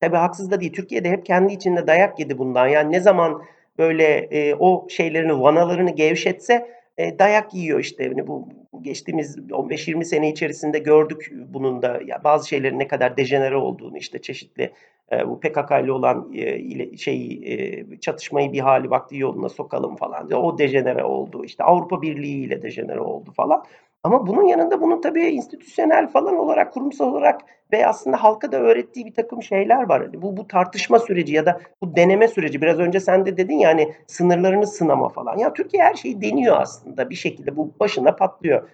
tabi 0.00 0.16
haksız 0.16 0.50
da 0.50 0.60
değil. 0.60 0.72
Türkiye'de 0.72 1.10
hep 1.10 1.26
kendi 1.26 1.52
içinde 1.52 1.86
dayak 1.86 2.20
yedi 2.20 2.38
bundan. 2.38 2.66
Yani 2.66 2.92
ne 2.92 3.00
zaman 3.00 3.42
böyle 3.78 4.04
e, 4.18 4.54
o 4.54 4.86
şeylerini, 4.88 5.40
vanalarını 5.40 5.90
gevşetse 5.90 6.70
e, 6.98 7.18
dayak 7.18 7.54
yiyor 7.54 7.80
işte. 7.80 8.04
Yani 8.04 8.26
bu 8.26 8.48
geçtiğimiz 8.82 9.38
15-20 9.38 10.04
sene 10.04 10.30
içerisinde 10.30 10.78
gördük 10.78 11.32
bunun 11.48 11.82
da 11.82 12.00
ya 12.06 12.24
bazı 12.24 12.48
şeylerin 12.48 12.78
ne 12.78 12.88
kadar 12.88 13.16
dejenere 13.16 13.56
olduğunu 13.56 13.96
işte 13.98 14.22
çeşitli 14.22 14.72
e, 15.12 15.28
bu 15.28 15.40
PKK 15.40 15.70
ile 15.84 15.92
olan 15.92 16.32
e, 16.34 16.96
şey 16.96 17.40
e, 17.44 18.00
çatışmayı 18.00 18.52
bir 18.52 18.60
hali 18.60 18.90
vakti 18.90 19.16
yoluna 19.16 19.48
sokalım 19.48 19.96
falan. 19.96 20.32
O 20.32 20.58
dejenere 20.58 21.04
oldu. 21.04 21.44
İşte 21.44 21.64
Avrupa 21.64 22.02
Birliği 22.02 22.44
ile 22.44 22.62
dejenere 22.62 23.00
oldu 23.00 23.30
falan. 23.32 23.64
Ama 24.04 24.26
bunun 24.26 24.42
yanında 24.42 24.80
bunun 24.80 25.00
tabii 25.00 25.26
institüsyonel 25.26 26.08
falan 26.08 26.36
olarak, 26.36 26.72
kurumsal 26.72 27.06
olarak 27.06 27.40
ve 27.72 27.86
aslında 27.86 28.22
halka 28.24 28.52
da 28.52 28.56
öğrettiği 28.56 29.06
bir 29.06 29.14
takım 29.14 29.42
şeyler 29.42 29.88
var. 29.88 30.02
Hani 30.02 30.22
bu, 30.22 30.36
bu 30.36 30.46
tartışma 30.48 30.98
süreci 30.98 31.34
ya 31.34 31.46
da 31.46 31.60
bu 31.82 31.96
deneme 31.96 32.28
süreci. 32.28 32.62
Biraz 32.62 32.78
önce 32.78 33.00
sen 33.00 33.26
de 33.26 33.36
dedin 33.36 33.58
ya 33.58 33.68
hani 33.68 33.94
sınırlarını 34.06 34.66
sınama 34.66 35.08
falan. 35.08 35.38
Ya 35.38 35.52
Türkiye 35.52 35.82
her 35.82 35.94
şeyi 35.94 36.22
deniyor 36.22 36.56
aslında 36.60 37.10
bir 37.10 37.14
şekilde. 37.14 37.56
Bu 37.56 37.70
başına 37.80 38.16
patlıyor. 38.16 38.68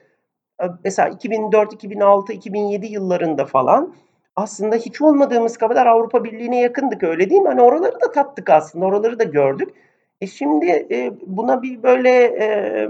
Mesela 0.85 1.09
2004, 1.09 1.73
2006, 1.73 2.33
2007 2.33 2.87
yıllarında 2.87 3.45
falan 3.45 3.95
aslında 4.37 4.77
hiç 4.77 5.01
olmadığımız 5.01 5.57
kadar 5.57 5.87
Avrupa 5.87 6.25
Birliği'ne 6.25 6.61
yakındık 6.61 7.03
öyle 7.03 7.31
değil 7.31 7.41
mi? 7.43 7.49
Hani 7.49 7.63
oraları 7.63 8.01
da 8.01 8.13
tattık 8.13 8.51
aslında, 8.51 8.87
oraları 8.87 9.19
da 9.19 9.25
gördük. 9.25 9.75
E 10.21 10.27
şimdi 10.27 10.87
e, 10.91 11.13
buna 11.27 11.63
bir 11.63 11.83
böyle 11.83 12.11
e, 12.25 12.89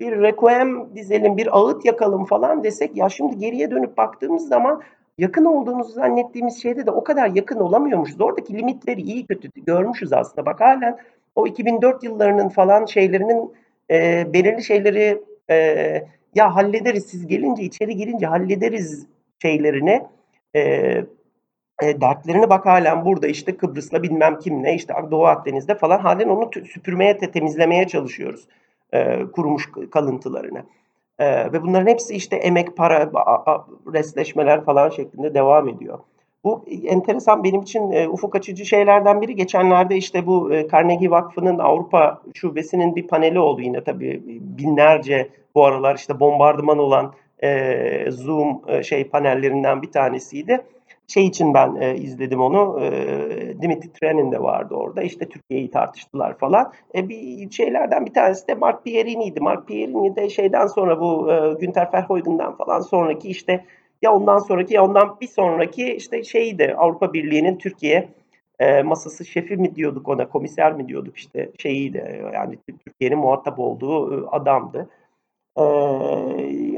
bir 0.00 0.12
requiem 0.12 0.94
dizelim, 0.94 1.36
bir 1.36 1.58
ağıt 1.58 1.84
yakalım 1.84 2.24
falan 2.24 2.64
desek 2.64 2.96
ya 2.96 3.08
şimdi 3.08 3.38
geriye 3.38 3.70
dönüp 3.70 3.96
baktığımız 3.96 4.48
zaman 4.48 4.82
yakın 5.18 5.44
olduğumuzu 5.44 5.92
zannettiğimiz 5.92 6.62
şeyde 6.62 6.86
de 6.86 6.90
o 6.90 7.04
kadar 7.04 7.30
yakın 7.34 7.60
olamıyormuşuz. 7.60 8.20
Oradaki 8.20 8.58
limitleri 8.58 9.00
iyi 9.00 9.26
kötü 9.26 9.48
görmüşüz 9.56 10.12
aslında. 10.12 10.46
Bak 10.46 10.60
halen 10.60 10.98
o 11.34 11.46
2004 11.46 12.04
yıllarının 12.04 12.48
falan 12.48 12.84
şeylerinin 12.86 13.52
e, 13.90 14.26
belirli 14.32 14.64
şeyleri 14.64 15.22
e, 15.50 15.56
ya 16.34 16.54
hallederiz 16.54 17.06
siz 17.06 17.26
gelince 17.26 17.62
içeri 17.62 17.96
girince 17.96 18.26
hallederiz 18.26 19.06
şeylerini 19.42 20.02
e, 20.56 21.04
e, 21.82 22.00
dertlerine 22.00 22.50
bak 22.50 22.66
halen 22.66 23.04
burada 23.04 23.26
işte 23.26 23.56
Kıbrıs'la 23.56 24.02
bilmem 24.02 24.38
kimle 24.38 24.74
işte 24.74 24.94
Doğu 25.10 25.26
Akdeniz'de 25.26 25.74
falan 25.74 25.98
halen 25.98 26.28
onu 26.28 26.50
süpürmeye 26.72 27.18
temizlemeye 27.18 27.86
çalışıyoruz 27.86 28.48
e, 28.92 29.26
kurumuş 29.32 29.70
kalıntılarını. 29.90 30.62
E, 31.18 31.52
ve 31.52 31.62
bunların 31.62 31.86
hepsi 31.86 32.14
işte 32.14 32.36
emek, 32.36 32.76
para, 32.76 33.10
resleşmeler 33.92 34.64
falan 34.64 34.90
şeklinde 34.90 35.34
devam 35.34 35.68
ediyor. 35.68 35.98
Bu 36.44 36.64
enteresan 36.84 37.44
benim 37.44 37.60
için 37.60 37.92
e, 37.92 38.08
ufuk 38.08 38.36
açıcı 38.36 38.66
şeylerden 38.66 39.22
biri. 39.22 39.36
Geçenlerde 39.36 39.96
işte 39.96 40.26
bu 40.26 40.54
e, 40.54 40.68
Carnegie 40.68 41.10
Vakfı'nın 41.10 41.58
Avrupa 41.58 42.22
şubesinin 42.34 42.96
bir 42.96 43.06
paneli 43.06 43.38
oldu 43.38 43.60
yine 43.60 43.84
tabii 43.84 44.22
binlerce 44.40 45.28
bu 45.54 45.64
aralar 45.64 45.96
işte 45.96 46.20
bombardıman 46.20 46.78
olan 46.78 47.14
e, 47.42 48.10
Zoom 48.10 48.62
e, 48.68 48.82
şey 48.82 49.08
panellerinden 49.08 49.82
bir 49.82 49.92
tanesiydi. 49.92 50.60
Şey 51.08 51.26
için 51.26 51.54
ben 51.54 51.76
e, 51.80 51.96
izledim 51.96 52.40
onu. 52.40 52.80
E, 52.80 52.90
Dimitri 53.62 53.92
Trenin 53.92 54.32
de 54.32 54.42
vardı 54.42 54.74
orada. 54.74 55.02
İşte 55.02 55.28
Türkiye'yi 55.28 55.70
tartıştılar 55.70 56.38
falan. 56.38 56.72
E, 56.94 57.08
bir 57.08 57.50
şeylerden 57.50 58.06
bir 58.06 58.14
tanesi 58.14 58.48
de 58.48 58.54
Mark 58.54 58.84
Pierini'ydi. 58.84 59.40
Mark 59.40 59.68
Pierini 59.68 60.16
de 60.16 60.30
şeyden 60.30 60.66
sonra 60.66 61.00
bu 61.00 61.32
e, 61.32 61.54
Günter 61.60 61.90
Verheugen'dan 61.94 62.56
falan 62.56 62.80
sonraki 62.80 63.28
işte 63.28 63.64
ya 64.02 64.14
ondan 64.14 64.38
sonraki 64.38 64.74
ya 64.74 64.84
ondan 64.84 65.16
bir 65.20 65.26
sonraki 65.26 65.94
işte 65.94 66.24
şeydi 66.24 66.74
Avrupa 66.78 67.12
Birliği'nin 67.12 67.58
Türkiye 67.58 68.08
e, 68.58 68.82
masası 68.82 69.24
şefi 69.24 69.56
mi 69.56 69.74
diyorduk 69.74 70.08
ona, 70.08 70.28
komiser 70.28 70.72
mi 70.72 70.88
diyorduk 70.88 71.16
işte 71.16 71.50
şeyiydi 71.58 72.22
yani 72.34 72.58
Türkiye'nin 72.86 73.18
muhatap 73.18 73.58
olduğu 73.58 74.24
e, 74.24 74.28
adamdı. 74.30 74.88
E, 75.56 75.62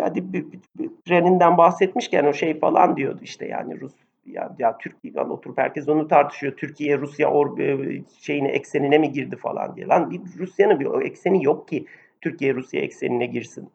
hadi 0.01 0.33
bir, 0.33 0.53
bir, 0.53 0.61
bir, 0.78 0.91
treninden 1.07 1.59
bahsetmişken 1.59 2.24
o 2.24 2.33
şey 2.33 2.59
falan 2.59 2.97
diyordu 2.97 3.20
işte 3.22 3.47
yani 3.47 3.81
Rus 3.81 3.93
ya, 4.33 4.57
ya 4.59 4.78
Türkiye 4.78 5.12
yani 5.16 5.33
oturup 5.33 5.59
herkes 5.59 5.89
onu 5.89 6.09
tartışıyor. 6.09 6.57
Türkiye 6.57 6.99
Rusya 6.99 7.31
or, 7.31 7.59
e, 7.59 8.03
şeyine 8.20 8.49
eksenine 8.49 8.99
mi 8.99 9.12
girdi 9.12 9.37
falan 9.37 9.76
diye. 9.76 9.87
Lan 9.87 10.12
Rusya'nın 10.39 10.81
bir 10.81 11.07
ekseni 11.07 11.45
yok 11.45 11.68
ki 11.68 11.87
Türkiye 12.20 12.55
Rusya 12.55 12.81
eksenine 12.81 13.26
girsin. 13.26 13.70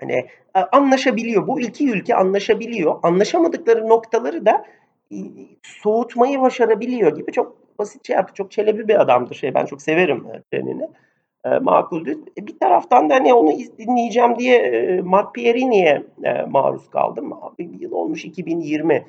Hani 0.00 0.12
e, 0.56 0.60
anlaşabiliyor. 0.72 1.46
Bu 1.46 1.60
iki 1.60 1.90
ülke 1.90 2.14
anlaşabiliyor. 2.14 2.98
Anlaşamadıkları 3.02 3.88
noktaları 3.88 4.46
da 4.46 4.64
e, 5.12 5.16
soğutmayı 5.62 6.40
başarabiliyor 6.40 7.16
gibi 7.16 7.32
çok 7.32 7.78
basit 7.78 8.06
şey 8.06 8.16
yaptı. 8.16 8.34
Çok 8.34 8.50
çelebi 8.50 8.88
bir 8.88 9.00
adamdır. 9.00 9.34
Şey 9.34 9.54
ben 9.54 9.66
çok 9.66 9.82
severim 9.82 10.26
Trenini. 10.52 10.88
E, 11.44 11.58
makuldü. 11.58 12.18
Bir 12.38 12.58
taraftan 12.58 13.10
da 13.10 13.14
hani 13.14 13.34
onu 13.34 13.52
dinleyeceğim 13.78 14.38
diye 14.38 15.00
Mark 15.04 15.34
Pierini'ye 15.34 16.02
e, 16.24 16.42
maruz 16.42 16.90
kaldım. 16.90 17.32
Abi 17.32 17.70
yıl 17.80 17.92
olmuş 17.92 18.24
2020. 18.24 19.04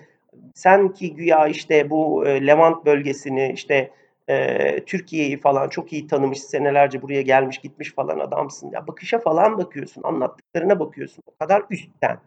Sen 0.56 0.90
ki 0.90 1.16
güya 1.16 1.48
işte 1.48 1.90
bu 1.90 2.28
e, 2.28 2.48
Levant 2.48 2.86
bölgesini 2.86 3.52
işte 3.54 3.92
e, 4.30 4.86
Türkiye'yi 4.86 5.40
falan 5.40 5.70
çok 5.70 5.94
iyi 5.94 6.08
tanımış, 6.08 6.40
senelerce 6.40 7.02
buraya 7.02 7.22
gelmiş 7.22 7.58
gitmiş 7.58 7.94
falan 7.94 8.20
adamsın. 8.20 8.72
Ya 8.74 8.88
bakışa 8.88 9.20
falan 9.20 9.58
bakıyorsun, 9.58 10.04
anlattıklarına 10.04 10.80
bakıyorsun. 10.80 11.24
O 11.28 11.36
kadar 11.40 11.64
üstten, 11.70 12.18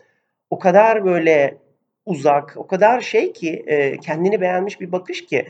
o 0.51 0.59
kadar 0.59 1.05
böyle 1.05 1.59
uzak, 2.07 2.55
o 2.57 2.67
kadar 2.67 3.01
şey 3.01 3.33
ki 3.33 3.65
e, 3.67 3.97
kendini 3.97 4.41
beğenmiş 4.41 4.81
bir 4.81 4.93
bakış 4.93 5.27
ki. 5.27 5.47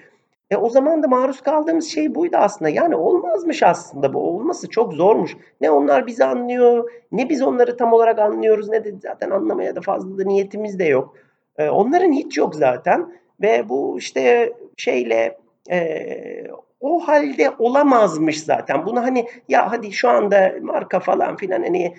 E, 0.50 0.56
o 0.56 0.68
zaman 0.70 1.02
da 1.02 1.08
maruz 1.08 1.40
kaldığımız 1.40 1.88
şey 1.88 2.14
buydu 2.14 2.36
aslında. 2.36 2.68
Yani 2.68 2.96
olmazmış 2.96 3.62
aslında 3.62 4.14
bu. 4.14 4.18
Olması 4.18 4.68
çok 4.68 4.92
zormuş. 4.92 5.36
Ne 5.60 5.70
onlar 5.70 6.06
bizi 6.06 6.24
anlıyor, 6.24 6.90
ne 7.12 7.28
biz 7.28 7.42
onları 7.42 7.76
tam 7.76 7.92
olarak 7.92 8.18
anlıyoruz, 8.18 8.68
ne 8.68 8.84
de 8.84 8.94
zaten 9.02 9.30
anlamaya 9.30 9.76
da 9.76 9.80
fazla 9.80 10.18
da 10.18 10.24
niyetimiz 10.24 10.78
de 10.78 10.84
yok. 10.84 11.16
E, 11.62 11.70
onların 11.70 12.12
hiç 12.12 12.38
yok 12.38 12.54
zaten. 12.54 13.12
Ve 13.40 13.68
bu 13.68 13.98
işte 13.98 14.52
şeyle 14.76 15.38
e, 15.70 16.44
o 16.80 17.08
halde 17.08 17.50
olamazmış 17.58 18.40
zaten. 18.40 18.86
Bunu 18.86 19.02
hani 19.02 19.26
ya 19.48 19.72
hadi 19.72 19.92
şu 19.92 20.08
anda 20.08 20.54
marka 20.62 21.00
falan 21.00 21.36
filan 21.36 21.62
hani 21.62 21.94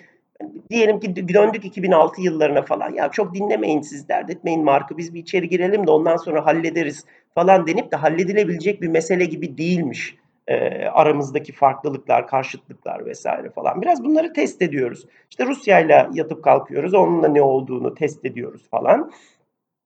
diyelim 0.69 0.99
ki 0.99 1.27
döndük 1.33 1.65
2006 1.65 2.21
yıllarına 2.21 2.61
falan 2.61 2.93
ya 2.93 3.09
çok 3.11 3.33
dinlemeyin 3.33 3.81
siz 3.81 4.09
dert 4.09 4.29
etmeyin 4.29 4.63
marka 4.63 4.97
biz 4.97 5.13
bir 5.13 5.19
içeri 5.19 5.49
girelim 5.49 5.87
de 5.87 5.91
ondan 5.91 6.17
sonra 6.17 6.45
hallederiz 6.45 7.05
falan 7.35 7.67
denip 7.67 7.91
de 7.91 7.95
halledilebilecek 7.95 8.81
bir 8.81 8.87
mesele 8.87 9.25
gibi 9.25 9.57
değilmiş 9.57 10.15
e, 10.47 10.85
aramızdaki 10.85 11.51
farklılıklar, 11.51 12.27
karşıtlıklar 12.27 13.05
vesaire 13.05 13.49
falan. 13.49 13.81
Biraz 13.81 14.03
bunları 14.03 14.33
test 14.33 14.61
ediyoruz. 14.61 15.05
İşte 15.29 15.45
Rusya 15.45 15.79
ile 15.79 16.07
yatıp 16.13 16.43
kalkıyoruz, 16.43 16.93
onunla 16.93 17.27
ne 17.27 17.41
olduğunu 17.41 17.95
test 17.95 18.25
ediyoruz 18.25 18.69
falan. 18.69 19.11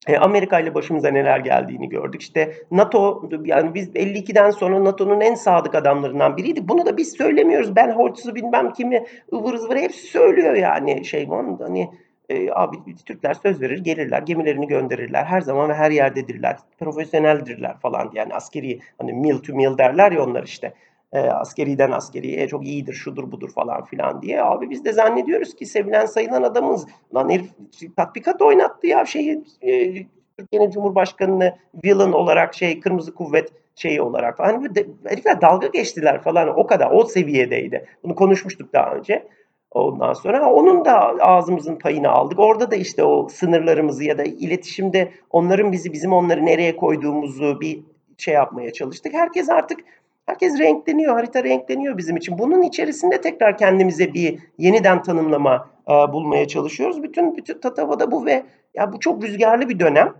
E, 0.08 0.18
Amerika 0.18 0.60
ile 0.60 0.76
başımıza 0.76 1.10
neler 1.10 1.40
geldiğini 1.40 1.90
gördük. 1.90 2.22
İşte 2.22 2.54
NATO 2.72 3.30
yani 3.46 3.74
biz 3.74 3.90
52'den 3.90 4.52
sonra 4.52 4.84
NATO'nun 4.84 5.22
en 5.22 5.36
sadık 5.36 5.76
adamlarından 5.76 6.38
biriydik. 6.38 6.70
Bunu 6.70 6.86
da 6.86 6.98
biz 6.98 7.14
söylemiyoruz. 7.14 7.76
Ben 7.76 7.92
Holtz'u 7.92 8.36
bilmem 8.36 8.74
kimi 8.74 9.06
ıvır 9.34 9.58
zıvır 9.58 9.76
hepsi 9.76 10.08
söylüyor 10.08 10.54
yani 10.54 11.06
şey 11.06 11.30
var 11.30 11.46
hani 11.60 11.90
e, 12.30 12.52
abi 12.52 12.78
Türkler 13.06 13.34
söz 13.34 13.62
verir 13.62 13.78
gelirler 13.84 14.22
gemilerini 14.22 14.68
gönderirler 14.68 15.24
her 15.24 15.42
zaman 15.42 15.70
ve 15.70 15.74
her 15.74 15.92
yerdedirler 15.92 16.58
profesyoneldirler 16.80 17.78
falan 17.78 18.12
yani 18.14 18.34
askeri 18.34 18.80
hani 18.98 19.14
mil 19.14 19.38
to 19.38 19.54
mil 19.54 19.78
derler 19.78 20.12
ya 20.12 20.24
onlar 20.24 20.44
işte 20.44 20.74
e, 21.14 21.20
askeriden 21.20 21.92
askeriye 21.92 22.48
çok 22.48 22.66
iyidir 22.66 22.94
şudur 22.94 23.32
budur 23.32 23.50
falan 23.52 23.84
filan 23.84 24.22
diye. 24.22 24.44
Abi 24.44 24.70
biz 24.70 24.86
de 24.86 24.94
zannediyoruz 24.94 25.56
ki 25.56 25.66
sevilen 25.66 26.06
sayılan 26.06 26.44
adamız. 26.44 26.88
Lan 27.16 27.30
herif 27.30 27.50
tatbikat 27.98 28.42
oynattı 28.42 28.88
ya 28.88 29.06
şeyi 29.06 29.44
e, 29.62 29.94
Türkiye'nin 30.38 30.72
Cumhurbaşkanı'nı 30.72 31.56
villain 31.84 32.12
olarak 32.12 32.54
şey 32.54 32.80
kırmızı 32.80 33.14
kuvvet 33.14 33.54
şeyi 33.76 34.02
olarak 34.02 34.38
falan. 34.38 34.54
Hani 34.54 34.76
de, 34.76 34.88
herifler 35.06 35.42
dalga 35.42 35.68
geçtiler 35.68 36.22
falan 36.22 36.60
o 36.60 36.68
kadar 36.68 36.92
o 36.92 37.06
seviyedeydi. 37.06 37.86
Bunu 38.04 38.16
konuşmuştuk 38.16 38.74
daha 38.74 38.92
önce. 38.92 39.28
Ondan 39.72 40.14
sonra 40.14 40.52
onun 40.52 40.86
da 40.86 41.00
ağzımızın 41.20 41.76
payını 41.76 42.10
aldık. 42.10 42.40
Orada 42.40 42.72
da 42.72 42.76
işte 42.76 43.04
o 43.04 43.30
sınırlarımızı 43.30 44.04
ya 44.04 44.18
da 44.18 44.24
iletişimde 44.24 45.12
onların 45.30 45.72
bizi 45.72 45.94
bizim 45.94 46.14
onları 46.14 46.46
nereye 46.46 46.76
koyduğumuzu 46.76 47.62
bir 47.62 47.80
şey 48.18 48.34
yapmaya 48.34 48.74
çalıştık. 48.74 49.14
Herkes 49.14 49.50
artık 49.50 49.80
Herkes 50.28 50.60
renkleniyor, 50.60 51.14
harita 51.14 51.44
renkleniyor 51.44 51.98
bizim 51.98 52.18
için. 52.18 52.38
Bunun 52.38 52.62
içerisinde 52.62 53.22
tekrar 53.22 53.58
kendimize 53.58 54.14
bir 54.14 54.40
yeniden 54.58 55.04
tanımlama 55.04 55.70
e, 55.90 55.92
bulmaya 55.92 56.48
çalışıyoruz. 56.48 57.04
Bütün 57.04 57.38
bütün 57.38 57.60
Tatava'da 57.60 58.12
bu 58.12 58.26
ve 58.26 58.44
ya 58.74 58.94
bu 58.94 59.00
çok 59.00 59.24
rüzgarlı 59.24 59.70
bir 59.70 59.80
dönem. 59.80 60.14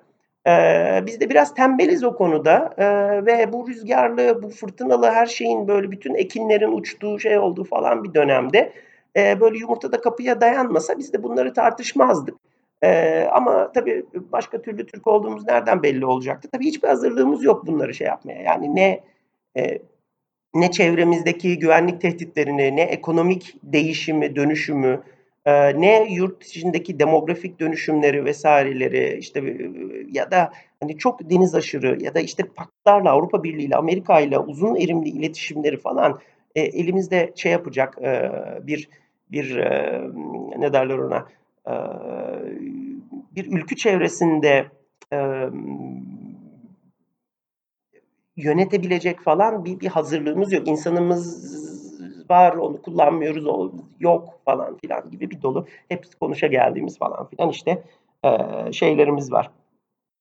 E, 0.48 0.52
biz 1.06 1.20
de 1.20 1.30
biraz 1.30 1.54
tembeliz 1.54 2.04
o 2.04 2.16
konuda 2.16 2.74
e, 2.78 2.86
ve 3.26 3.54
bu 3.54 3.68
rüzgarlı, 3.68 4.44
bu 4.44 4.50
fırtınalı 4.50 5.08
her 5.08 5.26
şeyin 5.26 5.68
böyle 5.68 5.92
bütün 5.92 6.16
ekinlerin 6.16 6.72
uçtuğu 6.72 7.20
şey 7.20 7.38
olduğu 7.38 7.64
falan 7.64 8.04
bir 8.04 8.14
dönemde 8.14 8.74
e, 9.18 9.42
böyle 9.42 9.58
yumurtada 9.58 10.02
kapıya 10.02 10.42
dayanmasa 10.42 10.98
biz 10.98 11.14
de 11.14 11.24
bunları 11.24 11.54
tartışmazdık. 11.54 12.36
E, 12.84 13.22
ama 13.34 13.72
tabii 13.72 14.06
başka 14.14 14.62
türlü 14.62 14.86
Türk 14.86 15.08
olduğumuz 15.08 15.48
nereden 15.48 15.84
belli 15.84 16.06
olacaktı? 16.06 16.50
Tabii 16.52 16.66
hiçbir 16.66 16.88
hazırlığımız 16.88 17.44
yok 17.44 17.68
bunları 17.68 17.94
şey 17.94 18.08
yapmaya. 18.08 18.42
Yani 18.42 18.76
ne 18.76 19.04
e, 19.58 19.80
ne 20.60 20.72
çevremizdeki 20.72 21.60
güvenlik 21.60 22.02
tehditlerini, 22.02 22.76
ne 22.76 22.82
ekonomik 22.82 23.56
değişimi, 23.64 24.36
dönüşümü, 24.36 25.02
e, 25.46 25.82
ne 25.82 26.14
yurt 26.14 26.46
içindeki 26.46 27.00
demografik 27.00 27.60
dönüşümleri 27.60 28.26
vesaireleri 28.26 29.18
işte 29.20 29.40
e, 29.40 29.72
ya 30.12 30.32
da 30.32 30.52
hani 30.80 30.98
çok 30.98 31.30
deniz 31.30 31.56
aşırı 31.56 32.04
ya 32.04 32.16
da 32.16 32.20
işte 32.20 32.44
paktlarla 32.44 33.12
Avrupa 33.12 33.44
Birliği 33.44 33.66
ile 33.66 33.76
Amerika 33.76 34.20
ile 34.20 34.40
uzun 34.40 34.76
erimli 34.76 35.10
iletişimleri 35.10 35.78
falan 35.78 36.20
e, 36.56 36.62
elimizde 36.62 37.32
şey 37.36 37.52
yapacak 37.52 37.98
bir 38.68 38.90
bir 39.32 39.58
ne 40.58 40.74
derler 40.74 40.98
ona 40.98 41.26
bir 43.36 43.52
ülkü 43.52 43.76
çevresinde 43.76 44.66
yönetebilecek 48.38 49.22
falan 49.22 49.66
bir, 49.66 49.80
bir 49.80 49.88
hazırlığımız 49.88 50.54
yok. 50.54 50.68
İnsanımız 50.68 51.58
var 52.30 52.54
onu 52.54 52.82
kullanmıyoruz 52.82 53.48
o 53.48 53.72
yok 54.00 54.40
falan 54.46 54.78
filan 54.78 55.10
gibi 55.12 55.32
bir 55.32 55.42
dolu 55.42 55.66
hep 55.90 56.20
konuşa 56.20 56.48
geldiğimiz 56.48 56.98
falan 56.98 57.28
filan 57.28 57.50
işte 57.50 57.84
e, 58.26 58.30
şeylerimiz 58.72 59.32
var. 59.32 59.52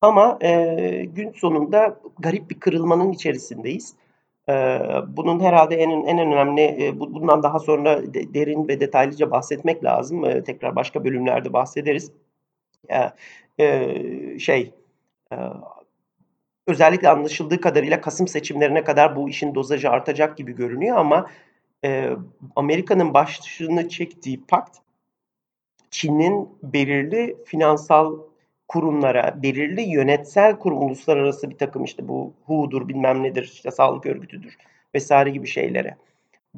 Ama 0.01 0.39
e, 0.43 1.05
gün 1.05 1.33
sonunda 1.33 2.01
garip 2.19 2.51
bir 2.51 2.61
kırılmanın 2.61 3.12
içerisindeyiz. 3.12 3.95
E, 4.49 4.53
bunun 5.09 5.41
herhalde 5.41 5.77
en 5.77 5.91
en 5.91 6.19
önemli 6.19 6.62
e, 6.62 7.01
bundan 7.01 7.43
daha 7.43 7.59
sonra 7.59 8.14
de, 8.14 8.35
derin 8.35 8.69
ve 8.69 8.81
detaylıca 8.81 9.31
bahsetmek 9.31 9.85
lazım. 9.85 10.25
E, 10.25 10.45
tekrar 10.45 10.77
başka 10.77 11.05
bölümlerde 11.05 11.53
bahsederiz. 11.53 12.12
E, 12.89 13.12
e, 13.64 14.39
şey 14.39 14.75
e, 15.33 15.37
özellikle 16.67 17.09
anlaşıldığı 17.09 17.61
kadarıyla 17.61 18.01
Kasım 18.01 18.29
seçimlerine 18.29 18.85
kadar 18.85 19.17
bu 19.17 19.29
işin 19.29 19.55
dozajı 19.55 19.91
artacak 19.91 20.37
gibi 20.37 20.53
görünüyor 20.53 20.97
ama 20.97 21.31
e, 21.85 22.11
Amerika'nın 22.57 23.14
başını 23.14 23.89
çektiği 23.89 24.45
pakt 24.49 24.79
Çin'in 25.91 26.49
belirli 26.62 27.37
finansal 27.45 28.19
kurumlara, 28.69 29.43
belirli 29.43 29.83
yönetsel 29.83 30.59
kurum, 30.59 30.83
uluslararası 30.83 31.51
bir 31.51 31.59
takım 31.59 31.85
işte 31.85 32.09
bu 32.09 32.33
WHO'dur 32.47 32.89
bilmem 32.89 33.23
nedir, 33.23 33.51
işte 33.55 33.71
sağlık 33.71 34.07
örgütüdür 34.07 34.57
vesaire 34.95 35.31
gibi 35.31 35.47
şeylere, 35.47 35.97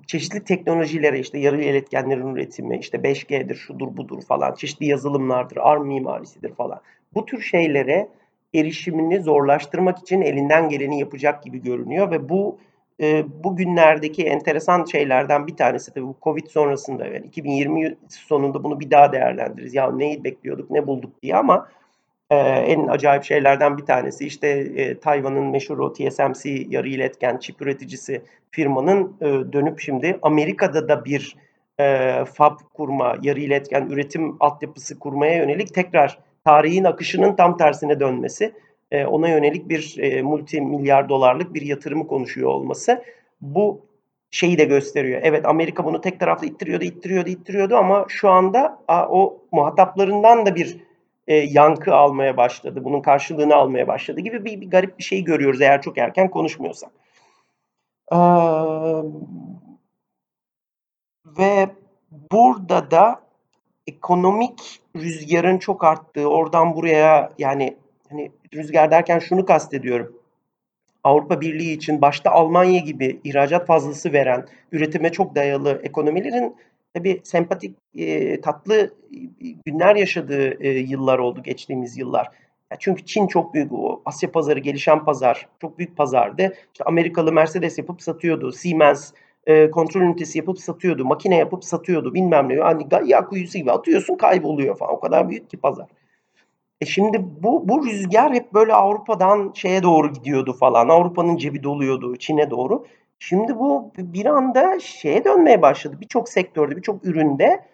çeşitli 0.06 0.44
teknolojilere 0.44 1.18
işte 1.18 1.38
yarı 1.38 1.62
iletkenlerin 1.62 2.34
üretimi, 2.34 2.78
işte 2.78 2.98
5G'dir, 2.98 3.54
şudur 3.54 3.96
budur 3.96 4.22
falan, 4.22 4.54
çeşitli 4.54 4.86
yazılımlardır, 4.86 5.56
ARM 5.56 5.86
mimarisidir 5.86 6.54
falan. 6.54 6.80
Bu 7.14 7.26
tür 7.26 7.40
şeylere 7.42 8.08
erişimini 8.54 9.20
zorlaştırmak 9.20 9.98
için 9.98 10.22
elinden 10.22 10.68
geleni 10.68 11.00
yapacak 11.00 11.42
gibi 11.42 11.62
görünüyor 11.62 12.10
ve 12.10 12.28
bu 12.28 12.58
e, 13.00 13.24
bugünlerdeki 13.44 14.24
enteresan 14.24 14.84
şeylerden 14.84 15.46
bir 15.46 15.56
tanesi 15.56 15.94
tabii 15.94 16.06
bu 16.06 16.16
Covid 16.22 16.46
sonrasında 16.46 17.06
yani 17.06 17.26
2020 17.26 17.96
sonunda 18.08 18.64
bunu 18.64 18.80
bir 18.80 18.90
daha 18.90 19.12
değerlendiririz. 19.12 19.74
Ya 19.74 19.92
neyi 19.92 20.24
bekliyorduk, 20.24 20.70
ne 20.70 20.86
bulduk 20.86 21.22
diye 21.22 21.36
ama 21.36 21.68
e, 22.30 22.36
en 22.36 22.86
acayip 22.86 23.24
şeylerden 23.24 23.78
bir 23.78 23.84
tanesi 23.84 24.26
işte 24.26 24.48
e, 24.48 24.98
Tayvan'ın 24.98 25.46
meşhur 25.46 25.78
o 25.78 25.92
TSMC 25.92 26.66
yarı 26.68 26.88
iletken 26.88 27.36
çip 27.36 27.62
üreticisi 27.62 28.22
firmanın 28.50 29.16
e, 29.20 29.52
dönüp 29.52 29.80
şimdi 29.80 30.18
Amerika'da 30.22 30.88
da 30.88 31.04
bir 31.04 31.36
e, 31.80 32.24
fab 32.24 32.58
kurma, 32.74 33.16
yarı 33.22 33.40
iletken 33.40 33.86
üretim 33.86 34.36
altyapısı 34.40 34.98
kurmaya 34.98 35.36
yönelik 35.36 35.74
tekrar 35.74 36.18
tarihin 36.48 36.84
akışının 36.84 37.36
tam 37.36 37.56
tersine 37.56 38.00
dönmesi, 38.00 38.52
e, 38.90 39.06
ona 39.06 39.28
yönelik 39.28 39.68
bir 39.68 39.98
e, 39.98 40.22
multi 40.22 40.60
milyar 40.60 41.08
dolarlık 41.08 41.54
bir 41.54 41.62
yatırımı 41.62 42.06
konuşuyor 42.06 42.48
olması 42.50 43.04
bu 43.40 43.86
şeyi 44.30 44.58
de 44.58 44.64
gösteriyor. 44.64 45.20
Evet 45.24 45.46
Amerika 45.46 45.84
bunu 45.84 46.00
tek 46.00 46.20
taraflı 46.20 46.46
ittiriyordu, 46.46 46.84
ittiriyordu, 46.84 47.28
ittiriyordu 47.28 47.76
ama 47.76 48.04
şu 48.08 48.30
anda 48.30 48.78
a, 48.88 49.08
o 49.08 49.42
muhataplarından 49.52 50.46
da 50.46 50.54
bir 50.54 50.76
e, 51.26 51.34
yankı 51.34 51.94
almaya 51.94 52.36
başladı. 52.36 52.84
Bunun 52.84 53.00
karşılığını 53.00 53.54
almaya 53.54 53.88
başladı 53.88 54.20
gibi 54.20 54.44
bir, 54.44 54.60
bir 54.60 54.70
garip 54.70 54.98
bir 54.98 55.04
şey 55.04 55.24
görüyoruz 55.24 55.60
eğer 55.60 55.82
çok 55.82 55.98
erken 55.98 56.30
konuşmuyorsak. 56.30 56.90
Ee, 58.12 58.16
ve 61.38 61.68
burada 62.32 62.90
da 62.90 63.27
ekonomik 63.88 64.80
rüzgarın 64.96 65.58
çok 65.58 65.84
arttığı, 65.84 66.26
oradan 66.26 66.76
buraya 66.76 67.32
yani 67.38 67.76
hani 68.10 68.30
rüzgar 68.54 68.90
derken 68.90 69.18
şunu 69.18 69.44
kastediyorum. 69.44 70.16
Avrupa 71.04 71.40
Birliği 71.40 71.72
için 71.72 72.02
başta 72.02 72.30
Almanya 72.30 72.78
gibi 72.80 73.20
ihracat 73.24 73.66
fazlası 73.66 74.12
veren, 74.12 74.46
üretime 74.72 75.12
çok 75.12 75.34
dayalı 75.34 75.80
ekonomilerin 75.82 76.56
tabii 76.94 77.20
sempatik, 77.24 77.76
e, 77.94 78.40
tatlı 78.40 78.94
günler 79.66 79.96
yaşadığı 79.96 80.64
e, 80.64 80.68
yıllar 80.78 81.18
oldu 81.18 81.42
geçtiğimiz 81.42 81.98
yıllar. 81.98 82.26
Ya 82.72 82.76
çünkü 82.80 83.04
Çin 83.04 83.26
çok 83.26 83.54
büyük, 83.54 83.72
o 83.72 84.02
Asya 84.04 84.32
pazarı, 84.32 84.58
gelişen 84.58 85.04
pazar, 85.04 85.48
çok 85.60 85.78
büyük 85.78 85.96
pazardı. 85.96 86.54
İşte 86.72 86.84
Amerikalı 86.84 87.32
Mercedes 87.32 87.78
yapıp 87.78 88.02
satıyordu, 88.02 88.52
Siemens 88.52 89.12
e, 89.48 89.70
kontrol 89.70 90.00
ünitesi 90.00 90.38
yapıp 90.38 90.58
satıyordu, 90.58 91.04
makine 91.04 91.36
yapıp 91.36 91.64
satıyordu, 91.64 92.14
bilmem 92.14 92.48
ne. 92.48 92.56
Hani 92.56 92.86
ya 93.04 93.26
kuyusu 93.26 93.58
gibi 93.58 93.72
atıyorsun 93.72 94.16
kayboluyor 94.16 94.76
falan. 94.76 94.94
O 94.94 95.00
kadar 95.00 95.28
büyük 95.28 95.50
ki 95.50 95.56
pazar. 95.56 95.86
E 96.80 96.86
şimdi 96.86 97.24
bu, 97.42 97.68
bu 97.68 97.86
rüzgar 97.86 98.34
hep 98.34 98.54
böyle 98.54 98.74
Avrupa'dan 98.74 99.52
şeye 99.54 99.82
doğru 99.82 100.12
gidiyordu 100.12 100.52
falan. 100.52 100.88
Avrupa'nın 100.88 101.36
cebi 101.36 101.62
doluyordu 101.62 102.16
Çin'e 102.16 102.50
doğru. 102.50 102.86
Şimdi 103.18 103.58
bu 103.58 103.92
bir 103.98 104.26
anda 104.26 104.80
şeye 104.80 105.24
dönmeye 105.24 105.62
başladı. 105.62 105.96
Birçok 106.00 106.28
sektörde, 106.28 106.76
birçok 106.76 107.04
üründe 107.04 107.64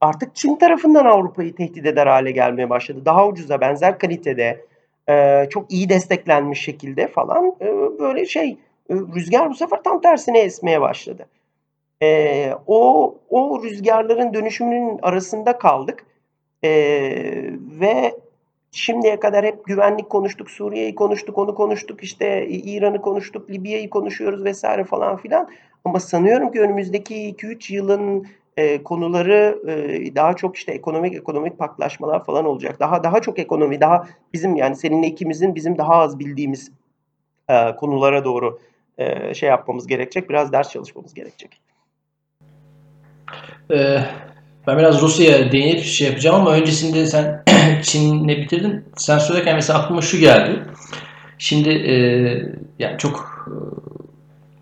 artık 0.00 0.34
Çin 0.34 0.56
tarafından 0.56 1.04
Avrupa'yı 1.04 1.54
tehdit 1.54 1.86
eder 1.86 2.06
hale 2.06 2.30
gelmeye 2.30 2.70
başladı. 2.70 3.02
Daha 3.04 3.26
ucuza, 3.26 3.60
benzer 3.60 3.98
kalitede, 3.98 4.64
e, 5.08 5.46
çok 5.50 5.72
iyi 5.72 5.88
desteklenmiş 5.88 6.60
şekilde 6.60 7.08
falan 7.08 7.54
e, 7.60 7.66
böyle 7.98 8.26
şey 8.26 8.58
rüzgar 8.90 9.50
bu 9.50 9.54
sefer 9.54 9.82
tam 9.82 10.00
tersine 10.00 10.38
esmeye 10.38 10.80
başladı. 10.80 11.26
E, 12.02 12.52
o 12.66 13.14
o 13.30 13.62
rüzgarların 13.62 14.34
dönüşümünün 14.34 14.98
arasında 15.02 15.58
kaldık 15.58 16.06
e, 16.64 16.70
ve 17.80 18.14
şimdiye 18.72 19.20
kadar 19.20 19.44
hep 19.44 19.64
güvenlik 19.64 20.10
konuştuk, 20.10 20.50
Suriye'yi 20.50 20.94
konuştuk, 20.94 21.38
onu 21.38 21.54
konuştuk, 21.54 22.02
işte 22.02 22.48
İran'ı 22.48 23.00
konuştuk, 23.02 23.50
Libya'yı 23.50 23.90
konuşuyoruz 23.90 24.44
vesaire 24.44 24.84
falan 24.84 25.16
filan. 25.16 25.48
Ama 25.84 26.00
sanıyorum 26.00 26.52
ki 26.52 26.60
önümüzdeki 26.60 27.14
2-3 27.14 27.72
yılın 27.74 28.26
e, 28.56 28.82
konuları 28.82 29.58
e, 29.68 30.14
daha 30.14 30.36
çok 30.36 30.56
işte 30.56 30.72
ekonomik 30.72 31.14
ekonomik 31.14 31.58
paklaşmalar 31.58 32.24
falan 32.24 32.44
olacak. 32.44 32.80
Daha 32.80 33.04
daha 33.04 33.20
çok 33.20 33.38
ekonomi, 33.38 33.80
daha 33.80 34.06
bizim 34.32 34.56
yani 34.56 34.76
seninle 34.76 35.06
ikimizin 35.06 35.54
bizim 35.54 35.78
daha 35.78 35.94
az 35.94 36.18
bildiğimiz 36.18 36.72
e, 37.48 37.76
konulara 37.76 38.24
doğru 38.24 38.58
e, 38.98 39.34
şey 39.34 39.48
yapmamız 39.48 39.86
gerekecek. 39.86 40.30
Biraz 40.30 40.52
ders 40.52 40.72
çalışmamız 40.72 41.14
gerekecek. 41.14 41.50
Ee, 43.72 44.00
ben 44.66 44.78
biraz 44.78 45.02
Rusya'ya 45.02 45.52
değinip 45.52 45.84
şey 45.84 46.06
yapacağım 46.06 46.36
ama 46.36 46.52
öncesinde 46.52 47.06
sen 47.06 47.44
Çin'le 47.82 48.28
bitirdin. 48.28 48.84
Sen 48.96 49.18
söylerken 49.18 49.54
mesela 49.54 49.78
aklıma 49.78 50.02
şu 50.02 50.18
geldi. 50.18 50.62
Şimdi 51.38 51.68
e, 51.68 51.94
yani 52.78 52.98
çok 52.98 53.46
e, 53.46 53.54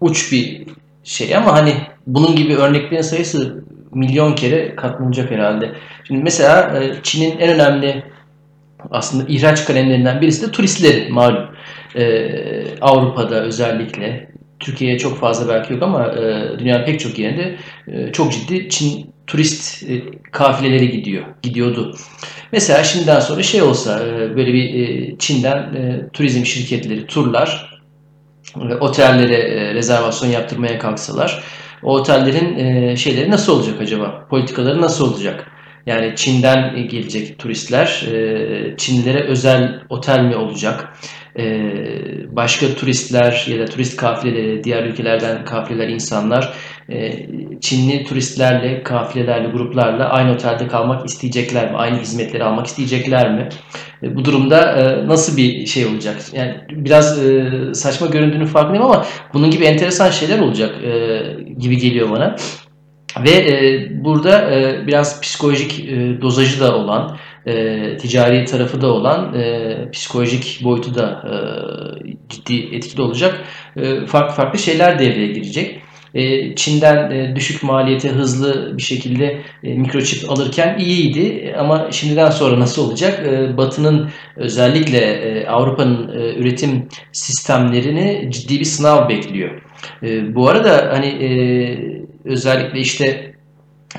uç 0.01 0.33
bir 0.33 0.67
şey 1.05 1.37
ama 1.37 1.53
hani 1.53 1.75
bunun 2.07 2.37
gibi 2.37 2.57
örneklerin 2.57 3.03
sayısı 3.03 3.65
milyon 3.95 4.35
kere 4.35 4.77
katlanacak 4.77 5.31
herhalde. 5.31 5.73
Şimdi 6.05 6.23
mesela 6.23 6.83
e, 6.83 7.03
Çin'in 7.03 7.39
en 7.39 7.51
önemli 7.51 8.05
aslında 8.91 9.25
ihraç 9.29 9.65
kalemlerinden 9.65 10.21
birisi 10.21 10.47
de 10.47 10.53
turistleri 10.53 11.13
malum. 11.13 11.49
Ee, 11.97 12.65
Avrupa'da 12.81 13.43
özellikle 13.43 14.31
Türkiye'ye 14.61 14.99
çok 14.99 15.19
fazla 15.19 15.55
belki 15.55 15.73
yok 15.73 15.83
ama 15.83 16.07
e, 16.07 16.59
dünyanın 16.59 16.85
pek 16.85 17.01
çok 17.01 17.19
yerinde 17.19 17.57
e, 17.89 18.13
çok 18.13 18.33
ciddi 18.33 18.69
Çin 18.69 19.11
turist 19.27 19.83
e, 19.91 20.03
kafileleri 20.33 20.91
gidiyor, 20.91 21.25
gidiyordu. 21.43 21.95
Mesela 22.53 22.85
şimdiden 22.85 23.21
sonra 23.21 23.43
şey 23.43 23.63
olsa 23.63 24.07
e, 24.07 24.37
böyle 24.37 24.53
bir 24.53 24.75
e, 24.75 25.19
Çin'den 25.19 25.57
e, 25.57 26.09
turizm 26.13 26.45
şirketleri, 26.45 27.07
turlar 27.07 27.81
e, 28.71 28.75
otellere 28.75 29.37
e, 29.37 29.75
rezervasyon 29.75 30.31
yaptırmaya 30.31 30.79
kalksalar 30.79 31.43
o 31.83 31.95
otellerin 31.95 32.59
e, 32.59 32.97
şeyleri 32.97 33.31
nasıl 33.31 33.53
olacak 33.53 33.81
acaba? 33.81 34.27
Politikaları 34.31 34.81
nasıl 34.81 35.13
olacak? 35.13 35.51
Yani 35.87 36.13
Çin'den 36.17 36.89
gelecek 36.89 37.39
turistler, 37.39 38.03
e, 38.13 38.77
Çinlilere 38.77 39.25
özel 39.25 39.81
otel 39.89 40.21
mi 40.21 40.37
olacak? 40.37 40.93
E, 41.39 42.37
başka 42.37 42.75
turistler 42.75 43.47
ya 43.49 43.59
da 43.59 43.65
turist 43.65 43.97
kafileleri, 43.97 44.65
diğer 44.65 44.85
ülkelerden 44.85 45.45
kafileler, 45.45 45.89
insanlar 45.89 46.55
e, 46.89 47.27
Çinli 47.61 48.05
turistlerle, 48.05 48.83
kafilelerle, 48.83 49.49
gruplarla 49.49 50.09
aynı 50.09 50.33
otelde 50.33 50.69
kalmak 50.69 51.07
isteyecekler 51.07 51.71
mi? 51.71 51.77
Aynı 51.77 52.01
hizmetleri 52.01 52.45
almak 52.45 52.67
isteyecekler 52.67 53.33
mi? 53.35 53.49
Bu 54.03 54.25
durumda 54.25 54.77
nasıl 55.07 55.37
bir 55.37 55.67
şey 55.67 55.87
olacak? 55.87 56.17
Yani 56.33 56.55
biraz 56.71 57.19
saçma 57.73 58.07
göründüğünü 58.07 58.47
farkındayım 58.47 58.85
ama 58.85 59.07
bunun 59.35 59.51
gibi 59.51 59.65
enteresan 59.65 60.11
şeyler 60.11 60.39
olacak 60.39 60.75
gibi 61.59 61.79
geliyor 61.79 62.11
bana. 62.11 62.37
Ve 63.25 63.31
e, 63.31 63.89
burada 64.05 64.55
e, 64.55 64.87
biraz 64.87 65.21
psikolojik 65.21 65.81
e, 65.81 66.21
dozajı 66.21 66.61
da 66.61 66.77
olan, 66.77 67.17
e, 67.49 67.97
ticari 67.97 68.45
tarafı 68.45 68.81
da 68.81 68.93
olan, 68.93 69.35
e, 69.35 69.77
psikolojik 69.93 70.61
boyutu 70.65 70.95
da 70.95 71.25
e, 71.27 71.35
ciddi 72.29 72.77
etkili 72.77 73.03
olacak 73.03 73.41
e, 73.77 74.07
farklı 74.07 74.35
farklı 74.35 74.59
şeyler 74.59 74.99
devreye 74.99 75.27
girecek. 75.27 75.81
E, 76.15 76.55
Çin'den 76.55 77.11
e, 77.11 77.37
düşük 77.37 77.63
maliyete 77.63 78.09
hızlı 78.09 78.79
bir 78.79 78.83
şekilde 78.83 79.41
e, 79.65 79.75
mikroçip 79.75 80.31
alırken 80.31 80.79
iyiydi 80.79 81.55
ama 81.59 81.89
şimdiden 81.91 82.31
sonra 82.31 82.61
nasıl 82.61 82.89
olacak? 82.89 83.27
Batı'nın 83.57 84.11
özellikle 84.37 85.45
Avrupa'nın 85.49 86.09
üretim 86.13 86.89
sistemlerini 87.13 88.29
ciddi 88.33 88.61
bir 88.61 88.65
sınav 88.65 89.09
bekliyor. 89.09 89.63
Bu 90.35 90.49
arada 90.49 90.89
hani 90.93 91.19
özellikle 92.25 92.81
işte 92.81 93.35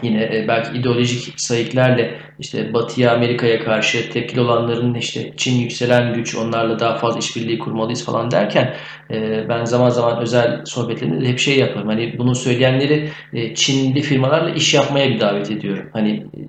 yine 0.04 0.46
belki 0.48 0.78
ideolojik 0.78 1.34
sayıklarla 1.40 2.06
işte 2.40 2.74
Batı'ya, 2.74 3.16
Amerika'ya 3.16 3.64
karşı 3.64 4.10
tepkili 4.10 4.42
olanların 4.42 4.94
işte 4.94 5.34
Çin 5.38 5.56
yükselen 5.56 6.14
güç, 6.14 6.36
onlarla 6.36 6.80
daha 6.80 6.96
fazla 6.96 7.20
işbirliği 7.20 7.60
kurmalıyız 7.60 8.06
falan 8.06 8.32
derken 8.32 8.76
e, 9.12 9.50
ben 9.50 9.66
zaman 9.66 9.90
zaman 9.90 10.22
özel 10.22 10.66
sohbetlerimde 10.66 11.28
hep 11.28 11.40
şey 11.40 11.60
yaparım. 11.60 11.88
Hani 11.88 12.18
bunu 12.18 12.36
söyleyenleri 12.36 13.10
e, 13.34 13.56
Çinli 13.56 14.02
firmalarla 14.02 14.50
iş 14.50 14.74
yapmaya 14.74 15.10
bir 15.10 15.20
davet 15.20 15.52
ediyorum. 15.52 15.90
Hani 15.94 16.12
e, 16.12 16.40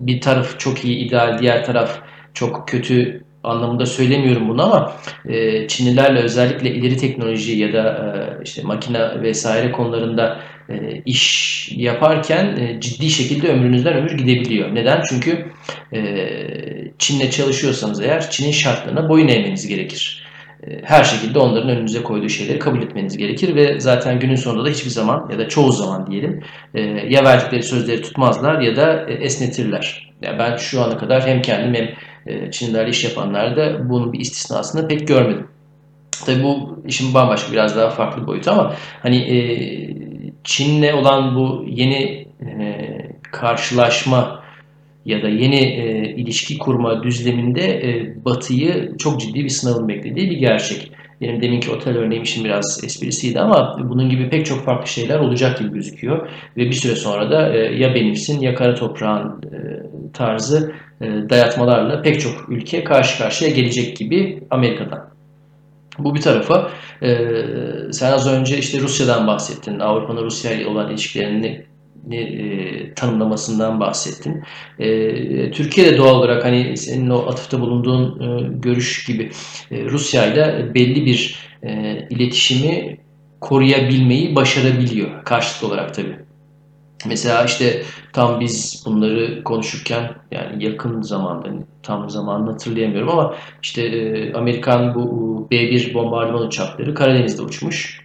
bir 0.00 0.20
taraf 0.20 0.58
çok 0.58 0.84
iyi, 0.84 0.96
ideal, 0.96 1.38
diğer 1.38 1.64
taraf 1.64 2.02
çok 2.34 2.68
kötü 2.68 3.24
anlamında 3.44 3.86
söylemiyorum 3.86 4.48
bunu 4.48 4.64
ama 4.64 4.92
e, 5.28 5.68
Çinlilerle 5.68 6.20
özellikle 6.20 6.70
ileri 6.70 6.96
teknoloji 6.96 7.58
ya 7.58 7.72
da 7.72 7.82
e, 7.82 8.42
işte 8.44 8.62
makine 8.62 9.22
vesaire 9.22 9.72
konularında 9.72 10.40
e, 10.68 11.02
iş 11.06 11.54
yaparken 11.76 12.56
e, 12.56 12.80
ciddi 12.80 13.10
şekilde 13.10 13.48
ömrünüzden 13.48 13.94
ömür 13.94 14.10
gidebiliyor. 14.10 14.74
Neden? 14.74 15.02
Çünkü 15.08 15.46
e, 15.92 16.00
Çin'le 16.98 17.30
çalışıyorsanız 17.30 18.00
eğer 18.00 18.30
Çin'in 18.30 18.52
şartlarına 18.52 19.08
boyun 19.08 19.28
eğmeniz 19.28 19.66
gerekir. 19.66 20.24
E, 20.66 20.80
her 20.84 21.04
şekilde 21.04 21.38
onların 21.38 21.70
önünüze 21.70 22.02
koyduğu 22.02 22.28
şeyleri 22.28 22.58
kabul 22.58 22.82
etmeniz 22.82 23.16
gerekir 23.16 23.54
ve 23.54 23.80
zaten 23.80 24.18
günün 24.20 24.36
sonunda 24.36 24.64
da 24.64 24.68
hiçbir 24.68 24.90
zaman 24.90 25.28
ya 25.32 25.38
da 25.38 25.48
çoğu 25.48 25.72
zaman 25.72 26.06
diyelim 26.06 26.42
ya 27.08 27.24
verdikleri 27.24 27.62
sözleri 27.62 28.02
tutmazlar 28.02 28.60
ya 28.60 28.76
da 28.76 29.06
esnetirler. 29.08 30.14
Yani 30.22 30.38
ben 30.38 30.56
şu 30.56 30.82
ana 30.82 30.98
kadar 30.98 31.26
hem 31.26 31.42
kendim 31.42 31.74
hem 31.74 31.94
e, 32.26 32.50
Çinlilerle 32.50 32.90
iş 32.90 33.04
yapanlarda 33.04 33.88
bunun 33.90 34.12
bir 34.12 34.20
istisnasını 34.20 34.88
pek 34.88 35.08
görmedim. 35.08 35.46
Tabii 36.26 36.42
bu 36.42 36.82
işin 36.86 37.14
bambaşka 37.14 37.52
biraz 37.52 37.76
daha 37.76 37.90
farklı 37.90 38.26
boyutu 38.26 38.50
ama 38.50 38.74
hani 39.02 39.16
e, 39.16 39.36
Çin'le 40.44 40.92
olan 40.92 41.36
bu 41.36 41.64
yeni 41.68 42.26
e, 42.40 42.56
karşılaşma 43.32 44.44
ya 45.04 45.22
da 45.22 45.28
yeni 45.28 45.56
e, 45.56 46.14
ilişki 46.16 46.58
kurma 46.58 47.02
düzleminde 47.02 47.62
e, 47.62 48.24
Batı'yı 48.24 48.96
çok 48.98 49.20
ciddi 49.20 49.44
bir 49.44 49.48
sınavın 49.48 49.88
beklediği 49.88 50.30
bir 50.30 50.36
gerçek. 50.36 50.90
Benim 51.20 51.42
deminki 51.42 51.70
otel 51.70 51.96
örneğim 51.96 52.22
için 52.22 52.44
biraz 52.44 52.84
esprisiydi 52.84 53.40
ama 53.40 53.76
bunun 53.84 54.08
gibi 54.08 54.30
pek 54.30 54.46
çok 54.46 54.64
farklı 54.64 54.88
şeyler 54.88 55.18
olacak 55.18 55.58
gibi 55.58 55.72
gözüküyor. 55.72 56.28
Ve 56.56 56.66
bir 56.66 56.72
süre 56.72 56.96
sonra 56.96 57.30
da 57.30 57.56
e, 57.56 57.58
ya 57.58 57.94
benimsin 57.94 58.40
ya 58.40 58.54
kara 58.54 58.74
toprağın 58.74 59.42
e, 59.42 59.58
tarzı 60.12 60.72
e, 61.00 61.06
dayatmalarla 61.30 62.02
pek 62.02 62.20
çok 62.20 62.48
ülke 62.48 62.84
karşı 62.84 63.18
karşıya 63.18 63.50
gelecek 63.50 63.96
gibi 63.96 64.42
Amerika'dan. 64.50 65.13
Bu 65.98 66.14
bir 66.14 66.20
tarafa. 66.20 66.70
E, 67.02 67.18
sen 67.92 68.12
az 68.12 68.28
önce 68.28 68.58
işte 68.58 68.80
Rusya'dan 68.80 69.26
bahsettin. 69.26 69.78
Avrupa'nın 69.78 70.24
Rusya 70.24 70.52
ile 70.52 70.66
olan 70.66 70.90
ilişkilerini 70.90 71.64
e, 72.12 72.94
tanımlamasından 72.94 73.80
bahsettin. 73.80 74.44
E, 74.78 75.50
Türkiye'de 75.50 75.98
doğal 75.98 76.14
olarak 76.14 76.44
hani 76.44 76.76
senin 76.76 77.10
o 77.10 77.18
atıfta 77.18 77.60
bulunduğun 77.60 78.20
e, 78.20 78.58
görüş 78.58 79.04
gibi 79.04 79.30
e, 79.70 79.84
Rusya 79.84 80.26
ile 80.26 80.74
belli 80.74 81.06
bir 81.06 81.38
e, 81.62 81.98
iletişimi 82.10 82.98
koruyabilmeyi 83.40 84.36
başarabiliyor 84.36 85.24
karşılıklı 85.24 85.68
olarak 85.68 85.94
tabii. 85.94 86.23
Mesela 87.06 87.44
işte 87.44 87.82
tam 88.12 88.40
biz 88.40 88.82
bunları 88.86 89.44
konuşurken 89.44 90.10
yani 90.30 90.64
yakın 90.64 91.02
zamanda 91.02 91.48
hani 91.48 91.60
tam 91.82 92.10
zamanını 92.10 92.50
hatırlayamıyorum 92.50 93.08
ama 93.08 93.34
işte 93.62 93.82
e, 93.82 94.32
Amerikan 94.32 94.94
bu 94.94 95.48
B-1 95.50 95.94
bombardıman 95.94 96.46
uçakları 96.46 96.94
Karadeniz'de 96.94 97.42
uçmuş. 97.42 98.04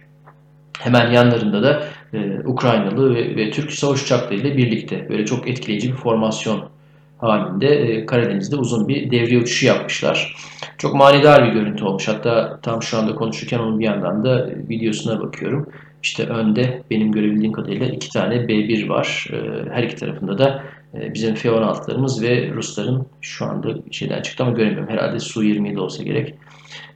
Hemen 0.78 1.10
yanlarında 1.10 1.62
da 1.62 1.82
e, 2.12 2.40
Ukraynalı 2.44 3.14
ve, 3.14 3.36
ve 3.36 3.50
Türk 3.50 3.72
savaş 3.72 4.02
uçaklarıyla 4.02 4.56
birlikte 4.56 5.08
böyle 5.08 5.26
çok 5.26 5.48
etkileyici 5.48 5.88
bir 5.92 5.96
formasyon 5.96 6.68
halinde 7.18 7.68
e, 7.68 8.06
Karadeniz'de 8.06 8.56
uzun 8.56 8.88
bir 8.88 9.10
devriye 9.10 9.40
uçuşu 9.40 9.66
yapmışlar. 9.66 10.36
Çok 10.78 10.94
manidar 10.94 11.44
bir 11.44 11.52
görüntü 11.52 11.84
olmuş. 11.84 12.08
Hatta 12.08 12.60
tam 12.62 12.82
şu 12.82 12.98
anda 12.98 13.14
konuşurken 13.14 13.58
onun 13.58 13.80
bir 13.80 13.84
yandan 13.84 14.24
da 14.24 14.50
videosuna 14.68 15.20
bakıyorum. 15.20 15.66
İşte 16.02 16.26
önde 16.26 16.82
benim 16.90 17.12
görebildiğim 17.12 17.52
kadarıyla 17.52 17.86
iki 17.86 18.10
tane 18.10 18.34
B1 18.34 18.88
var. 18.88 19.26
E, 19.32 19.70
her 19.70 19.82
iki 19.82 19.96
tarafında 19.96 20.38
da 20.38 20.62
e, 20.94 21.14
bizim 21.14 21.34
F-16'larımız 21.34 22.22
ve 22.22 22.50
Rusların 22.54 23.06
şu 23.20 23.44
anda 23.44 23.68
şeyden 23.90 24.22
çıktı 24.22 24.44
ama 24.44 24.52
göremiyorum. 24.52 24.88
Herhalde 24.88 25.18
Su-27 25.18 25.78
olsa 25.78 26.02
gerek. 26.02 26.34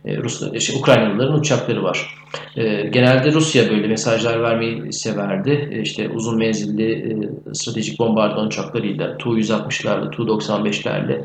E, 0.04 0.16
Ruslar, 0.16 0.54
işte 0.54 0.78
Ukraynalıların 0.78 1.38
uçakları 1.38 1.82
var. 1.82 2.14
E, 2.56 2.88
genelde 2.88 3.32
Rusya 3.32 3.70
böyle 3.70 3.86
mesajlar 3.86 4.42
vermeyi 4.42 4.92
severdi. 4.92 5.68
E, 5.72 5.80
işte 5.80 6.08
uzun 6.08 6.38
menzilli 6.38 6.92
e, 6.92 7.54
stratejik 7.54 7.98
bombardıman 7.98 8.46
uçaklarıyla, 8.46 9.18
Tu-160'larla, 9.18 10.10
Tu-95'lerle 10.10 11.24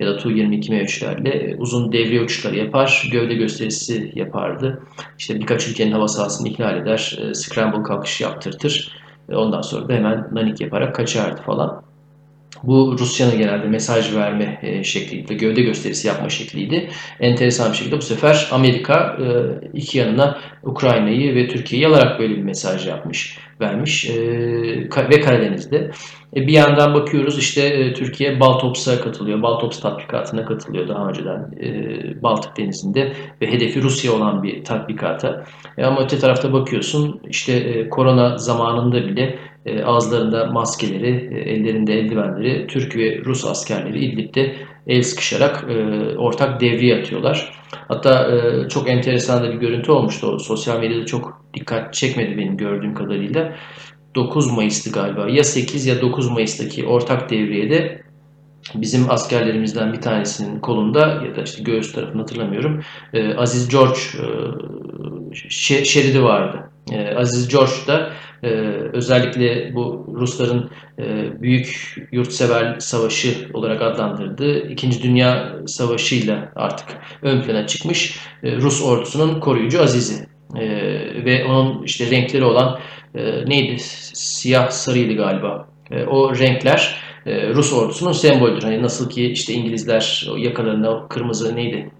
ya 0.00 0.06
da 0.06 0.16
Tu-22 0.16 0.68
M3'lerle 0.68 1.28
e, 1.28 1.56
uzun 1.56 1.92
devriye 1.92 2.22
uçuşları 2.22 2.56
yapar, 2.56 3.08
gövde 3.12 3.34
gösterisi 3.34 4.12
yapardı. 4.14 4.82
İşte 5.18 5.40
birkaç 5.40 5.68
ülkenin 5.68 5.92
hava 5.92 6.08
sahasını 6.08 6.48
ihlal 6.48 6.76
eder, 6.76 7.18
e, 7.22 7.34
scramble 7.34 7.82
kalkış 7.82 8.20
yaptırtır. 8.20 8.92
E, 9.28 9.36
ondan 9.36 9.60
sonra 9.60 9.88
da 9.88 9.92
hemen 9.92 10.28
nanik 10.32 10.60
yaparak 10.60 10.94
kaçardı 10.94 11.42
falan. 11.42 11.85
Bu 12.62 12.96
Rusya'nın 12.98 13.38
genelde 13.38 13.66
mesaj 13.66 14.16
verme 14.16 14.58
e, 14.62 14.84
şekliydi, 14.84 15.36
gövde 15.36 15.62
gösterisi 15.62 16.08
yapma 16.08 16.28
şekliydi. 16.28 16.88
Enteresan 17.20 17.72
bir 17.72 17.76
şekilde 17.76 17.96
bu 17.96 18.02
sefer 18.02 18.48
Amerika 18.52 19.16
e, 19.20 19.26
iki 19.78 19.98
yanına 19.98 20.38
Ukrayna'yı 20.62 21.34
ve 21.34 21.48
Türkiye'yi 21.48 21.86
alarak 21.86 22.18
böyle 22.18 22.36
bir 22.36 22.42
mesaj 22.42 22.88
yapmış, 22.88 23.38
vermiş 23.60 24.10
e, 24.10 24.16
ve 25.10 25.20
Karadeniz'de. 25.20 25.90
Bir 26.36 26.52
yandan 26.52 26.94
bakıyoruz 26.94 27.38
işte 27.38 27.92
Türkiye 27.94 28.40
Baltops'a 28.40 29.00
katılıyor, 29.00 29.42
Baltops 29.42 29.80
tatbikatına 29.80 30.44
katılıyor 30.44 30.88
daha 30.88 31.08
önceden 31.08 31.50
Baltık 32.22 32.56
Denizi'nde 32.56 33.12
ve 33.42 33.52
hedefi 33.52 33.82
Rusya 33.82 34.12
olan 34.12 34.42
bir 34.42 34.64
tatbikata. 34.64 35.44
Ama 35.82 36.04
öte 36.04 36.18
tarafta 36.18 36.52
bakıyorsun 36.52 37.20
işte 37.28 37.88
korona 37.88 38.38
zamanında 38.38 39.06
bile 39.08 39.38
e, 39.66 39.82
ağızlarında 39.82 40.46
maskeleri, 40.46 41.34
e, 41.34 41.38
ellerinde 41.38 41.94
eldivenleri 41.94 42.66
Türk 42.66 42.96
ve 42.96 43.24
Rus 43.24 43.44
askerleri 43.44 44.04
İdlib'de 44.04 44.56
el 44.86 45.02
sıkışarak 45.02 45.64
e, 45.70 45.74
ortak 46.16 46.60
devriye 46.60 47.00
atıyorlar. 47.00 47.52
Hatta 47.88 48.30
çok 48.68 48.88
enteresan 48.88 49.44
da 49.44 49.52
bir 49.52 49.56
görüntü 49.56 49.92
olmuştu. 49.92 50.26
O 50.26 50.38
sosyal 50.38 50.80
medyada 50.80 51.06
çok 51.06 51.42
dikkat 51.54 51.94
çekmedi 51.94 52.38
benim 52.38 52.56
gördüğüm 52.56 52.94
kadarıyla. 52.94 53.56
9 54.14 54.52
Mayıs'tı 54.52 54.90
galiba. 54.90 55.28
Ya 55.28 55.44
8 55.44 55.86
ya 55.86 56.00
9 56.00 56.30
Mayıs'taki 56.30 56.86
ortak 56.86 57.30
devriyede 57.30 58.02
bizim 58.74 59.10
askerlerimizden 59.10 59.92
bir 59.92 60.00
tanesinin 60.00 60.60
kolunda 60.60 61.00
ya 61.00 61.36
da 61.36 61.42
işte 61.42 61.62
göğüs 61.62 61.92
tarafını 61.92 62.20
hatırlamıyorum. 62.20 62.82
Aziz 63.36 63.68
George 63.68 63.98
şeridi 65.84 66.22
vardı. 66.22 66.70
Aziz 67.16 67.48
George 67.48 67.72
da 67.86 68.12
ee, 68.42 68.48
özellikle 68.92 69.74
bu 69.74 70.06
Rusların 70.14 70.70
e, 70.98 71.02
büyük 71.42 71.96
yurtsever 72.12 72.78
savaşı 72.78 73.34
olarak 73.54 73.82
adlandırdığı 73.82 74.68
İkinci 74.68 75.02
Dünya 75.02 75.56
Savaşı'yla 75.66 76.52
artık 76.56 76.88
ön 77.22 77.42
plana 77.42 77.66
çıkmış 77.66 78.18
e, 78.42 78.56
Rus 78.56 78.82
ordusunun 78.82 79.40
koruyucu 79.40 79.82
azizi. 79.82 80.26
E, 80.56 80.64
ve 81.24 81.44
onun 81.44 81.82
işte 81.82 82.10
renkleri 82.10 82.44
olan 82.44 82.78
e, 83.14 83.44
neydi? 83.46 83.76
Siyah 84.14 84.70
sarıydı 84.70 85.14
galiba. 85.16 85.68
E, 85.90 86.04
o 86.04 86.38
renkler 86.38 86.96
e, 87.26 87.54
Rus 87.54 87.72
ordusunun 87.72 88.12
sembolüdür. 88.12 88.62
Hani 88.62 88.82
nasıl 88.82 89.10
ki 89.10 89.30
işte 89.30 89.52
İngilizler 89.52 90.28
yakalarına 90.38 91.08
kırmızı 91.08 91.56
neydi? 91.56 91.90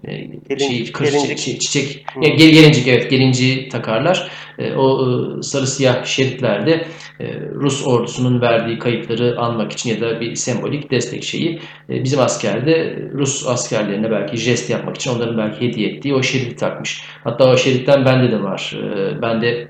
E, 0.49 0.59
şey, 0.59 0.91
kır, 0.91 1.05
gelincik. 1.05 1.37
çiçek, 1.37 1.61
çiçek 1.61 2.05
e, 2.21 2.29
gel, 2.29 2.49
gelincik 2.49 2.87
evet 2.87 3.11
gelinciği 3.11 3.69
takarlar. 3.69 4.31
E, 4.59 4.73
o 4.73 5.09
e, 5.09 5.41
sarı 5.41 5.67
siyah 5.67 6.05
şeritlerde 6.05 6.85
e, 7.19 7.39
Rus 7.53 7.87
ordusunun 7.87 8.41
verdiği 8.41 8.79
kayıpları 8.79 9.39
anmak 9.39 9.71
için 9.71 9.89
ya 9.89 10.01
da 10.01 10.21
bir 10.21 10.35
sembolik 10.35 10.91
destek 10.91 11.23
şeyi 11.23 11.59
e, 11.89 12.03
bizim 12.03 12.19
askerde 12.19 12.99
Rus 13.13 13.47
askerlerine 13.47 14.11
belki 14.11 14.37
jest 14.37 14.69
yapmak 14.69 14.95
için 14.95 15.11
onların 15.11 15.37
belki 15.37 15.67
hediye 15.67 15.89
ettiği 15.89 16.15
o 16.15 16.23
şeridi 16.23 16.55
takmış. 16.55 17.01
Hatta 17.23 17.51
o 17.51 17.57
şeritten 17.57 18.05
bende 18.05 18.31
de 18.31 18.43
var. 18.43 18.73
E, 18.75 19.21
ben 19.21 19.41
de 19.41 19.67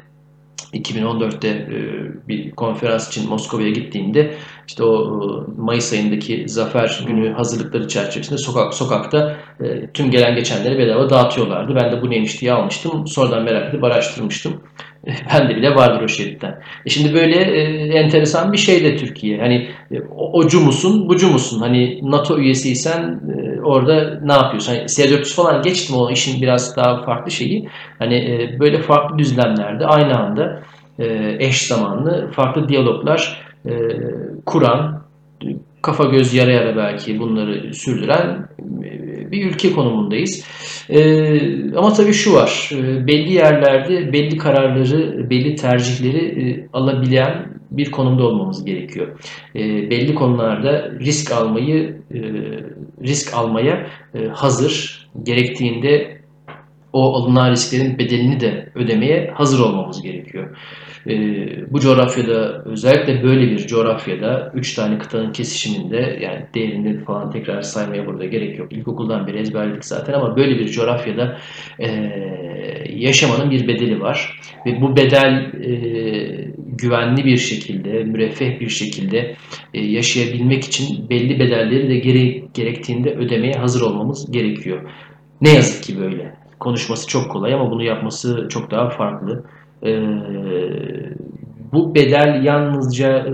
2014'te 0.81 1.47
e, 1.47 1.77
bir 2.27 2.51
konferans 2.51 3.07
için 3.07 3.29
Moskova'ya 3.29 3.69
gittiğimde 3.69 4.33
işte 4.67 4.83
o 4.83 5.21
e, 5.23 5.61
Mayıs 5.61 5.93
ayındaki 5.93 6.49
Zafer 6.49 7.03
Günü 7.07 7.33
hazırlıkları 7.33 7.87
çerçevesinde 7.87 8.37
sokak 8.37 8.73
sokakta 8.73 9.37
e, 9.63 9.87
tüm 9.93 10.11
gelen 10.11 10.35
geçenleri 10.35 10.77
bedava 10.77 11.09
dağıtıyorlardı. 11.09 11.75
Ben 11.75 11.91
de 11.91 12.01
bu 12.01 12.09
neymiş 12.09 12.41
diye 12.41 12.53
almıştım. 12.53 13.07
Sonradan 13.07 13.43
merak 13.43 13.69
edip 13.69 13.83
araştırmıştım. 13.83 14.61
Ben 15.33 15.49
de 15.49 15.55
bile 15.55 15.75
vardır 15.75 16.03
o 16.03 16.07
şeritten. 16.07 16.59
E 16.85 16.89
şimdi 16.89 17.13
böyle 17.13 17.35
e, 17.35 17.61
enteresan 17.99 18.53
bir 18.53 18.57
şey 18.57 18.83
de 18.83 18.97
Türkiye. 18.97 19.39
Hani 19.39 19.67
e, 19.91 20.01
ocu 20.17 20.59
musun, 20.59 21.09
bucu 21.09 21.29
musun? 21.29 21.59
Hani 21.59 21.99
NATO 22.03 22.37
üyesiysen 22.37 23.21
e, 23.37 23.61
orada 23.61 24.19
ne 24.23 24.33
yapıyorsun? 24.33 24.75
Hani 24.75 24.89
S-400 24.89 25.35
falan 25.35 25.61
geçtim 25.61 25.95
o 25.95 26.11
işin 26.11 26.41
biraz 26.41 26.77
daha 26.77 27.03
farklı 27.03 27.31
şeyi. 27.31 27.69
Hani 27.99 28.15
e, 28.15 28.59
böyle 28.59 28.81
farklı 28.81 29.17
düzlemlerde 29.17 29.85
aynı 29.85 30.19
anda 30.19 30.63
eş 31.39 31.67
zamanlı 31.67 32.31
farklı 32.31 32.69
diyaloglar 32.69 33.41
e, 33.65 33.71
kuran, 34.45 35.03
kafa 35.81 36.03
göz 36.03 36.33
yara 36.33 36.51
yara 36.51 36.77
belki 36.77 37.19
bunları 37.19 37.73
sürdüren 37.73 38.47
e, 38.83 39.31
bir 39.31 39.45
ülke 39.45 39.71
konumundayız. 39.71 40.45
Ama 41.75 41.93
tabii 41.93 42.13
şu 42.13 42.33
var, 42.33 42.69
e, 42.73 43.07
belli 43.07 43.33
yerlerde 43.33 44.13
belli 44.13 44.37
kararları, 44.37 45.29
belli 45.29 45.55
tercihleri 45.55 46.49
e, 46.49 46.67
alabilen 46.73 47.57
bir 47.71 47.91
konumda 47.91 48.23
olmamız 48.23 48.65
gerekiyor. 48.65 49.07
E, 49.55 49.89
belli 49.89 50.15
konularda 50.15 50.91
risk 50.99 51.31
almayı, 51.31 51.97
e, 52.13 52.19
risk 53.03 53.33
almaya 53.33 53.87
e, 54.15 54.27
hazır, 54.27 55.07
gerektiğinde 55.23 56.16
o 56.93 57.13
alınan 57.13 57.51
risklerin 57.51 57.97
bedelini 57.97 58.39
de 58.39 58.69
ödemeye 58.75 59.31
hazır 59.35 59.59
olmamız 59.59 60.01
gerekiyor. 60.01 60.57
E, 61.09 61.13
bu 61.73 61.79
coğrafyada 61.79 62.63
özellikle 62.65 63.23
böyle 63.23 63.51
bir 63.51 63.67
coğrafyada 63.67 64.51
üç 64.55 64.73
tane 64.73 64.97
kıtanın 64.97 65.31
kesişiminde 65.31 66.19
yani 66.21 66.45
değerini 66.53 67.03
falan 67.03 67.31
tekrar 67.31 67.61
saymaya 67.61 68.05
burada 68.05 68.25
gerek 68.25 68.59
yok. 68.59 68.73
İlkokuldan 68.73 69.27
beri 69.27 69.37
ezberledik 69.37 69.85
zaten 69.85 70.13
ama 70.13 70.37
böyle 70.37 70.59
bir 70.59 70.67
coğrafyada 70.67 71.37
e, 71.79 71.87
yaşamanın 72.89 73.51
bir 73.51 73.67
bedeli 73.67 74.01
var. 74.01 74.39
Ve 74.65 74.81
bu 74.81 74.95
bedel 74.95 75.51
e, 75.63 75.71
güvenli 76.57 77.25
bir 77.25 77.37
şekilde, 77.37 78.03
müreffeh 78.03 78.59
bir 78.59 78.69
şekilde 78.69 79.35
e, 79.73 79.85
yaşayabilmek 79.85 80.63
için 80.63 81.09
belli 81.09 81.39
bedelleri 81.39 81.89
de 81.89 81.97
gere 81.99 82.41
gerektiğinde 82.53 83.15
ödemeye 83.15 83.53
hazır 83.53 83.81
olmamız 83.81 84.31
gerekiyor. 84.31 84.81
Ne 85.41 85.49
yazık 85.49 85.83
ki 85.83 85.99
böyle. 85.99 86.36
Konuşması 86.59 87.07
çok 87.07 87.31
kolay 87.31 87.53
ama 87.53 87.71
bunu 87.71 87.83
yapması 87.83 88.47
çok 88.49 88.71
daha 88.71 88.89
farklı. 88.89 89.43
Ee, 89.83 90.07
bu 91.73 91.95
bedel 91.95 92.43
yalnızca 92.43 93.17
e, 93.17 93.31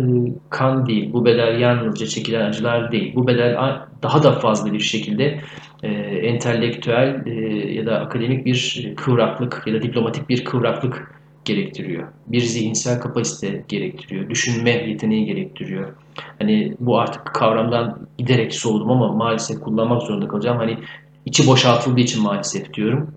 kan 0.50 0.86
değil, 0.86 1.14
bu 1.14 1.26
bedel 1.26 1.60
yalnızca 1.60 2.06
çekilen 2.06 2.50
acılar 2.50 2.92
değil. 2.92 3.16
Bu 3.16 3.28
bedel 3.28 3.58
daha 4.04 4.24
da 4.24 4.32
fazla 4.32 4.74
bir 4.74 4.80
şekilde 4.80 5.40
e, 5.84 5.88
entelektüel 6.28 7.24
e, 7.26 7.32
ya 7.74 7.86
da 7.86 8.00
akademik 8.00 8.46
bir 8.46 8.94
kıvraklık 8.98 9.64
ya 9.66 9.74
da 9.74 9.82
diplomatik 9.82 10.30
bir 10.30 10.46
kıvraklık 10.46 11.14
gerektiriyor. 11.46 12.08
Bir 12.28 12.40
zihinsel 12.40 13.00
kapasite 13.00 13.64
gerektiriyor. 13.68 14.30
Düşünme 14.30 14.72
yeteneği 14.72 15.26
gerektiriyor. 15.26 15.94
Hani 16.40 16.74
bu 16.80 17.00
artık 17.00 17.26
kavramdan 17.26 18.08
giderek 18.18 18.54
soğudum 18.54 18.92
ama 18.92 19.12
maalesef 19.12 19.60
kullanmak 19.60 20.02
zorunda 20.02 20.28
kalacağım. 20.28 20.58
Hani 20.58 20.78
içi 21.26 21.48
boşaltıldığı 21.48 22.02
için 22.02 22.24
maalesef 22.24 22.74
diyorum 22.74 23.14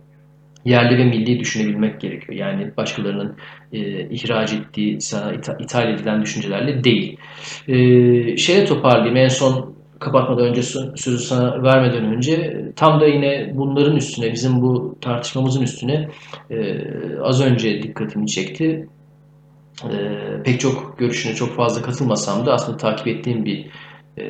yerli 0.66 0.98
ve 0.98 1.04
milli 1.04 1.40
düşünebilmek 1.40 2.00
gerekiyor. 2.00 2.38
Yani 2.38 2.76
başkalarının 2.76 3.36
e, 3.72 4.08
ihraç 4.08 4.52
ettiği, 4.52 5.00
sana 5.00 5.32
ita, 5.32 5.56
ithal 5.60 5.94
edilen 5.94 6.22
düşüncelerle 6.22 6.84
değil. 6.84 7.18
E, 7.68 7.76
şeye 8.36 8.64
toparlayayım 8.64 9.16
en 9.16 9.28
son 9.28 9.76
kapatmadan 10.00 10.46
önce 10.46 10.62
sözü 10.96 11.18
sana 11.18 11.62
vermeden 11.62 12.04
önce 12.04 12.64
tam 12.76 13.00
da 13.00 13.06
yine 13.06 13.52
bunların 13.54 13.96
üstüne 13.96 14.32
bizim 14.32 14.62
bu 14.62 14.98
tartışmamızın 15.00 15.62
üstüne 15.62 16.08
e, 16.50 16.84
az 17.22 17.42
önce 17.42 17.82
dikkatimi 17.82 18.26
çekti. 18.26 18.88
E, 19.84 19.98
pek 20.44 20.60
çok 20.60 20.98
görüşüne 20.98 21.34
çok 21.34 21.56
fazla 21.56 21.82
katılmasam 21.82 22.46
da 22.46 22.52
aslında 22.52 22.76
takip 22.76 23.06
ettiğim 23.06 23.44
bir 23.44 23.66
e, 24.18 24.24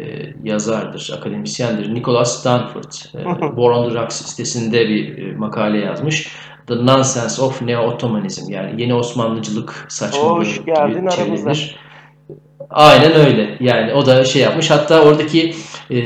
yazardır, 0.44 1.12
akademisyendir. 1.18 1.94
Nicholas 1.94 2.40
Stanford, 2.40 2.92
e, 3.14 3.22
War 3.40 3.70
on 3.70 3.88
the 3.88 3.94
Rocks 3.94 4.24
sitesinde 4.24 4.88
bir 4.88 5.18
e, 5.18 5.32
makale 5.36 5.78
yazmış. 5.78 6.28
The 6.66 6.86
Nonsense 6.86 7.42
of 7.42 7.62
Neo-Ottomanism 7.62 8.52
yani 8.52 8.82
yeni 8.82 8.94
Osmanlıcılık 8.94 9.86
saçmalığı 9.88 10.38
Hoş 10.38 10.64
geldin 10.64 11.06
aramıza. 11.06 11.52
Aynen 12.70 13.12
öyle. 13.14 13.56
Yani 13.60 13.94
o 13.94 14.06
da 14.06 14.24
şey 14.24 14.42
yapmış. 14.42 14.70
Hatta 14.70 15.02
oradaki 15.02 15.54
e, 15.90 15.98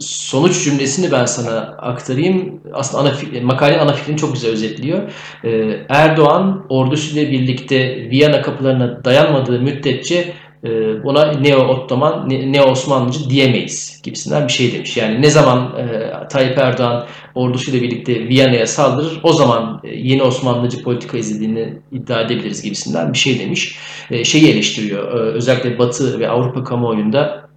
sonuç 0.00 0.64
cümlesini 0.64 1.12
ben 1.12 1.24
sana 1.24 1.58
aktarayım. 1.60 2.60
Aslında 2.72 3.02
ana 3.02 3.42
makalenin 3.42 3.78
ana 3.78 3.92
fikrini 3.92 4.16
çok 4.16 4.32
güzel 4.32 4.50
özetliyor. 4.50 5.12
E, 5.44 5.50
Erdoğan 5.88 6.66
ordusuyla 6.68 7.30
birlikte 7.30 8.10
Viyana 8.10 8.42
kapılarına 8.42 9.04
dayanmadığı 9.04 9.60
müddetçe 9.60 10.34
ee, 10.64 11.04
buna 11.04 11.32
Neo-Ottoman, 11.32 12.28
Neo-Osmanlıcı 12.28 13.30
diyemeyiz 13.30 14.00
gibisinden 14.02 14.48
bir 14.48 14.52
şey 14.52 14.72
demiş. 14.72 14.96
Yani 14.96 15.22
ne 15.22 15.30
zaman 15.30 15.78
e, 15.78 16.12
Tayyip 16.28 16.58
Erdoğan 16.58 17.06
ordusuyla 17.34 17.82
birlikte 17.82 18.28
Viyana'ya 18.28 18.66
saldırır 18.66 19.20
o 19.22 19.32
zaman 19.32 19.80
e, 19.84 19.88
yeni 19.88 20.22
Osmanlıcı 20.22 20.82
politika 20.82 21.18
izlediğini 21.18 21.78
iddia 21.92 22.20
edebiliriz 22.20 22.62
gibisinden 22.62 23.12
bir 23.12 23.18
şey 23.18 23.38
demiş. 23.38 23.78
E, 24.10 24.24
şeyi 24.24 24.48
eleştiriyor. 24.52 25.08
E, 25.08 25.20
özellikle 25.20 25.78
Batı 25.78 26.20
ve 26.20 26.28
Avrupa 26.28 26.64
kamuoyunda 26.64 27.51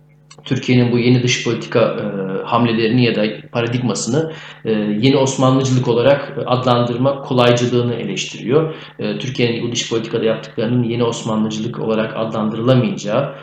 Türkiye'nin 0.46 0.92
bu 0.92 1.00
yeni 1.00 1.24
dış 1.24 1.44
politika 1.44 1.80
e, 1.80 2.04
hamlelerini 2.46 3.06
ya 3.06 3.16
da 3.16 3.26
paradigmasını 3.52 4.32
e, 4.66 4.72
yeni 4.72 5.18
Osmanlıcılık 5.18 5.88
olarak 5.88 6.34
adlandırma 6.46 7.22
kolaycılığını 7.22 7.96
eleştiriyor. 7.96 8.76
E, 9.00 9.18
Türkiye'nin 9.18 9.68
bu 9.68 9.72
dış 9.72 9.90
politikada 9.90 10.26
yaptıklarının 10.26 10.84
yeni 10.84 11.04
Osmanlıcılık 11.04 11.80
olarak 11.80 12.14
adlandırılamayacağı 12.16 13.36